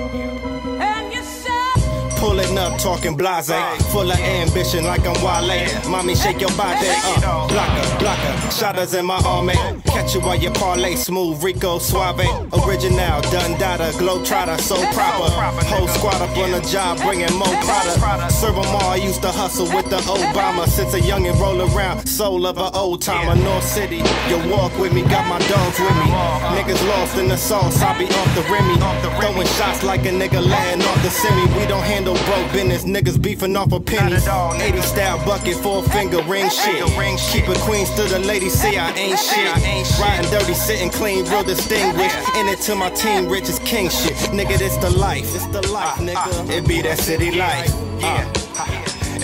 Pulling 2.25 2.57
up, 2.57 2.79
talking 2.79 3.15
blase, 3.15 3.53
full 3.91 4.09
of 4.11 4.19
ambition 4.19 4.83
like 4.83 5.05
I'm 5.05 5.13
Wale. 5.23 5.69
Mommy, 5.87 6.15
shake 6.15 6.41
your 6.41 6.49
body 6.57 6.89
up, 6.89 7.47
blocker, 7.47 7.99
blocker. 7.99 8.51
Shotters 8.51 8.95
in 8.95 9.05
my 9.05 9.21
army, 9.27 9.53
catch 9.85 10.15
you 10.15 10.21
while 10.21 10.35
you 10.35 10.49
parlay. 10.49 10.95
Smooth, 10.95 11.43
Rico, 11.43 11.77
Suave, 11.77 12.25
original, 12.65 13.21
Dundada, 13.29 13.91
Globetrotter, 14.01 14.59
so 14.59 14.75
proper. 14.93 15.29
Whole 15.69 15.87
squad 15.87 16.19
up 16.19 16.35
on 16.35 16.49
the 16.49 16.61
job, 16.61 16.97
bringing 16.97 17.31
more 17.35 17.55
product. 17.61 18.31
Serve 18.31 18.57
'em 18.57 18.75
all, 18.75 18.89
I 18.89 18.95
used 18.95 19.21
to 19.21 19.31
hustle 19.31 19.67
with 19.67 19.87
the 19.91 19.97
Obama. 19.97 20.67
Since 20.67 20.95
a 20.95 21.01
young 21.01 21.27
and 21.27 21.39
roll 21.39 21.61
around, 21.61 22.07
soul 22.07 22.47
of 22.47 22.57
an 22.57 22.71
old 22.73 23.03
timer, 23.03 23.35
North 23.35 23.63
City. 23.63 24.01
You 24.29 24.37
walk 24.49 24.75
with 24.79 24.93
me, 24.93 25.03
got 25.03 25.27
my 25.27 25.37
dogs 25.47 25.79
with 25.79 25.95
me. 26.01 26.09
Niggas 26.57 26.81
lost 26.89 27.17
in 27.17 27.27
the 27.27 27.37
sauce, 27.37 27.83
I 27.83 27.95
be 27.99 28.05
off 28.05 28.33
the 28.33 28.41
Remy. 28.51 28.77
Throwing 29.19 29.47
shots 29.59 29.83
like 29.83 30.07
a 30.07 30.09
nigga 30.09 30.41
laying 30.41 30.81
off 30.81 31.03
the 31.03 31.11
semi. 31.11 31.45
We 31.59 31.67
don't 31.67 31.83
handle 31.83 32.14
broke 32.25 32.51
business, 32.51 32.83
niggas 32.85 33.21
beefing 33.21 33.55
off 33.55 33.71
a 33.71 33.79
penny. 33.79 34.15
80 34.15 34.81
style 34.81 35.17
bucket, 35.25 35.55
four 35.57 35.83
finger 35.83 36.21
ring 36.23 36.49
shit. 36.49 36.83
Keep 37.31 37.49
it 37.49 37.57
queens 37.59 37.89
to 37.95 38.03
the 38.03 38.19
ladies, 38.19 38.53
say 38.53 38.77
I 38.77 38.91
ain't 38.91 39.19
shit. 39.19 39.99
Riding 39.99 40.29
dirty, 40.31 40.53
sitting 40.53 40.89
clean, 40.89 41.25
real 41.25 41.43
distinguished. 41.43 42.15
In 42.37 42.47
it 42.47 42.59
to 42.61 42.75
my 42.75 42.89
team, 42.91 43.27
rich 43.27 43.49
is 43.49 43.59
king 43.59 43.89
shit. 43.89 44.13
Nigga, 44.31 44.57
this 44.57 44.77
the 44.77 44.89
life, 44.89 45.25
it's 45.35 45.47
the 45.47 45.61
life, 45.71 45.97
nigga. 45.97 46.49
It 46.49 46.67
be 46.67 46.81
that 46.81 46.97
city 46.99 47.31
life. 47.31 47.71
Uh. 48.03 48.31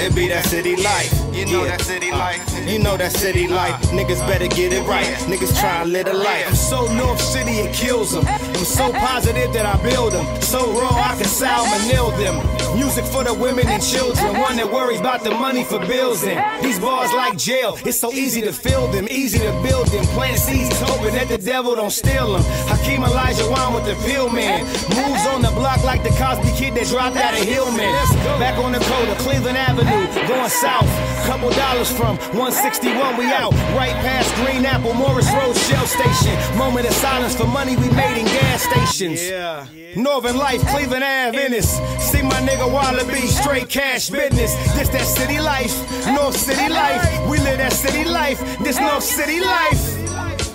It 0.04 0.16
be 0.16 0.28
that 0.30 0.46
city 0.46 0.76
life. 0.78 1.31
You 1.34 1.46
know 1.46 1.64
that 1.64 1.80
city 1.82 2.12
uh, 2.12 2.18
life. 2.18 2.68
You 2.68 2.78
know 2.80 2.98
that 2.98 3.14
city 3.14 3.48
uh, 3.48 3.56
life. 3.56 3.76
Niggas 3.92 4.20
better 4.28 4.48
get 4.48 4.74
it 4.74 4.84
right. 4.84 5.06
Niggas 5.32 5.58
try 5.60 5.82
and 5.82 5.94
live 5.94 6.08
I'm 6.08 6.56
so 6.56 6.92
North 6.94 7.22
City 7.22 7.52
it 7.52 7.74
kills 7.74 8.12
them. 8.12 8.26
I'm 8.28 8.66
so 8.66 8.92
positive 8.92 9.54
that 9.54 9.66
I 9.66 9.82
build 9.82 10.12
them. 10.12 10.26
So 10.42 10.60
raw 10.74 10.90
I 10.92 11.16
can 11.16 11.26
salmonell 11.28 12.12
them. 12.20 12.36
Music 12.76 13.06
for 13.06 13.24
the 13.24 13.34
women 13.34 13.66
and 13.68 13.82
children. 13.82 14.40
One 14.42 14.58
that 14.58 14.70
worries 14.72 15.00
about 15.00 15.24
the 15.24 15.32
money 15.32 15.64
for 15.64 15.80
bills 15.80 16.24
and 16.24 16.64
These 16.64 16.80
bars 16.80 17.12
like 17.14 17.38
jail. 17.38 17.78
It's 17.86 17.98
so 17.98 18.12
easy 18.12 18.42
to 18.42 18.52
fill 18.52 18.88
them, 18.92 19.08
easy 19.10 19.40
to 19.40 19.52
build 19.64 19.88
them. 19.88 20.04
Plant 20.12 20.38
seeds, 20.38 20.80
hoping 20.82 21.16
that 21.16 21.30
the 21.30 21.38
devil 21.38 21.76
don't 21.76 21.92
steal 21.92 22.34
them. 22.34 22.44
Hakeem 22.68 23.02
Olajuwon 23.04 23.76
with 23.76 23.86
the 23.86 23.96
pill 24.08 24.30
man. 24.30 24.66
Moves 25.00 25.26
on 25.28 25.42
the 25.42 25.52
block 25.52 25.84
like 25.86 26.04
the 26.04 26.10
Cosby 26.20 26.52
kid 26.58 26.76
that 26.76 26.88
dropped 26.88 27.16
out 27.16 27.34
of 27.34 27.46
Hillman. 27.48 27.92
Back 28.40 28.58
on 28.60 28.74
the 28.74 28.80
coda, 28.80 29.16
Cleveland 29.20 29.58
Avenue, 29.58 30.28
going 30.28 30.50
south. 30.50 31.21
Couple 31.26 31.50
dollars 31.52 31.92
from 31.92 32.18
161, 32.36 33.18
we 33.18 33.26
out. 33.26 33.54
Right 33.76 33.94
past 34.04 34.34
Green 34.44 34.66
Apple, 34.66 34.94
Morse 34.94 35.32
Road 35.34 35.56
Shell 35.56 35.86
Station. 35.86 36.58
Moment 36.58 36.88
of 36.88 36.94
silence 36.94 37.36
for 37.36 37.46
money 37.46 37.76
we 37.76 37.90
made 37.92 38.20
in 38.20 38.26
gas 38.26 38.64
stations. 38.64 39.24
Yeah. 39.24 39.66
Northern 39.96 40.38
Life, 40.38 40.66
Cleveland 40.68 41.04
Ave, 41.04 41.38
Venice. 41.38 41.72
See 42.00 42.22
my 42.22 42.42
nigga 42.42 42.72
Wallaby, 42.72 43.28
straight 43.28 43.70
cash 43.70 44.10
business. 44.10 44.54
This 44.76 44.90
that 44.90 45.06
city 45.06 45.40
life, 45.40 45.74
North 46.08 46.36
City 46.36 46.70
life. 46.70 47.30
We 47.30 47.38
live 47.40 47.60
that 47.60 47.74
city 47.74 48.04
life, 48.04 48.40
this 48.60 48.80
North 48.80 49.04
City 49.04 49.40
life. 49.40 49.98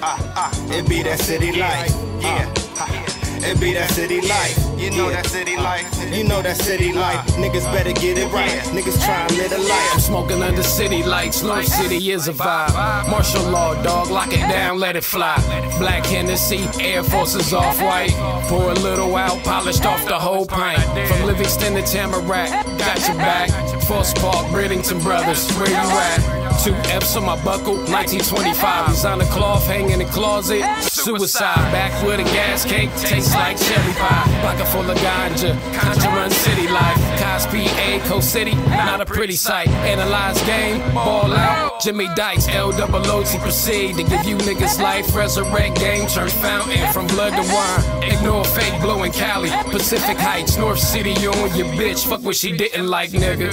Ah, 0.02 0.32
ah, 0.36 0.72
it 0.72 0.88
be 0.88 1.02
that 1.02 1.20
city 1.20 1.52
life. 1.52 1.94
Yeah. 2.20 3.15
It 3.46 3.60
be 3.60 3.72
that 3.74 3.90
city 3.90 4.20
life. 4.22 4.58
You 4.76 4.90
know 4.90 5.08
that 5.08 5.26
city 5.26 5.56
life. 5.56 5.86
You 6.12 6.24
know 6.24 6.42
that 6.42 6.56
city 6.56 6.92
life. 6.92 7.24
Niggas 7.36 7.64
better 7.72 7.92
get 7.92 8.18
it 8.18 8.26
right. 8.32 8.50
Niggas 8.74 9.00
try 9.04 9.22
and 9.22 9.36
live 9.36 9.52
a 9.52 9.58
life. 9.58 9.94
I'm 9.94 10.00
smoking 10.00 10.42
under 10.42 10.64
city 10.64 11.04
lights. 11.04 11.44
North 11.44 11.66
City 11.66 12.10
is 12.10 12.26
a 12.26 12.32
vibe. 12.32 13.08
Martial 13.08 13.44
law, 13.44 13.80
dog, 13.84 14.10
lock 14.10 14.32
it 14.32 14.40
down, 14.50 14.80
let 14.80 14.96
it 14.96 15.04
fly. 15.04 15.36
Black 15.78 16.04
Hennessy, 16.04 16.64
Air 16.80 17.04
Forces 17.04 17.52
off 17.52 17.80
white. 17.80 18.10
Pour 18.48 18.72
a 18.72 18.74
little 18.74 19.14
out, 19.14 19.38
polished 19.44 19.86
off 19.86 20.04
the 20.06 20.18
whole 20.18 20.44
pint. 20.44 20.82
From 21.06 21.24
Livingston 21.26 21.74
to 21.74 21.82
Tamarack, 21.82 22.50
got 22.78 22.98
your 23.06 23.16
back. 23.16 23.50
Force 23.84 24.12
Park, 24.14 24.44
Bridington 24.48 25.00
Brothers, 25.02 25.48
where 25.52 25.68
you 25.68 25.76
at? 25.76 26.45
Two 26.66 26.74
F's 26.74 27.14
on 27.14 27.24
my 27.24 27.40
buckle, 27.44 27.76
1925. 27.76 28.88
Designer 28.88 29.24
cloth 29.26 29.64
hanging 29.68 30.00
in 30.00 30.08
closet. 30.08 30.64
Suicide, 30.82 31.54
backwood 31.70 32.18
a 32.18 32.24
gas 32.24 32.64
cake, 32.64 32.90
tastes 32.96 33.32
like 33.36 33.56
cherry 33.56 33.92
pie. 33.92 34.26
Pocket 34.42 34.66
full 34.66 34.90
of 34.90 34.98
ganja, 34.98 35.54
conjure 35.78 36.08
run 36.08 36.28
city 36.28 36.66
life. 36.66 36.98
Cosby, 37.22 37.66
A, 37.66 38.00
Coast 38.08 38.32
City, 38.32 38.56
not 38.66 39.00
a 39.00 39.06
pretty 39.06 39.36
sight. 39.36 39.68
Analyze 39.86 40.42
game, 40.42 40.80
ball 40.92 41.32
out. 41.32 41.80
Jimmy 41.80 42.08
Dice, 42.16 42.48
L 42.48 42.72
double 42.72 43.06
O 43.12 43.22
T 43.22 43.38
proceed 43.38 43.94
to 43.94 44.02
give 44.02 44.24
you 44.24 44.36
niggas 44.38 44.82
life. 44.82 45.14
Resurrect 45.14 45.78
game, 45.78 46.08
turn 46.08 46.28
fountain 46.28 46.92
from 46.92 47.06
blood 47.06 47.30
to 47.30 47.42
wine. 47.54 48.02
Ignore 48.02 48.44
fake 48.44 48.80
blowing 48.80 49.12
Cali, 49.12 49.50
Pacific 49.70 50.16
Heights, 50.16 50.56
North 50.56 50.80
City, 50.80 51.12
you 51.20 51.30
and 51.32 51.54
your 51.54 51.68
bitch. 51.78 52.04
Fuck 52.08 52.22
what 52.22 52.34
she 52.34 52.56
didn't 52.56 52.88
like, 52.88 53.10
nigga. 53.10 53.52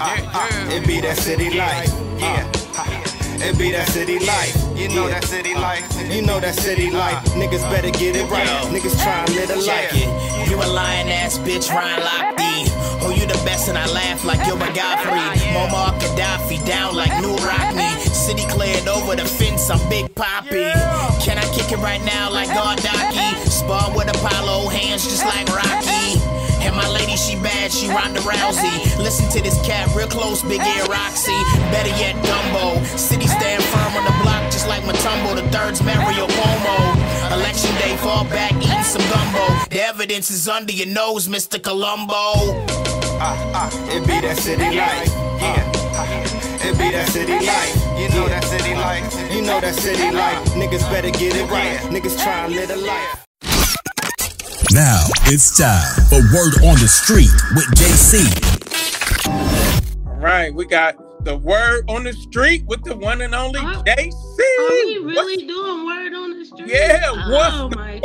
Ah, 0.00 0.30
ah, 0.32 0.70
it 0.70 0.86
be 0.86 1.02
that 1.02 1.18
city 1.18 1.50
life. 1.58 1.92
Yeah. 2.18 2.53
It 3.40 3.58
be 3.58 3.72
that 3.72 3.88
city 3.88 4.18
life. 4.18 4.54
You 4.76 4.88
know 4.88 5.08
that 5.08 5.24
city 5.24 5.54
life. 5.54 5.84
You 6.10 6.22
know 6.22 6.40
that 6.40 6.54
city 6.54 6.90
life. 6.90 7.22
Niggas 7.34 7.62
better 7.70 7.90
get 7.90 8.16
it 8.16 8.30
right. 8.30 8.46
Niggas 8.70 9.00
try 9.02 9.24
and 9.24 9.34
live 9.34 9.50
a 9.50 9.56
life. 9.56 9.94
Yeah, 9.94 10.50
you 10.50 10.56
a 10.56 10.66
lying 10.66 11.10
ass 11.10 11.38
bitch, 11.38 11.70
Ryan 11.70 12.00
Lochte. 12.02 12.70
Oh, 13.02 13.10
you 13.10 13.26
the 13.26 13.38
best, 13.44 13.68
and 13.68 13.76
I 13.76 13.86
laugh 13.86 14.24
like 14.24 14.46
you're 14.46 14.58
Godfrey. 14.58 15.20
Muammar 15.52 15.92
Gaddafi 16.00 16.64
down 16.66 16.96
like 16.96 17.12
New 17.20 17.36
Rockney. 17.36 18.00
City 18.12 18.46
cleared 18.48 18.88
over 18.88 19.14
the 19.14 19.24
fence, 19.24 19.68
I'm 19.70 19.80
Big 19.88 20.14
Poppy. 20.14 20.72
Can 21.24 21.38
I 21.38 21.44
kick 21.52 21.70
it 21.72 21.78
right 21.78 22.02
now 22.04 22.30
like 22.30 22.48
Gardaki? 22.48 23.46
Spar 23.48 23.94
with 23.96 24.08
Apollo, 24.08 24.68
hands 24.68 25.04
just 25.04 25.24
like 25.24 25.48
Rocky. 25.48 26.33
And 26.74 26.82
my 26.82 26.88
lady, 26.90 27.14
she 27.14 27.36
bad, 27.36 27.70
she 27.70 27.86
Ronda 27.86 28.18
Rousey. 28.26 28.98
Listen 28.98 29.30
to 29.30 29.40
this 29.40 29.54
cat 29.64 29.86
real 29.94 30.08
close, 30.08 30.42
big 30.42 30.58
ear 30.58 30.84
Roxy. 30.86 31.30
Better 31.70 31.94
yet, 32.02 32.16
Dumbo. 32.26 32.84
City 32.98 33.28
stand 33.28 33.62
firm 33.62 33.94
on 33.94 34.04
the 34.04 34.16
block, 34.24 34.42
just 34.50 34.66
like 34.66 34.82
Mutombo. 34.82 35.36
The 35.36 35.46
third's 35.54 35.80
Mario 35.84 36.26
Cuomo. 36.26 37.32
Election 37.32 37.72
day, 37.76 37.96
fall 37.98 38.24
back, 38.24 38.50
eating 38.56 38.82
some 38.82 39.02
gumbo. 39.08 39.46
The 39.70 39.82
evidence 39.86 40.32
is 40.32 40.48
under 40.48 40.72
your 40.72 40.88
nose, 40.88 41.28
Mr. 41.28 41.62
Columbo. 41.62 42.58
Ah, 43.22 43.38
ah, 43.54 43.94
it 43.94 44.04
be 44.04 44.20
that 44.26 44.36
city 44.36 44.64
life. 44.74 45.14
Yeah. 45.38 45.70
It 46.66 46.76
be 46.76 46.90
that 46.90 47.08
city 47.08 47.38
life. 47.38 48.00
You 48.00 48.08
know 48.08 48.26
that 48.26 48.42
city 48.42 48.74
life. 48.74 49.32
You 49.32 49.42
know 49.42 49.60
that 49.60 49.74
city 49.76 50.10
life. 50.10 50.44
Niggas 50.54 50.90
better 50.90 51.10
get 51.10 51.36
it 51.36 51.48
right. 51.48 51.78
Niggas 51.94 52.20
try 52.20 52.46
and 52.46 52.52
live 52.52 52.70
a 52.70 52.76
life. 52.76 53.24
Now 54.74 55.06
it's 55.26 55.56
time 55.56 55.94
for 56.08 56.18
Word 56.34 56.54
on 56.66 56.74
the 56.80 56.88
Street 56.88 57.30
with 57.54 57.66
JC. 57.76 58.26
All 60.06 60.16
right, 60.16 60.52
we 60.52 60.66
got 60.66 60.96
the 61.24 61.36
word 61.36 61.84
on 61.88 62.04
the 62.04 62.12
street 62.12 62.64
with 62.66 62.82
the 62.84 62.94
one 62.96 63.20
and 63.22 63.34
only 63.34 63.60
Are- 63.60 63.82
JC. 63.84 64.12
Are 64.58 64.68
we 64.84 64.98
really 65.04 65.46
doing 65.46 65.86
word 65.86 66.12
on 66.14 66.38
the 66.38 66.44
street? 66.44 66.68
Yeah, 66.68 67.00
Oh 67.06 67.30
what's 67.32 67.74
the 67.74 67.76
my 67.76 67.92
word, 67.94 68.02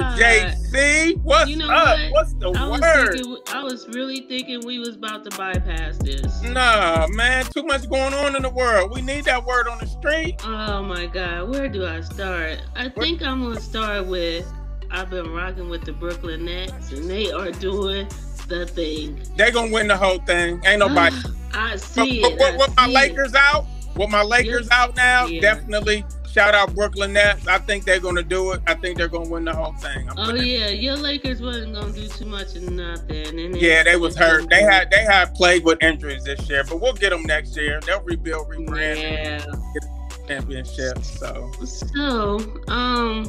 God. 0.00 0.18
JC? 0.18 0.72
JC, 0.72 1.22
what's 1.22 1.50
You 1.50 1.56
know 1.58 1.70
up? 1.70 1.98
what? 1.98 2.12
What's 2.12 2.32
the 2.34 2.50
I 2.50 2.66
was 2.68 2.80
word? 2.80 3.12
thinking, 3.12 3.36
I 3.52 3.62
was 3.62 3.86
really 3.88 4.20
thinking 4.22 4.66
we 4.66 4.78
was 4.78 4.96
about 4.96 5.22
to 5.30 5.36
bypass 5.36 5.98
this. 5.98 6.42
Nah, 6.42 7.06
man, 7.10 7.44
too 7.54 7.62
much 7.62 7.88
going 7.90 8.14
on 8.14 8.34
in 8.34 8.42
the 8.42 8.50
world. 8.50 8.90
We 8.92 9.00
need 9.02 9.24
that 9.26 9.44
word 9.44 9.68
on 9.68 9.78
the 9.78 9.86
street. 9.86 10.36
Oh 10.44 10.82
my 10.82 11.06
God, 11.06 11.48
where 11.50 11.68
do 11.68 11.86
I 11.86 12.00
start? 12.00 12.62
I 12.74 12.88
think 12.88 13.22
I'm 13.22 13.42
gonna 13.42 13.60
start 13.60 14.06
with. 14.06 14.46
I've 14.90 15.10
been 15.10 15.32
rocking 15.32 15.68
with 15.68 15.84
the 15.84 15.92
Brooklyn 15.92 16.44
Nets, 16.44 16.92
and 16.92 17.08
they 17.08 17.30
are 17.30 17.50
doing 17.52 18.08
the 18.48 18.66
thing. 18.66 19.20
They're 19.36 19.50
gonna 19.50 19.72
win 19.72 19.88
the 19.88 19.96
whole 19.96 20.18
thing. 20.20 20.60
Ain't 20.64 20.80
nobody. 20.80 21.16
I 21.52 21.72
But, 21.72 21.80
see 21.80 22.20
but 22.22 22.32
it. 22.32 22.58
what, 22.58 22.70
I 22.78 22.86
my 22.86 22.92
Lakers 22.92 23.34
out? 23.34 23.66
What 23.94 24.10
my 24.10 24.22
Lakers 24.22 24.68
out 24.70 24.94
now? 24.96 25.26
Yeah. 25.26 25.40
Definitely. 25.40 26.04
Shout 26.30 26.54
out 26.54 26.74
Brooklyn 26.74 27.14
Nets. 27.14 27.48
I 27.48 27.56
think 27.58 27.84
they're 27.86 27.98
gonna 27.98 28.22
do 28.22 28.52
it. 28.52 28.60
I 28.66 28.74
think 28.74 28.98
they're 28.98 29.08
gonna 29.08 29.30
win 29.30 29.46
the 29.46 29.54
whole 29.54 29.72
thing. 29.74 30.06
I'm 30.10 30.18
Oh 30.18 30.34
yeah, 30.34 30.68
your 30.68 30.94
Lakers 30.96 31.40
wasn't 31.40 31.74
gonna 31.74 31.92
do 31.92 32.06
too 32.08 32.26
much 32.26 32.54
of 32.56 32.70
nothing. 32.70 33.40
And 33.40 33.56
Yeah, 33.56 33.82
they 33.84 33.96
was 33.96 34.14
hurt. 34.16 34.50
They 34.50 34.62
had 34.62 34.90
they 34.90 35.02
had 35.02 35.34
played 35.34 35.64
with 35.64 35.82
injuries 35.82 36.24
this 36.24 36.46
year, 36.50 36.62
but 36.68 36.78
we'll 36.80 36.92
get 36.92 37.08
them 37.10 37.22
next 37.22 37.56
year. 37.56 37.80
They'll 37.86 38.02
rebuild, 38.02 38.48
rebrand, 38.50 39.00
Yeah. 39.00 39.46
championship. 40.28 41.02
So 41.02 41.50
So, 41.64 42.38
um, 42.68 43.24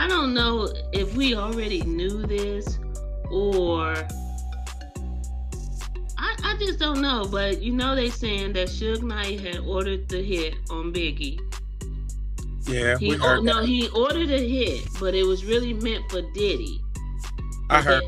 I 0.00 0.06
don't 0.06 0.32
know 0.32 0.72
if 0.92 1.14
we 1.16 1.34
already 1.34 1.82
knew 1.82 2.24
this 2.24 2.78
or 3.32 3.94
I, 6.16 6.36
I 6.44 6.56
just 6.58 6.78
don't 6.78 7.00
know. 7.00 7.26
But 7.30 7.60
you 7.62 7.72
know, 7.72 7.94
they 7.94 8.08
saying 8.10 8.52
that 8.54 8.68
Suge 8.68 9.02
Knight 9.02 9.40
had 9.40 9.58
ordered 9.58 10.08
the 10.08 10.22
hit 10.22 10.54
on 10.70 10.92
Biggie. 10.92 11.40
yeah, 12.66 12.96
He 12.98 13.10
we 13.10 13.16
heard. 13.16 13.42
no, 13.42 13.60
that. 13.60 13.66
he 13.68 13.88
ordered 13.88 14.30
a 14.30 14.38
hit, 14.48 14.86
but 15.00 15.14
it 15.14 15.24
was 15.24 15.44
really 15.44 15.74
meant 15.74 16.08
for 16.10 16.22
Diddy. 16.32 16.80
I 17.70 17.82
heard. 17.82 18.02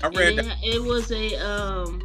But, 0.00 0.12
I 0.14 0.18
read 0.18 0.38
they- 0.38 0.42
that. 0.42 0.56
It 0.62 0.82
was 0.82 1.10
a 1.12 1.36
um, 1.36 2.02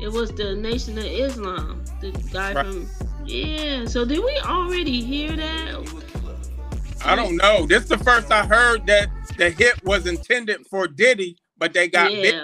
it 0.00 0.10
was 0.10 0.32
the 0.32 0.56
Nation 0.56 0.96
of 0.98 1.04
Islam, 1.04 1.84
the 2.00 2.10
guy 2.32 2.54
Right. 2.54 2.66
from 2.66 2.88
yeah. 3.26 3.84
So 3.84 4.04
did 4.06 4.18
we 4.24 4.36
already 4.44 5.02
hear 5.02 5.36
that? 5.36 5.76
I 7.04 7.16
don't 7.16 7.36
know. 7.36 7.66
This 7.66 7.82
is 7.84 7.88
the 7.88 7.98
first 7.98 8.30
I 8.30 8.46
heard 8.46 8.86
that 8.86 9.08
the 9.36 9.50
hit 9.50 9.82
was 9.84 10.06
intended 10.06 10.66
for 10.70 10.86
Diddy, 10.86 11.36
but 11.58 11.72
they 11.72 11.88
got 11.88 12.12
yeah, 12.12 12.22
big. 12.22 12.34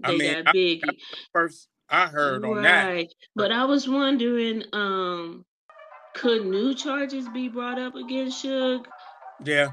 they 0.00 0.08
I 0.08 0.12
mean, 0.16 0.44
got 0.44 0.48
I- 0.48 0.52
Biggie. 0.52 0.80
the 0.80 0.96
first 1.32 1.68
I 1.90 2.06
heard 2.06 2.44
on 2.44 2.62
that. 2.62 3.06
But 3.36 3.52
I 3.52 3.64
was 3.64 3.88
wondering, 3.88 4.64
um, 4.72 5.44
could 6.14 6.46
new 6.46 6.74
charges 6.74 7.28
be 7.28 7.48
brought 7.48 7.78
up 7.78 7.94
against 7.94 8.44
Suge? 8.44 8.86
Yeah, 9.44 9.72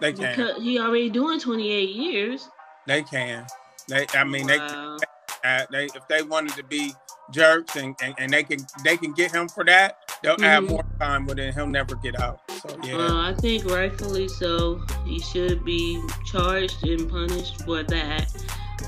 they 0.00 0.12
can. 0.12 0.36
Because 0.36 0.62
he 0.62 0.78
already 0.78 1.08
doing 1.08 1.40
28 1.40 1.88
years. 1.90 2.48
They 2.86 3.02
can. 3.02 3.46
They. 3.88 4.06
I 4.14 4.24
mean, 4.24 4.46
they. 4.46 4.58
Wow. 4.58 4.96
Uh, 5.44 5.66
they 5.72 5.86
if 5.86 6.06
they 6.08 6.22
wanted 6.22 6.54
to 6.54 6.62
be 6.62 6.92
jerks 7.30 7.76
and, 7.76 7.94
and, 8.02 8.14
and 8.18 8.32
they 8.32 8.42
can 8.42 8.58
they 8.84 8.96
can 8.96 9.12
get 9.12 9.32
him 9.32 9.48
for 9.48 9.64
that. 9.64 9.98
They'll 10.22 10.42
add 10.42 10.62
Mhm. 10.64 10.68
more 10.70 10.84
time 11.00 11.26
with 11.26 11.38
it. 11.38 11.54
He'll 11.54 11.66
never 11.66 11.94
get 11.96 12.20
out. 12.20 12.40
So 12.50 12.76
yeah. 12.84 12.96
Uh, 12.96 13.30
I 13.30 13.34
think 13.34 13.64
rightfully 13.64 14.28
so. 14.28 14.80
He 15.04 15.18
should 15.20 15.64
be 15.64 16.02
charged 16.26 16.86
and 16.86 17.08
punished 17.10 17.62
for 17.64 17.82
that. 17.82 18.30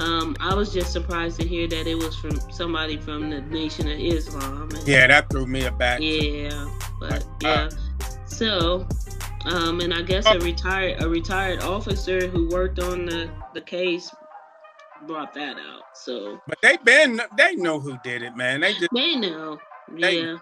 Um, 0.00 0.36
I 0.40 0.54
was 0.54 0.72
just 0.72 0.92
surprised 0.92 1.40
to 1.40 1.46
hear 1.46 1.68
that 1.68 1.86
it 1.86 1.94
was 1.94 2.16
from 2.16 2.38
somebody 2.50 2.96
from 2.96 3.30
the 3.30 3.40
Nation 3.42 3.88
of 3.88 3.98
Islam. 3.98 4.68
And- 4.74 4.88
yeah, 4.88 5.06
that 5.06 5.30
threw 5.30 5.46
me 5.46 5.64
aback. 5.66 6.00
Yeah, 6.02 6.66
but 7.00 7.22
Uh, 7.22 7.26
yeah. 7.42 7.68
So, 8.26 8.86
um, 9.44 9.80
and 9.80 9.94
I 9.94 10.02
guess 10.02 10.26
a 10.26 10.38
retired 10.40 11.00
a 11.02 11.08
retired 11.08 11.62
officer 11.62 12.26
who 12.26 12.48
worked 12.48 12.80
on 12.80 13.06
the 13.06 13.30
the 13.54 13.60
case 13.60 14.10
brought 15.06 15.34
that 15.34 15.56
out. 15.58 15.82
So 15.94 16.40
But 16.46 16.58
they 16.62 16.76
been 16.78 17.20
they 17.36 17.54
know 17.56 17.80
who 17.80 17.96
did 18.04 18.22
it, 18.22 18.36
man. 18.36 18.60
They 18.60 18.72
just 18.74 18.88
they 18.94 19.16
know. 19.16 19.58
They- 19.92 20.22
Yeah. 20.22 20.36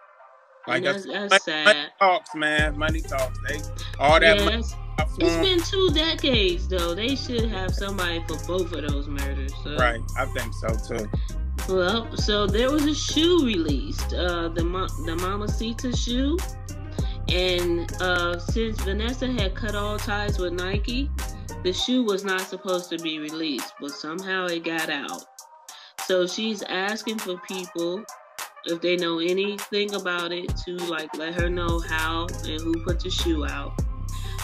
like 0.68 0.84
that's, 0.84 1.06
money, 1.06 1.28
that's 1.28 1.46
money 1.46 1.64
sad. 1.64 1.92
talks, 1.98 2.34
man. 2.34 2.78
Money 2.78 3.00
talks. 3.00 3.38
They 3.48 3.60
all 3.98 4.20
that 4.20 4.38
Yeah, 4.38 4.44
money. 4.44 4.64
it's 5.18 5.36
been 5.36 5.60
two 5.62 5.90
decades 5.94 6.68
though. 6.68 6.94
They 6.94 7.16
should 7.16 7.48
have 7.50 7.74
somebody 7.74 8.22
for 8.28 8.36
both 8.46 8.72
of 8.72 8.88
those 8.90 9.08
murders. 9.08 9.52
So. 9.64 9.76
Right, 9.76 10.00
I 10.16 10.26
think 10.26 10.52
so 10.54 10.68
too. 10.96 11.10
Well, 11.68 12.16
so 12.16 12.46
there 12.46 12.70
was 12.72 12.84
a 12.86 12.94
shoe 12.94 13.44
released, 13.46 14.12
uh, 14.14 14.48
the 14.48 14.64
Ma- 14.64 14.88
the 15.06 15.12
Mambacita 15.16 15.96
shoe, 15.96 16.36
and 17.28 17.90
uh, 18.02 18.38
since 18.38 18.80
Vanessa 18.80 19.26
had 19.28 19.54
cut 19.54 19.74
all 19.74 19.98
ties 19.98 20.38
with 20.38 20.52
Nike, 20.54 21.08
the 21.62 21.72
shoe 21.72 22.04
was 22.04 22.24
not 22.24 22.40
supposed 22.42 22.90
to 22.90 22.98
be 22.98 23.18
released, 23.18 23.72
but 23.80 23.90
somehow 23.92 24.46
it 24.46 24.64
got 24.64 24.90
out. 24.90 25.24
So 26.06 26.26
she's 26.26 26.62
asking 26.62 27.18
for 27.18 27.38
people 27.38 28.04
if 28.64 28.80
they 28.80 28.96
know 28.96 29.18
anything 29.18 29.94
about 29.94 30.32
it 30.32 30.56
to 30.64 30.72
like 30.76 31.10
let 31.16 31.34
her 31.34 31.48
know 31.48 31.80
how 31.88 32.26
and 32.44 32.60
who 32.60 32.82
put 32.84 33.00
the 33.00 33.10
shoe 33.10 33.46
out. 33.46 33.72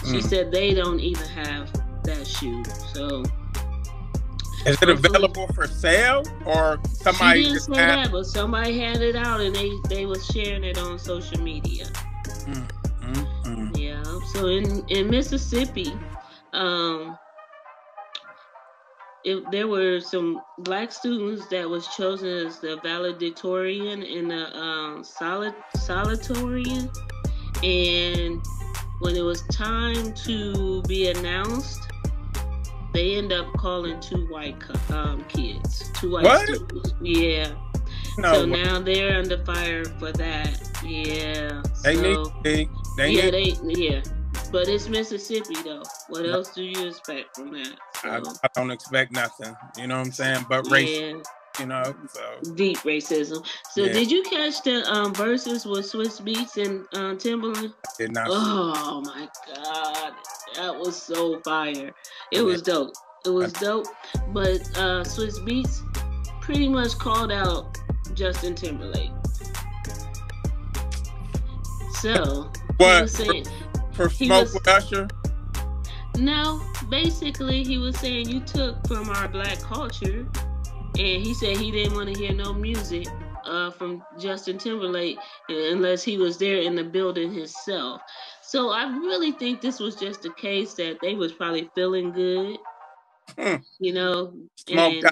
She 0.05 0.19
Mm. 0.19 0.23
said 0.23 0.53
they 0.53 0.75
don't 0.75 1.01
even 1.01 1.29
have 1.29 1.73
that 2.05 2.27
shoe, 2.27 2.65
so 2.93 3.25
Is 4.67 4.81
it 4.83 4.89
available 4.89 5.49
for 5.55 5.67
sale 5.67 6.23
or 6.45 6.81
somebody 7.03 7.43
she 7.43 7.45
didn't 7.45 7.55
just 7.55 7.71
say 7.73 7.85
asked? 7.85 8.05
that, 8.05 8.11
but 8.13 8.27
somebody 8.27 8.79
had 8.79 9.01
it 9.03 9.17
out 9.17 9.41
and 9.41 9.55
they 9.55 9.71
they 9.89 10.07
was 10.07 10.25
sharing 10.27 10.65
it 10.65 10.79
on 10.79 10.99
social 10.99 11.41
media. 11.41 11.87
Mm, 12.47 12.69
mm, 13.03 13.29
mm. 13.45 13.71
Yeah. 13.77 14.03
So 14.33 14.47
in 14.47 14.85
in 14.89 15.11
Mississippi, 15.11 16.01
um, 16.59 17.19
it, 19.25 19.51
there 19.51 19.69
were 19.69 20.01
some 20.01 20.41
black 20.61 20.93
students 20.93 21.47
that 21.49 21.69
was 21.69 21.87
chosen 21.89 22.29
as 22.47 22.61
the 22.61 22.79
valedictorian 22.83 24.03
and 24.03 24.31
the 24.31 24.57
um, 24.57 25.05
solid 25.05 25.55
solitarian, 25.77 26.91
and 27.63 28.43
when 29.01 29.17
it 29.17 29.23
was 29.23 29.43
time 29.47 30.13
to 30.15 30.83
be 30.83 31.09
announced, 31.11 31.81
they 32.93 33.17
end 33.17 33.33
up 33.33 33.47
calling 33.55 34.01
two 34.01 34.27
white 34.29 34.57
um, 34.91 35.25
kids, 35.29 35.91
two 35.95 36.13
white 36.13 36.25
What? 36.25 36.49
students. 36.49 36.95
Yeah. 37.01 37.55
No, 38.19 38.33
so 38.35 38.47
now 38.47 38.81
they're 38.81 39.19
under 39.19 39.45
fire 39.45 39.85
for 39.85 40.11
that. 40.13 40.83
Yeah. 40.85 41.63
they 41.85 41.95
so, 41.95 42.03
need 42.03 42.43
be. 42.43 42.69
They 42.97 43.11
yeah, 43.11 43.31
need. 43.31 43.57
they 43.63 43.75
yeah. 43.75 44.03
But 44.51 44.69
it's 44.69 44.89
Mississippi 44.89 45.55
though. 45.63 45.83
What 46.09 46.25
else 46.25 46.55
do 46.55 46.63
you 46.63 46.89
expect 46.89 47.37
from 47.37 47.53
that? 47.53 47.79
I, 48.05 48.23
So, 48.23 48.33
I 48.43 48.49
don't 48.55 48.71
expect 48.71 49.13
nothing. 49.13 49.55
You 49.77 49.87
know 49.87 49.99
what 49.99 50.07
I'm 50.07 50.13
saying? 50.13 50.47
But 50.49 50.71
race, 50.71 50.99
yeah, 50.99 51.15
you 51.61 51.67
know. 51.67 51.95
So 52.09 52.53
deep 52.55 52.79
racism. 52.79 53.45
So 53.71 53.85
Yeah. 53.85 53.93
did 53.93 54.11
you 54.11 54.23
catch 54.23 54.63
the 54.63 54.91
um 54.91 55.13
Verzuz 55.15 55.71
with 55.71 55.85
Swizz 55.85 56.23
Beatz 56.23 56.57
and 56.65 56.87
uh, 56.95 57.15
Timbaland? 57.17 57.75
did 57.99 58.13
not. 58.13 58.29
Oh 58.31 59.03
my 59.05 59.29
god, 59.55 60.15
that 60.57 60.75
was 60.75 61.01
so 61.01 61.41
fire. 61.41 61.93
It 62.33 62.43
was 62.43 62.63
dope. 62.63 62.93
It 63.27 63.31
was 63.31 63.53
dope. 63.55 63.87
But 64.33 64.61
uh 64.77 65.05
Swizz 65.05 65.41
Beatz 65.47 65.83
pretty 66.41 66.69
much 66.69 66.97
called 66.97 67.33
out 67.33 67.77
Justin 68.15 68.55
Timberlake. 68.55 69.13
So 72.01 72.51
What 72.77 73.09
for 73.99 74.09
he 74.09 74.27
smoke 74.27 74.45
was- 74.45 74.55
with 74.55 74.69
Usher? 74.69 75.09
No, 76.17 76.61
basically 76.89 77.63
he 77.63 77.79
was 77.79 77.97
saying 77.99 78.29
you 78.29 78.41
took 78.41 78.85
from 78.89 79.09
our 79.11 79.29
black 79.29 79.61
culture, 79.61 80.27
and 80.99 81.23
he 81.25 81.33
said 81.35 81.57
he 81.59 81.71
didn't 81.71 81.95
want 81.95 82.13
to 82.13 82.19
hear 82.19 82.33
no 82.33 82.53
music 82.53 83.07
uh, 83.45 83.71
from 83.71 84.03
Justin 84.19 84.59
Timberlake 84.59 85.17
unless 85.49 86.03
he 86.03 86.17
was 86.19 86.37
there 86.39 86.59
in 86.59 86.75
the 86.75 86.83
building 86.83 87.33
himself. 87.33 88.01
So 88.43 88.71
I 88.71 88.89
really 88.99 89.31
think 89.33 89.61
this 89.61 89.79
was 89.79 89.95
just 89.95 90.25
a 90.25 90.33
case 90.35 90.75
that 90.75 90.99
they 91.01 91.15
was 91.15 91.33
probably 91.33 91.71
feeling 91.75 92.11
good, 92.13 92.59
Hmm. 93.39 93.57
you 93.79 93.93
know. 93.93 94.33
And 94.73 95.03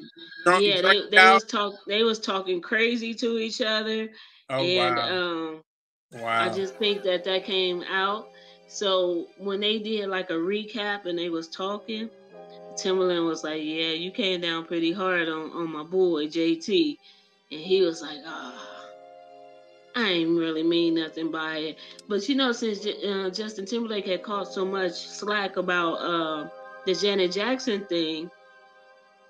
drunk, 0.45 0.65
yeah, 0.65 0.81
they, 0.83 1.03
they 1.11 1.17
out. 1.19 1.35
was 1.35 1.45
talk 1.45 1.75
they 1.87 2.03
was 2.03 2.19
talking 2.19 2.61
crazy 2.61 3.15
to 3.15 3.39
each 3.39 3.61
other, 3.61 4.09
Oh 4.51 4.59
and 4.65 4.97
wow! 4.97 5.17
um. 5.19 5.63
wow. 6.21 6.45
I 6.45 6.49
just 6.49 6.75
think 6.77 7.03
that 7.05 7.23
that 7.25 7.45
came 7.45 7.85
out. 7.85 8.29
So 8.69 9.29
when 9.39 9.61
they 9.61 9.79
did 9.79 10.09
like 10.09 10.31
a 10.31 10.35
recap 10.35 11.07
and 11.07 11.19
they 11.19 11.29
was 11.29 11.49
talking, 11.49 12.11
Timbaland 12.75 13.27
was 13.27 13.45
like, 13.45 13.63
"Yeah, 13.63 13.93
you 13.93 14.11
came 14.11 14.41
down 14.41 14.65
pretty 14.65 14.93
hard 14.93 15.29
on 15.29 15.51
on 15.53 15.73
my 15.73 15.83
boy 15.83 16.27
JT," 16.27 16.99
and 17.51 17.61
he 17.61 17.83
was 17.83 18.03
like, 18.03 18.19
"Ah, 18.27 18.89
I 19.95 20.09
ain't 20.09 20.39
really 20.39 20.63
mean 20.63 20.95
nothing 20.95 21.31
by 21.31 21.57
it." 21.59 21.79
But 22.09 22.29
you 22.29 22.35
know, 22.35 22.53
since 22.53 22.85
uh, 22.87 23.31
Justin 23.33 23.67
Timberlake 23.67 24.07
had 24.07 24.23
caught 24.23 24.53
so 24.53 24.65
much 24.65 24.93
slack 24.93 25.57
about 25.57 25.95
uh, 25.95 26.49
the 26.85 26.95
Janet 26.95 27.33
Jackson 27.33 27.87
thing, 27.87 28.31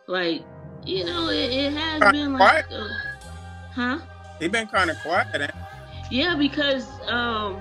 like 0.09 0.43
you 0.85 1.05
know, 1.05 1.29
it, 1.29 1.53
it 1.53 1.73
has 1.73 2.01
been 2.13 2.33
like, 2.33 2.65
uh, 2.73 2.89
huh? 3.75 3.99
he 4.41 4.49
been 4.49 4.67
kind 4.67 4.91
of 4.91 4.99
quiet. 5.01 5.29
ain't 5.35 5.53
Yeah, 6.11 6.37
because 6.37 6.87
um, 7.09 7.61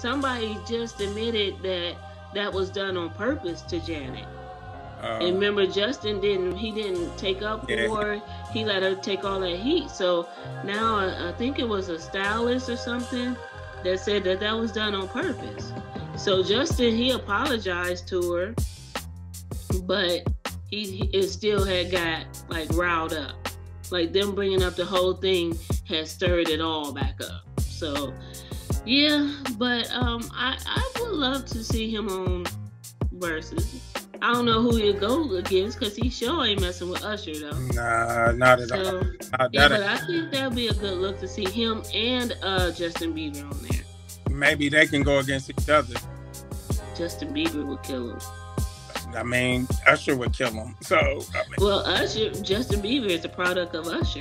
somebody 0.00 0.58
just 0.66 1.00
admitted 1.00 1.62
that 1.62 1.96
that 2.34 2.52
was 2.52 2.70
done 2.70 2.96
on 2.96 3.10
purpose 3.10 3.62
to 3.62 3.80
Janet. 3.80 4.26
Uh, 5.02 5.18
and 5.22 5.34
remember, 5.34 5.66
Justin 5.66 6.20
didn't. 6.20 6.56
He 6.56 6.70
didn't 6.72 7.16
take 7.16 7.42
up 7.42 7.68
Yeah. 7.70 7.86
for. 7.86 8.22
He 8.52 8.64
let 8.64 8.82
her 8.82 8.94
take 8.94 9.24
all 9.24 9.40
that 9.40 9.56
heat. 9.56 9.90
So 9.90 10.28
now 10.64 10.96
I, 10.96 11.30
I 11.30 11.32
think 11.32 11.58
it 11.58 11.66
was 11.68 11.88
a 11.88 11.98
stylist 11.98 12.68
or 12.68 12.76
something 12.76 13.34
that 13.82 13.98
said 14.00 14.24
that 14.24 14.40
that 14.40 14.52
was 14.58 14.72
done 14.72 14.94
on 14.94 15.08
purpose. 15.08 15.72
So 16.16 16.42
Justin 16.42 16.94
he 16.94 17.12
apologized 17.12 18.08
to 18.08 18.32
her, 18.34 18.54
but 19.84 20.22
he, 20.68 20.84
he 20.84 21.10
it 21.14 21.28
still 21.28 21.64
had 21.64 21.90
got 21.90 22.26
like 22.48 22.68
riled 22.74 23.14
up. 23.14 23.48
Like 23.90 24.12
them 24.12 24.34
bringing 24.34 24.62
up 24.62 24.76
the 24.76 24.84
whole 24.84 25.14
thing 25.14 25.58
had 25.88 26.06
stirred 26.08 26.48
it 26.50 26.60
all 26.60 26.92
back 26.92 27.20
up. 27.22 27.42
So 27.58 28.12
yeah, 28.84 29.32
but 29.58 29.90
um, 29.92 30.28
I 30.34 30.56
I 30.66 30.92
would 31.00 31.10
love 31.12 31.44
to 31.46 31.62
see 31.64 31.90
him 31.94 32.08
on 32.08 32.44
Verzuz. 33.14 33.80
I 34.22 34.32
don't 34.34 34.44
know 34.44 34.60
who 34.60 34.76
he'll 34.76 34.98
go 35.00 35.34
against 35.36 35.78
because 35.78 35.96
he 35.96 36.10
sure 36.10 36.44
ain't 36.44 36.60
messing 36.60 36.90
with 36.90 37.02
Usher 37.04 37.32
though. 37.38 37.58
nah, 37.72 38.32
not 38.32 38.60
at 38.60 38.70
all. 38.72 38.84
So 38.84 39.00
Nah, 39.38 39.48
yeah, 39.52 39.68
that 39.68 39.70
but 39.70 39.82
I 39.82 39.96
think 40.06 40.30
that'd 40.30 40.54
be 40.54 40.68
a 40.68 40.74
good 40.74 40.98
look 40.98 41.18
to 41.20 41.28
see 41.28 41.48
him 41.48 41.82
and 41.94 42.36
uh 42.42 42.70
Justin 42.72 43.14
Bieber 43.14 43.50
on 43.50 43.62
there. 43.68 43.80
maybe 44.30 44.68
they 44.68 44.86
can 44.86 45.02
go 45.02 45.18
against 45.20 45.48
each 45.48 45.68
other. 45.70 45.94
Justin 46.96 47.32
Bieber 47.32 47.64
would 47.64 47.82
kill 47.82 48.10
him. 48.10 48.20
I 49.16 49.22
mean, 49.22 49.66
Usher 49.88 50.14
would 50.16 50.34
kill 50.34 50.52
him. 50.52 50.76
So 50.82 50.96
I, 50.98 51.38
mean, 51.48 51.54
Well, 51.58 51.80
Usher, 51.86 52.30
Justin 52.42 52.80
Bieber 52.82 53.06
is 53.08 53.24
a 53.24 53.28
product 53.30 53.74
of 53.74 53.86
Usher. 53.86 54.20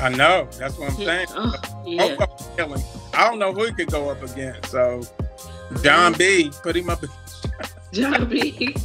I 0.00 0.08
know 0.10 0.48
that's 0.58 0.78
what 0.78 0.90
I'm 0.90 0.96
saying. 0.96 1.26
oh, 1.30 1.54
yeah. 1.84 2.16
Both 2.16 2.48
of 2.50 2.56
them 2.56 2.72
kill. 2.72 2.84
I 3.14 3.28
don't 3.28 3.38
know 3.38 3.52
who 3.52 3.64
he 3.64 3.72
could 3.72 3.90
go 3.90 4.10
up 4.10 4.22
against. 4.22 4.70
So 4.70 5.02
John 5.82 6.14
B, 6.14 6.50
put 6.62 6.76
him 6.76 6.90
up. 6.90 7.02
John 7.92 8.28
B. 8.28 8.76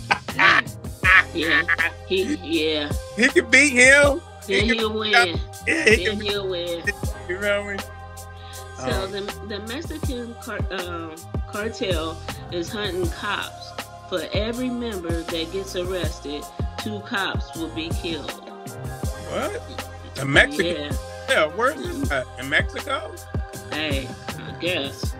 yeah, 1.33 1.61
he 2.07 2.35
yeah. 2.35 2.91
He 3.15 3.27
could 3.29 3.51
beat 3.51 3.73
him. 3.73 4.21
Then 4.47 4.65
he'll 4.73 4.97
win. 4.97 5.11
Yeah, 5.67 5.89
he 5.89 6.05
Then 6.05 6.19
he'll 6.21 6.49
win. 6.49 6.83
You 7.29 7.39
know 7.39 7.63
mean? 7.63 7.79
So 8.77 8.89
Um, 8.89 9.11
the, 9.11 9.21
the 9.47 9.59
Mexican 9.67 10.33
car, 10.41 10.59
um, 10.71 11.15
cartel 11.51 12.17
is 12.51 12.69
hunting 12.69 13.09
cops. 13.11 13.71
For 14.09 14.27
every 14.33 14.69
member 14.69 15.21
that 15.23 15.51
gets 15.51 15.75
arrested, 15.75 16.43
two 16.79 16.99
cops 17.01 17.55
will 17.55 17.69
be 17.69 17.89
killed. 17.89 18.31
What? 19.29 19.82
In 20.21 20.31
Mexico? 20.31 20.69
Yeah. 20.69 20.91
Yeah, 21.29 21.45
where's 21.47 21.75
this 21.75 22.11
at? 22.11 22.27
In 22.39 22.49
Mexico? 22.49 23.15
Hey, 23.71 24.07
I 24.37 24.57
guess. 24.59 25.15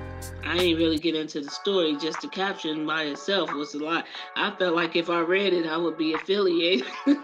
I 0.46 0.58
ain't 0.58 0.78
really 0.78 1.00
get 1.00 1.16
into 1.16 1.40
the 1.40 1.50
story. 1.50 1.96
Just 1.96 2.22
the 2.22 2.28
caption 2.28 2.86
by 2.86 3.04
itself 3.04 3.54
was 3.54 3.74
a 3.74 3.80
lot. 3.84 4.06
I 4.36 4.52
felt 4.52 4.76
like 4.76 4.96
if 4.96 5.10
I 5.10 5.22
read 5.22 5.54
it, 5.54 5.66
I 5.66 5.78
would 5.78 5.98
be 5.98 6.14
affiliated. 6.14 6.88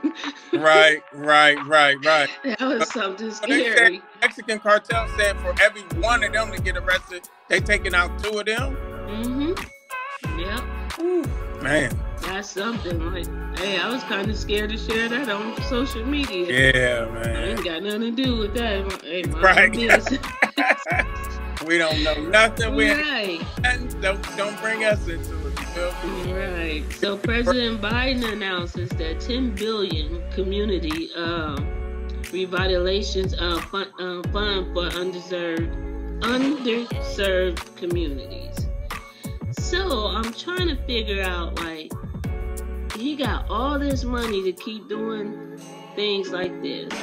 Right, 0.52 0.98
right, 1.14 1.56
right, 1.68 1.96
right. 2.04 2.30
that 2.44 2.60
was 2.60 2.92
something 2.92 3.30
So 3.30 3.44
scary. 3.44 4.02
Mexican 4.20 4.60
cartel 4.60 5.08
said 5.16 5.38
for 5.38 5.54
every 5.62 5.84
one 6.02 6.24
of 6.24 6.34
them 6.34 6.52
to 6.52 6.60
get 6.62 6.76
arrested, 6.76 7.30
they 7.48 7.60
taking 7.60 7.94
out 7.94 8.22
two 8.22 8.40
of 8.40 8.46
them. 8.48 8.76
Mm-hmm. 9.08 10.40
Yep. 10.40 11.62
Man, 11.64 11.98
That's 12.22 12.50
something. 12.50 13.12
Like, 13.12 13.58
hey, 13.58 13.78
I 13.78 13.90
was 13.90 14.04
kind 14.04 14.30
of 14.30 14.38
scared 14.38 14.70
to 14.72 14.78
share 14.78 15.10
that 15.10 15.30
on 15.30 15.62
social 15.64 16.06
media. 16.06 16.46
yeah, 16.48 17.12
man. 17.12 17.36
I 17.36 17.50
ain't 17.52 17.64
got 17.64 17.84
nothing 17.84 18.02
to 18.02 18.12
do 18.12 18.38
with 18.38 18.54
that. 18.56 19.02
Hey, 19.04 19.24
Right. 19.24 19.76
we 21.68 21.78
don't 21.78 22.04
know 22.04 22.16
nothing. 22.30 22.76
We 22.76 22.92
right. 22.92 23.42
nothing. 23.62 24.02
Don't 24.02 24.38
don't 24.38 24.60
bring 24.62 24.84
us 24.86 25.08
into 25.08 25.48
it. 25.48 25.60
You 25.60 25.66
feel 25.66 26.10
me? 26.10 26.34
Right. 26.34 26.94
So 26.94 27.18
President 27.18 27.82
Biden 27.82 28.32
announces 28.32 28.90
that 28.90 29.20
10 29.20 29.56
billion 29.56 30.22
community 30.32 31.10
um, 31.16 31.58
revitalizations 32.32 33.34
uh, 33.40 33.60
fund, 33.62 33.90
uh, 34.00 34.22
fund 34.32 34.74
for 34.74 34.90
underserved 34.98 35.90
underserved 36.22 37.76
communities. 37.78 38.68
So 39.52 40.08
I'm 40.08 40.34
trying 40.34 40.68
to 40.68 40.76
figure 40.86 41.24
out 41.24 41.60
like 41.60 41.92
he 43.00 43.16
got 43.16 43.46
all 43.50 43.80
this 43.80 44.04
money 44.04 44.44
to 44.44 44.54
keep 44.54 44.88
doing 44.90 45.58
things 45.96 46.30
like 46.32 46.62
this. 46.62 46.94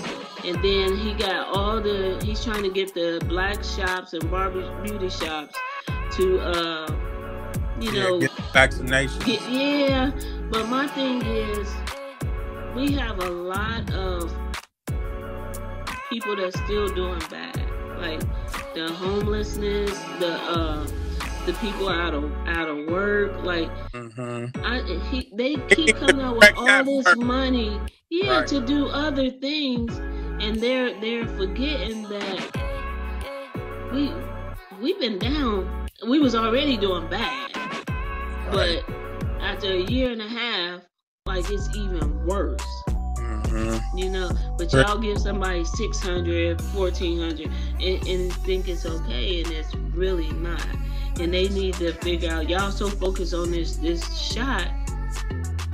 And 0.45 0.63
then 0.63 0.97
he 0.97 1.15
got 1.15 1.49
all 1.57 1.81
the 1.81 2.21
he's 2.25 2.45
trying 2.45 2.63
to 2.63 2.71
get 2.71 2.95
the 2.95 3.23
black 3.29 3.65
shops 3.65 4.13
and 4.13 4.31
barber 4.31 4.71
beauty 4.83 5.09
shops 5.11 5.55
to 6.13 6.41
uh 6.41 6.97
you 7.81 7.93
Yeah, 7.93 8.03
know 8.03 8.21
get 8.21 8.33
vaccination. 8.53 9.25
Get- 9.25 9.43
yeah, 9.51 10.11
but 10.51 10.69
my 10.69 10.87
thing 10.89 11.23
is, 11.23 11.69
we 12.75 12.93
have 12.93 13.19
a 13.23 13.31
lot 13.31 13.93
of 13.93 14.33
people 16.11 16.37
that's 16.37 16.59
still 16.65 16.89
doing 16.89 17.21
bad, 17.31 17.57
like 17.99 18.21
the 18.75 18.93
homelessness, 18.93 19.91
the 20.21 20.35
uh, 20.35 20.87
the 21.47 21.53
people 21.55 21.89
out 21.89 22.15
of 22.15 22.25
out 22.47 22.69
of 22.69 22.87
work. 22.89 23.43
Like 23.45 23.71
Mm-hmm. 23.93 24.65
I, 24.65 24.83
he, 25.11 25.33
they 25.37 25.57
keep 25.75 25.97
coming 25.97 26.21
out 26.21 26.37
with 26.37 26.53
all 26.57 26.85
this 26.85 27.17
money, 27.17 27.81
yeah, 28.11 28.41
Right. 28.41 28.47
to 28.49 28.61
do 28.61 28.89
other 28.89 29.31
things, 29.31 29.97
and 30.43 30.61
they're 30.61 30.99
they're 31.01 31.27
forgetting 31.29 32.03
that 32.05 32.51
we 33.93 34.13
we've 34.83 35.01
been 35.01 35.19
down. 35.19 35.87
We 36.09 36.19
was 36.21 36.35
already 36.35 36.77
doing 36.77 37.09
bad, 37.09 37.53
but 38.51 38.85
after 39.41 39.69
a 39.69 39.81
year 39.81 40.11
and 40.13 40.21
a 40.23 40.29
half, 40.29 40.83
like 41.27 41.49
it's 41.51 41.75
even 41.77 42.27
worse. 42.27 42.76
Mm-hmm. 43.57 43.99
You 43.99 44.11
know, 44.11 44.31
but 44.59 44.73
y'all 44.73 44.99
give 44.99 45.19
somebody 45.19 45.65
600, 45.65 46.61
1400 46.75 47.51
and, 47.81 48.07
and 48.09 48.33
think 48.33 48.69
it's 48.69 48.85
okay, 48.85 49.43
and 49.43 49.51
it's 49.53 49.75
really 49.95 50.31
not. 50.33 50.67
And 51.19 51.33
they 51.33 51.49
need 51.49 51.75
to 51.75 51.93
figure 51.95 52.31
out. 52.31 52.49
Y'all 52.49 52.71
so 52.71 52.89
focused 52.89 53.33
on 53.33 53.51
this 53.51 53.77
this 53.77 54.19
shot, 54.19 54.69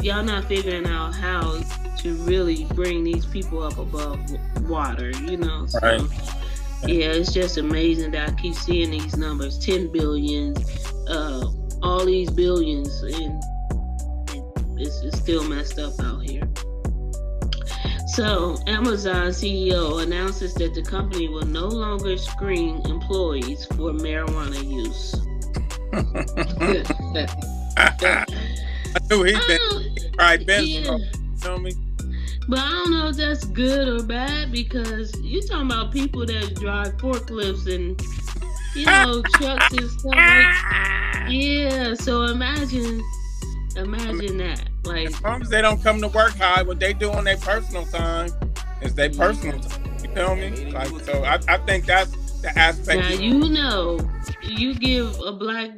y'all 0.02 0.22
not 0.22 0.44
figuring 0.44 0.86
out 0.86 1.14
how 1.14 1.60
to 1.98 2.14
really 2.24 2.64
bring 2.74 3.02
these 3.04 3.26
people 3.26 3.62
up 3.62 3.78
above 3.78 4.18
water. 4.68 5.10
You 5.10 5.38
know, 5.38 5.66
so 5.66 5.78
Right. 5.82 6.00
yeah, 6.86 7.12
it's 7.12 7.32
just 7.32 7.58
amazing 7.58 8.12
that 8.12 8.30
I 8.30 8.34
keep 8.34 8.54
seeing 8.54 8.90
these 8.90 9.16
numbers: 9.16 9.58
10 9.58 9.90
billions, 9.90 10.58
uh, 11.08 11.50
all 11.82 12.04
these 12.04 12.30
billions, 12.30 13.02
and 13.02 13.42
it's, 14.78 15.00
it's 15.02 15.18
still 15.18 15.42
messed 15.48 15.78
up 15.80 15.98
out 16.00 16.22
here. 16.22 16.48
So, 18.14 18.58
Amazon 18.66 19.28
CEO 19.28 20.02
announces 20.02 20.52
that 20.54 20.74
the 20.74 20.82
company 20.82 21.28
will 21.28 21.46
no 21.46 21.66
longer 21.66 22.18
screen 22.18 22.84
employees 22.84 23.64
for 23.64 23.92
marijuana 23.92 24.62
use. 24.62 25.14
I 27.78 28.98
knew 29.08 29.22
he'd 29.22 29.34
oh, 29.34 29.48
been. 29.48 30.10
All 30.18 30.26
right, 30.26 30.46
Ben. 30.46 30.66
Yeah. 30.66 30.98
Know 31.44 31.56
me? 31.56 31.72
But 32.48 32.58
I 32.58 32.68
don't 32.70 32.90
know 32.90 33.08
if 33.08 33.16
that's 33.16 33.44
good 33.44 33.88
or 33.88 34.02
bad 34.04 34.52
because 34.52 35.18
you're 35.22 35.40
talking 35.40 35.70
about 35.70 35.90
people 35.90 36.26
that 36.26 36.54
drive 36.56 36.98
forklifts 36.98 37.72
and 37.72 37.98
you 38.76 38.84
know 38.84 39.22
trucks 39.36 39.72
and 39.72 39.90
stuff 39.90 40.04
like 40.04 41.30
yeah. 41.30 41.94
So 41.94 42.24
imagine, 42.24 43.02
imagine 43.76 44.36
that. 44.36 44.68
Like 44.84 45.08
As 45.08 45.22
long 45.22 45.42
as 45.42 45.48
they 45.48 45.62
don't 45.62 45.82
come 45.82 46.00
to 46.00 46.08
work 46.08 46.36
high, 46.36 46.62
what 46.62 46.80
they 46.80 46.92
do 46.92 47.10
on 47.12 47.24
their 47.24 47.36
personal 47.36 47.86
time 47.86 48.30
is 48.80 48.94
their 48.94 49.10
personal 49.10 49.60
time. 49.60 49.84
You 50.02 50.10
feel 50.14 50.36
me? 50.36 50.72
Like 50.72 50.88
so, 51.04 51.22
I, 51.24 51.38
I 51.48 51.58
think 51.58 51.86
that's 51.86 52.10
the 52.42 52.56
aspect. 52.58 53.00
now 53.00 53.08
you 53.10 53.48
know, 53.48 54.00
you 54.42 54.74
give 54.74 55.20
a 55.20 55.32
black 55.32 55.70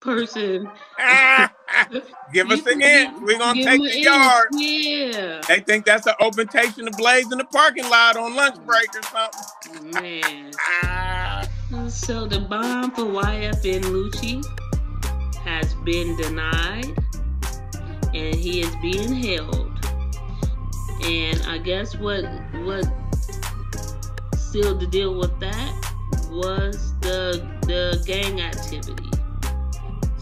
person 0.00 0.70
Give 2.32 2.50
us 2.50 2.62
the 2.62 2.76
hint. 2.78 3.22
We're 3.22 3.38
gonna 3.38 3.62
take 3.62 3.82
the 3.82 4.00
yard. 4.00 4.48
inch. 4.54 4.84
Yeah. 4.84 5.40
They 5.48 5.60
think 5.60 5.84
that's 5.84 6.06
an 6.06 6.14
open 6.20 6.48
station 6.48 6.86
of 6.86 6.96
blaze 6.96 7.30
in 7.32 7.38
the 7.38 7.44
parking 7.44 7.88
lot 7.88 8.16
on 8.16 8.34
lunch 8.36 8.56
break 8.64 8.88
or 8.94 9.02
something. 9.02 9.90
Man. 10.02 10.52
So 11.88 12.26
the 12.26 12.38
bond 12.38 12.94
for 12.94 13.02
YFN 13.02 13.82
Lucci 13.82 14.40
has 15.38 15.74
been 15.84 16.16
denied 16.16 16.96
and 18.16 18.34
he 18.34 18.60
is 18.60 18.74
being 18.76 19.12
held. 19.12 19.70
And 21.04 21.42
I 21.46 21.58
guess 21.58 21.96
what 21.96 22.24
what 22.64 22.88
sealed 24.36 24.80
the 24.80 24.86
deal 24.86 25.18
with 25.18 25.38
that 25.40 25.72
was 26.30 26.94
the 27.00 27.46
the 27.62 28.02
gang 28.06 28.40
activity. 28.40 29.10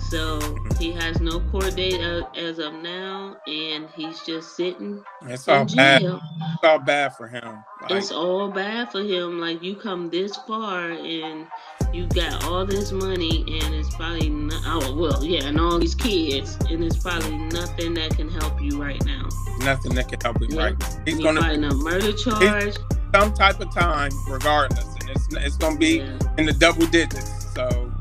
So 0.09 0.39
he 0.79 0.93
has 0.93 1.21
no 1.21 1.41
court 1.51 1.75
date 1.77 2.01
as 2.37 2.59
of 2.59 2.75
now, 2.75 3.37
and 3.47 3.89
he's 3.97 4.21
just 4.23 4.55
sitting 4.57 5.03
It's 5.27 5.49
all 5.49 5.65
bad. 5.65 6.03
It's 6.03 6.65
all 6.65 6.79
bad 6.79 7.17
for 7.17 7.27
him. 7.27 7.65
Like, 7.83 7.91
it's 7.91 8.13
all 8.13 8.49
bad 8.49 8.93
for 8.93 9.03
him. 9.03 9.41
Like 9.41 9.63
you 9.63 9.77
come 9.77 10.11
this 10.11 10.37
far 10.37 10.91
and 10.91 11.47
you 11.95 12.07
got 12.09 12.45
all 12.45 12.67
this 12.67 12.91
money 12.93 13.45
and 13.63 13.75
it's 13.75 13.95
probably 13.95 14.29
not, 14.29 14.63
oh 14.67 14.95
well 14.95 15.25
yeah 15.25 15.45
and 15.45 15.61
all 15.61 15.79
these 15.79 15.95
kids 15.95 16.57
and 16.69 16.83
it's 16.83 16.97
probably 16.97 17.37
nothing 17.39 17.95
that 17.95 18.11
can 18.17 18.29
help 18.29 18.61
you 18.61 18.83
right 18.83 19.05
now 19.05 19.29
Nothing 19.61 19.95
that 19.95 20.09
can 20.09 20.21
help 20.21 20.41
you 20.41 20.49
Yeah. 20.51 20.65
right. 20.65 20.99
He's 21.07 21.19
you 21.19 21.25
gonna 21.25 21.41
fighting 21.41 21.65
a 21.65 21.75
murder 21.75 22.13
charge 22.13 22.75
some 23.15 23.33
type 23.33 23.61
of 23.61 23.73
time, 23.73 24.11
regardless, 24.29 24.85
and 25.01 25.11
it's 25.11 25.29
it's 25.37 25.57
gonna 25.57 25.79
be 25.79 26.01
in 26.37 26.47
the 26.47 26.53
double 26.53 26.87
digits. 26.87 27.55
So 27.55 27.93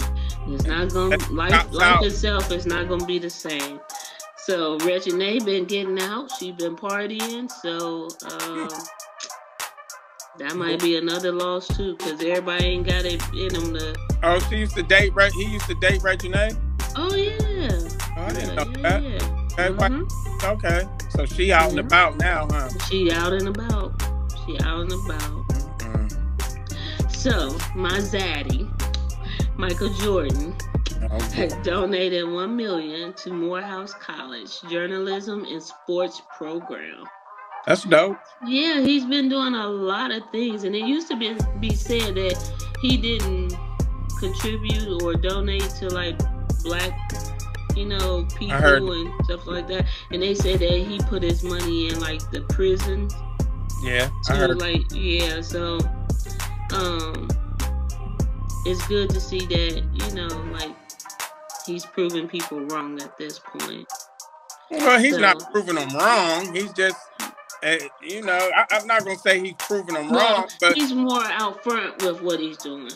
it's 0.47 0.65
not 0.65 0.91
gonna 0.91 1.17
life 1.31 1.71
life 1.71 1.81
out. 1.97 2.03
itself 2.03 2.51
is 2.51 2.65
not 2.65 2.89
gonna 2.89 3.05
be 3.05 3.19
the 3.19 3.29
same 3.29 3.79
so 4.35 4.77
Reginae 4.79 5.43
been 5.45 5.63
getting 5.65 5.97
out 6.01 6.29
she 6.37 6.51
been 6.51 6.75
partying 6.75 7.49
so 7.49 8.09
um 8.29 8.69
that 10.39 10.55
might 10.55 10.79
be 10.81 10.97
another 10.97 11.31
loss 11.31 11.67
too 11.67 11.95
because 11.97 12.21
everybody 12.23 12.65
ain't 12.65 12.87
got 12.87 13.05
it 13.05 13.21
in 13.33 13.49
them 13.53 13.73
to 13.73 13.95
Oh, 14.23 14.39
she 14.49 14.57
used 14.57 14.75
to 14.75 14.83
date. 14.83 15.13
Re- 15.15 15.29
he 15.31 15.45
used 15.45 15.65
to 15.67 15.75
date 15.75 16.01
Reginae. 16.01 16.57
Oh, 16.95 17.09
oh 17.11 17.15
yeah 17.15 17.79
I 18.17 18.31
didn't 18.33 18.55
know 18.55 18.81
yeah, 18.81 18.99
that. 18.99 19.03
yeah. 19.03 19.65
Okay, 19.65 19.69
why- 19.71 20.49
okay. 20.53 20.87
So 21.09 21.25
she 21.25 21.51
out 21.51 21.69
and 21.71 21.79
Mhm. 21.79 21.85
about 21.85 22.17
now, 22.17 22.47
huh? 22.49 22.69
She 22.89 23.11
out 23.11 23.33
and 23.33 23.47
about. 23.49 24.01
She 24.45 24.57
out 24.61 24.81
and 24.81 24.91
about. 24.93 25.43
So 27.11 27.55
my 27.75 27.97
zaddy, 27.99 28.69
Michael 29.57 29.93
Jordan, 29.95 30.55
has 31.33 31.53
donated 31.63 32.29
one 32.29 32.55
million 32.55 33.13
to 33.13 33.31
Morehouse 33.31 33.93
College 33.93 34.61
Journalism 34.69 35.45
and 35.45 35.61
Sports 35.61 36.21
Program. 36.37 37.05
That's 37.65 37.83
dope. 37.83 38.17
Yeah, 38.45 38.81
he's 38.81 39.05
been 39.05 39.29
doing 39.29 39.53
a 39.53 39.67
lot 39.67 40.11
of 40.11 40.23
things, 40.31 40.63
and 40.65 40.75
it 40.75 40.85
used 40.85 41.07
to 41.09 41.15
be 41.15 41.35
be 41.59 41.73
said 41.73 42.15
that 42.15 42.51
he 42.81 42.97
didn't 42.97 43.55
contribute 44.19 45.01
or 45.01 45.13
donate 45.15 45.69
to 45.79 45.87
like 45.89 46.17
black, 46.63 46.91
you 47.75 47.85
know, 47.85 48.25
people 48.37 48.91
and 48.91 49.25
stuff 49.25 49.47
like 49.47 49.67
that. 49.67 49.85
And 50.11 50.21
they 50.21 50.35
said 50.35 50.59
that 50.59 50.69
he 50.71 50.99
put 51.07 51.23
his 51.23 51.43
money 51.43 51.87
in 51.89 51.99
like 52.01 52.19
the 52.31 52.41
prisons 52.49 53.13
Yeah, 53.83 54.09
I 54.29 54.35
heard. 54.35 54.59
like 54.59 54.81
yeah 54.93 55.41
so 55.41 55.79
um 56.73 57.27
it's 58.65 58.85
good 58.87 59.09
to 59.09 59.19
see 59.19 59.45
that 59.45 59.83
you 59.93 60.15
know 60.15 60.27
like 60.53 60.73
he's 61.65 61.85
proving 61.85 62.27
people 62.29 62.61
wrong 62.67 63.01
at 63.01 63.17
this 63.17 63.39
point 63.39 63.85
Well, 64.71 64.99
he's 64.99 65.15
So- 65.15 65.19
not 65.21 65.51
proving 65.51 65.75
them 65.75 65.89
wrong. 65.95 66.53
He's 66.55 66.71
just, 66.73 66.97
you 68.01 68.21
know, 68.23 68.37
I, 68.55 68.65
I'm 68.71 68.87
not 68.87 69.03
gonna 69.05 69.17
say 69.17 69.39
he's 69.39 69.53
proving 69.59 69.95
them 69.95 70.09
well, 70.09 70.37
wrong, 70.41 70.49
but 70.59 70.75
he's 70.75 70.93
more 70.93 71.23
out 71.23 71.63
front 71.63 72.01
with 72.03 72.21
what 72.21 72.39
he's 72.39 72.57
doing 72.57 72.91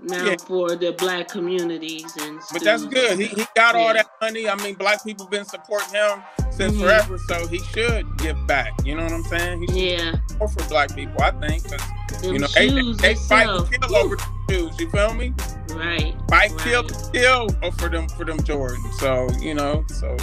now 0.00 0.24
Yeah. 0.24 0.36
for 0.36 0.74
the 0.76 0.92
black 0.92 1.28
communities 1.28 2.16
and 2.20 2.40
but 2.52 2.62
that's 2.64 2.84
good. 2.86 3.18
He, 3.18 3.26
he 3.26 3.46
got 3.54 3.74
all 3.76 3.92
that 3.92 4.10
money. 4.20 4.48
I 4.48 4.54
mean, 4.56 4.74
black 4.74 5.04
people 5.04 5.26
been 5.26 5.44
supporting 5.44 5.94
him 5.94 6.22
since 6.50 6.74
Mhm. 6.74 6.80
forever, 6.80 7.18
so 7.28 7.46
he 7.46 7.58
should 7.72 8.18
give 8.18 8.46
back. 8.46 8.72
You 8.84 8.96
know 8.96 9.04
what 9.04 9.12
I'm 9.12 9.24
saying? 9.24 9.66
He 9.70 9.92
yeah 9.94 10.12
more 10.38 10.48
for 10.48 10.66
black 10.68 10.94
people, 10.94 11.22
I 11.22 11.30
think, 11.32 11.62
because 11.64 12.24
you 12.24 12.38
know 12.38 12.48
they, 12.48 12.68
they 12.94 13.14
fight 13.14 13.48
and 13.48 13.70
kill 13.70 13.96
over 13.96 14.16
shoes. 14.50 14.78
You 14.78 14.90
feel 14.90 15.14
me? 15.14 15.32
right 15.70 16.14
Fight, 16.28 16.52
kill, 16.58 16.84
kill 17.12 17.48
for 17.78 17.88
them 17.88 18.08
for 18.10 18.24
them 18.24 18.42
Jordan. 18.42 18.82
So 18.98 19.28
you 19.40 19.54
know, 19.54 19.84
so 19.88 20.16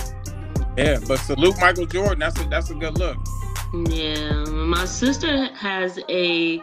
yeah. 0.78 1.00
But 1.08 1.18
salute 1.20 1.56
Michael 1.60 1.86
Jordan. 1.86 2.20
That's 2.20 2.40
a 2.40 2.44
that's 2.50 2.70
a 2.70 2.76
good 2.76 2.98
look. 2.98 3.18
Yeah, 3.74 4.46
my 4.46 4.86
sister 4.86 5.46
has 5.54 6.00
a, 6.10 6.60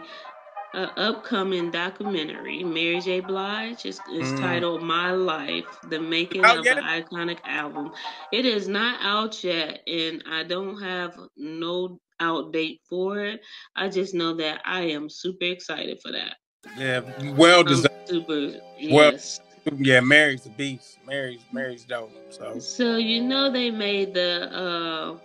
a 0.73 0.79
upcoming 0.99 1.71
documentary. 1.71 2.63
Mary 2.63 2.99
J. 2.99 3.21
Blige 3.21 3.85
is, 3.85 3.99
is 4.11 4.33
Mm. 4.33 4.39
titled 4.41 4.83
"My 4.83 5.11
Life: 5.11 5.65
The 5.89 5.99
Making 5.99 6.45
Oh, 6.45 6.59
of 6.59 6.65
the 6.65 6.71
Iconic 6.71 7.39
Album." 7.45 7.93
It 8.33 8.45
is 8.45 8.67
not 8.67 8.99
out 9.01 9.41
yet, 9.43 9.81
and 9.87 10.21
I 10.29 10.43
don't 10.43 10.81
have 10.81 11.17
no 11.37 11.99
out 12.19 12.51
date 12.51 12.81
for 12.89 13.23
it. 13.23 13.39
I 13.75 13.87
just 13.89 14.13
know 14.13 14.33
that 14.35 14.61
I 14.65 14.81
am 14.81 15.09
super 15.09 15.45
excited 15.45 15.99
for 16.01 16.11
that. 16.11 16.35
Yeah, 16.77 17.01
well 17.37 17.63
deserved. 17.63 17.87
super 18.09 18.59
Well, 18.89 19.11
yes. 19.13 19.39
yeah, 19.77 20.01
Mary's 20.01 20.45
a 20.45 20.49
beast. 20.49 20.97
Mary's 21.05 21.41
Mary's 21.53 21.85
dope. 21.85 22.11
So 22.31 22.59
So 22.59 22.97
you 22.97 23.21
know 23.23 23.49
they 23.49 23.71
made 23.71 24.13
the 24.13 24.51
uh 24.51 25.17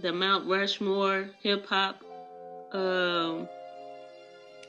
the 0.00 0.12
Mount 0.12 0.46
Rushmore 0.48 1.28
hip 1.42 1.66
hop 1.66 2.00
um 2.72 3.48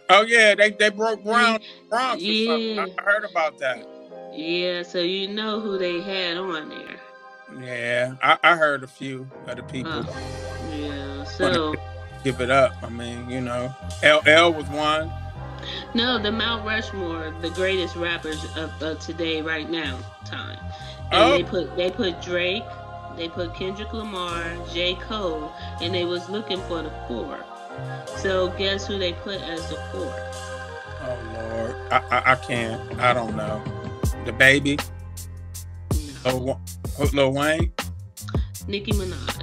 oh 0.09 0.21
yeah, 0.28 0.55
they 0.55 0.71
they 0.71 0.89
broke 0.89 1.24
ground 1.24 1.63
for 1.89 1.95
Yeah. 2.17 2.76
something. 2.76 2.80
I 2.99 3.01
heard 3.03 3.24
about 3.30 3.57
that. 3.59 3.88
Yeah, 4.34 4.84
so 4.84 4.99
you 4.99 5.28
know 5.30 5.59
who 5.59 5.78
they 5.78 6.01
had 6.01 6.38
on 6.38 6.69
there. 6.69 6.99
Yeah, 7.61 8.15
I, 8.21 8.38
I 8.43 8.55
heard 8.55 8.84
a 8.84 8.88
few 8.88 9.30
of 9.47 9.55
the 9.57 9.63
people. 9.63 10.05
Yeah, 10.71 11.24
so 11.26 11.76
Give 12.24 12.39
it 12.41 12.49
up. 12.49 12.74
I 12.82 12.89
mean, 12.89 13.30
you 13.30 13.41
know, 13.41 13.74
LL 14.01 14.53
was 14.53 14.65
one. 14.69 15.11
no, 15.93 16.17
the 16.17 16.32
Mount 16.32 16.65
Rushmore, 16.65 17.34
the 17.41 17.49
greatest 17.49 17.95
rappers 17.97 18.43
of, 18.57 18.82
of 18.82 18.99
today, 18.99 19.41
right 19.41 19.69
now, 19.69 19.99
time. 20.26 20.57
And 21.11 21.21
Oh. 21.21 21.32
they 21.38 21.43
put 21.43 21.76
they 21.76 21.91
put 21.91 22.21
Drake, 22.21 22.63
they 23.16 23.30
put 23.30 23.53
Kendrick 23.55 23.93
Lamar, 23.93 24.43
J. 24.74 24.95
Cole, 24.95 25.51
and 25.82 25.93
they 25.93 26.05
was 26.05 26.30
looking 26.30 26.59
for 26.64 26.82
the 26.82 26.91
four. 27.07 27.39
So 28.18 28.49
guess 28.57 28.86
who 28.88 28.97
they 28.99 29.14
put 29.14 29.41
as 29.41 29.68
the 29.70 29.76
four? 29.91 30.14
Oh 31.05 31.18
Lord, 31.34 31.76
I 31.91 31.97
I, 32.11 32.32
I 32.32 32.36
can't. 32.36 32.99
I 32.99 33.14
don't 33.14 33.36
know. 33.36 33.61
The 34.26 34.32
baby. 34.34 34.78
Lil, 36.26 36.39
Wa- 36.39 36.59
Lil 37.14 37.34
Wayne. 37.34 37.74
Nicki 38.68 38.91
Minaj. 38.93 39.39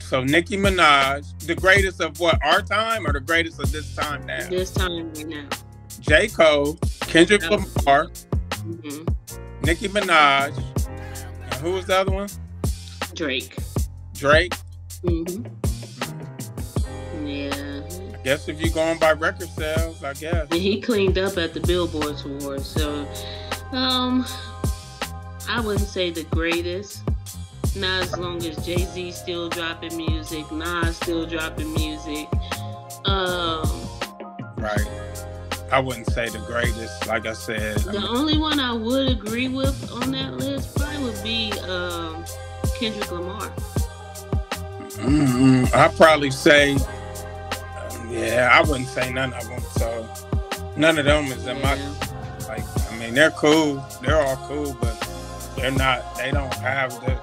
So 0.00 0.22
Nicki 0.22 0.56
Minaj, 0.56 1.46
the 1.46 1.54
greatest 1.54 2.00
of 2.00 2.18
what 2.20 2.38
our 2.44 2.62
time 2.62 3.06
or 3.06 3.12
the 3.12 3.20
greatest 3.20 3.60
of 3.60 3.70
this 3.72 3.94
time 3.94 4.24
now? 4.24 4.48
This 4.48 4.70
time 4.70 5.12
right 5.12 5.26
now. 5.26 5.48
J. 6.00 6.28
Cole, 6.28 6.78
Kendrick 7.00 7.42
Oh. 7.50 7.56
Lamar, 7.56 8.06
hmm 8.62 9.04
Nicki 9.62 9.88
Minaj, 9.88 10.54
who 11.66 11.72
was 11.72 11.86
the 11.86 11.96
other 11.98 12.12
one? 12.12 12.28
Drake. 13.14 13.56
Drake. 14.14 14.54
hmm 15.02 15.44
Yeah. 17.26 17.82
I 18.14 18.22
guess 18.22 18.48
if 18.48 18.60
you're 18.60 18.72
going 18.72 19.00
by 19.00 19.12
record 19.14 19.48
sales, 19.48 20.04
I 20.04 20.12
guess. 20.14 20.46
And 20.52 20.60
he 20.60 20.80
cleaned 20.80 21.18
up 21.18 21.36
at 21.38 21.54
the 21.54 21.60
Billboard 21.60 22.24
Awards, 22.24 22.66
so 22.66 23.04
um, 23.72 24.24
I 25.48 25.60
wouldn't 25.60 25.88
say 25.88 26.10
the 26.10 26.22
greatest. 26.24 27.02
Not 27.74 28.04
as 28.04 28.16
long 28.16 28.36
as 28.46 28.64
Jay 28.64 28.84
Z 28.84 29.10
still 29.10 29.48
dropping 29.48 29.96
music, 29.96 30.50
Nas 30.52 30.96
still 30.96 31.26
dropping 31.26 31.74
music. 31.74 32.28
Um, 33.06 33.68
Right. 34.56 34.86
I 35.72 35.80
wouldn't 35.80 36.06
say 36.12 36.28
the 36.28 36.38
greatest, 36.38 37.08
like 37.08 37.26
I 37.26 37.32
said. 37.32 37.78
the 37.78 38.06
only 38.08 38.38
one 38.38 38.60
I 38.60 38.72
would 38.72 39.10
agree 39.10 39.48
with 39.48 39.90
on 39.92 40.12
that 40.12 40.34
list 40.34 40.78
be 41.26 41.52
um, 41.62 42.24
Kendrick 42.78 43.10
Lamar. 43.10 43.50
Mm-mm. 44.98 45.74
I'd 45.74 45.96
probably 45.96 46.30
say, 46.30 46.76
yeah, 48.08 48.48
I 48.52 48.60
wouldn't 48.62 48.88
say 48.88 49.12
none 49.12 49.32
of 49.34 49.46
them. 49.48 49.60
So 49.72 50.08
none 50.76 50.98
of 50.98 51.04
them 51.04 51.24
is 51.26 51.46
in 51.46 51.60
my 51.60 51.74
like. 52.48 52.64
I 52.90 52.98
mean, 52.98 53.14
they're 53.14 53.32
cool. 53.32 53.84
They're 54.00 54.20
all 54.20 54.36
cool, 54.48 54.76
but 54.80 54.94
they're 55.56 55.70
not. 55.72 56.16
They 56.16 56.30
don't 56.30 56.54
have 56.54 56.92
the 57.04 57.14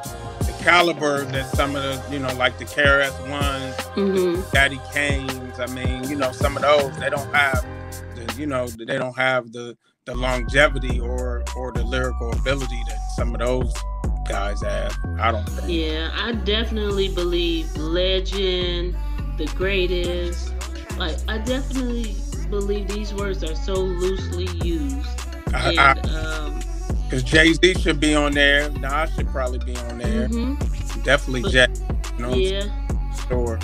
the 0.46 0.54
caliber 0.64 1.24
that 1.26 1.48
some 1.56 1.76
of 1.76 1.84
the 1.84 2.04
you 2.12 2.20
know 2.20 2.34
like 2.36 2.58
the 2.58 2.66
KRS 2.66 3.18
ones, 3.30 3.76
Mm-hmm. 3.96 4.42
Daddy 4.52 4.80
Kane's. 4.94 5.60
I 5.60 5.68
mean, 5.68 6.04
you 6.10 6.16
know, 6.18 6.32
some 6.32 6.58
of 6.58 6.64
those 6.64 6.96
they 7.00 7.10
don't 7.10 7.34
have 7.34 7.66
the 8.16 8.36
you 8.38 8.48
know 8.48 8.68
they 8.68 8.98
don't 8.98 9.18
have 9.18 9.52
the 9.54 9.78
the 10.06 10.14
longevity 10.14 11.00
or 11.00 11.44
or 11.56 11.72
the 11.72 11.84
lyrical 11.84 12.32
ability 12.34 12.84
that 12.90 13.00
some 13.16 13.34
of 13.34 13.40
those 13.40 13.74
guys 14.28 14.62
have. 14.62 14.96
I 15.20 15.32
don't 15.32 15.48
think. 15.50 15.70
Yeah, 15.70 16.10
I 16.14 16.34
definitely 16.34 17.10
believe 17.10 17.76
legend, 17.78 18.96
the 19.38 19.46
greatest. 19.56 20.54
Like, 20.98 21.18
I 21.28 21.40
definitely 21.40 22.16
believe 22.50 22.88
these 22.88 23.14
words 23.14 23.44
are 23.44 23.56
so 23.56 23.74
loosely 23.74 24.48
used. 24.68 25.08
I- 25.54 25.94
um, 26.10 26.60
Because 27.06 27.24
Jay 27.24 27.54
Z 27.54 27.76
should 27.76 28.00
be 28.00 28.16
on 28.16 28.32
there. 28.34 28.70
Nas 28.72 29.14
should 29.16 29.28
probably 29.28 29.60
be 29.60 29.76
on 29.78 29.98
there. 30.00 30.28
mhm. 30.30 31.04
Definitely 31.04 31.42
But- 31.44 31.52
Jay. 31.52 31.68
You 32.18 32.24
know 32.24 32.34
yeah. 32.36 32.64
Sure. 33.28 33.60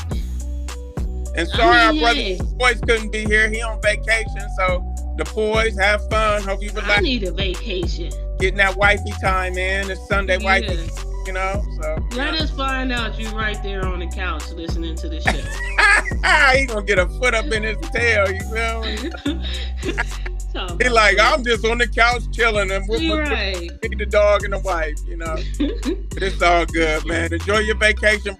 And 1.35 1.47
sorry, 1.49 1.77
I 1.77 1.85
our 1.87 1.93
mean, 1.93 2.37
brother. 2.37 2.53
Boys 2.57 2.81
couldn't 2.81 3.11
be 3.11 3.23
here. 3.25 3.49
He 3.49 3.61
on 3.61 3.81
vacation, 3.81 4.41
so 4.57 4.83
the 5.17 5.23
boys 5.35 5.77
have 5.77 6.07
fun. 6.09 6.41
Hope 6.43 6.61
you 6.61 6.69
relax. 6.71 6.97
I 6.97 7.01
need 7.01 7.23
a 7.23 7.31
vacation. 7.31 8.11
Getting 8.39 8.57
that 8.57 8.77
wifey 8.77 9.11
time 9.21 9.57
in. 9.57 9.91
It's 9.91 10.07
Sunday 10.07 10.37
wifey, 10.37 10.89
you 11.25 11.33
know. 11.33 11.61
So 11.81 11.97
Let 12.15 12.35
us 12.35 12.49
find 12.49 12.91
out 12.91 13.19
you 13.19 13.27
right 13.29 13.61
there 13.61 13.85
on 13.85 13.99
the 13.99 14.07
couch 14.07 14.49
listening 14.51 14.95
to 14.95 15.09
the 15.09 15.19
show. 15.21 16.55
he 16.57 16.65
gonna 16.65 16.85
get 16.85 16.99
a 16.99 17.07
foot 17.19 17.33
up 17.33 17.45
in 17.45 17.63
his 17.63 17.77
tail. 17.89 18.31
You 18.31 18.39
feel 18.41 18.81
me? 18.81 20.05
He 20.81 20.89
like, 20.89 21.19
I'm 21.19 21.43
just 21.43 21.65
on 21.65 21.77
the 21.77 21.87
couch 21.87 22.23
chilling 22.31 22.71
and 22.71 22.87
with 22.89 23.01
You 23.01 23.19
right. 23.19 23.69
the 23.81 24.05
dog 24.05 24.43
and 24.43 24.53
the 24.53 24.59
wife, 24.59 24.97
you 25.07 25.15
know. 25.15 25.35
it's 25.59 26.41
all 26.41 26.65
good, 26.65 27.05
man. 27.05 27.31
Enjoy 27.33 27.59
your 27.59 27.77
vacation. 27.77 28.35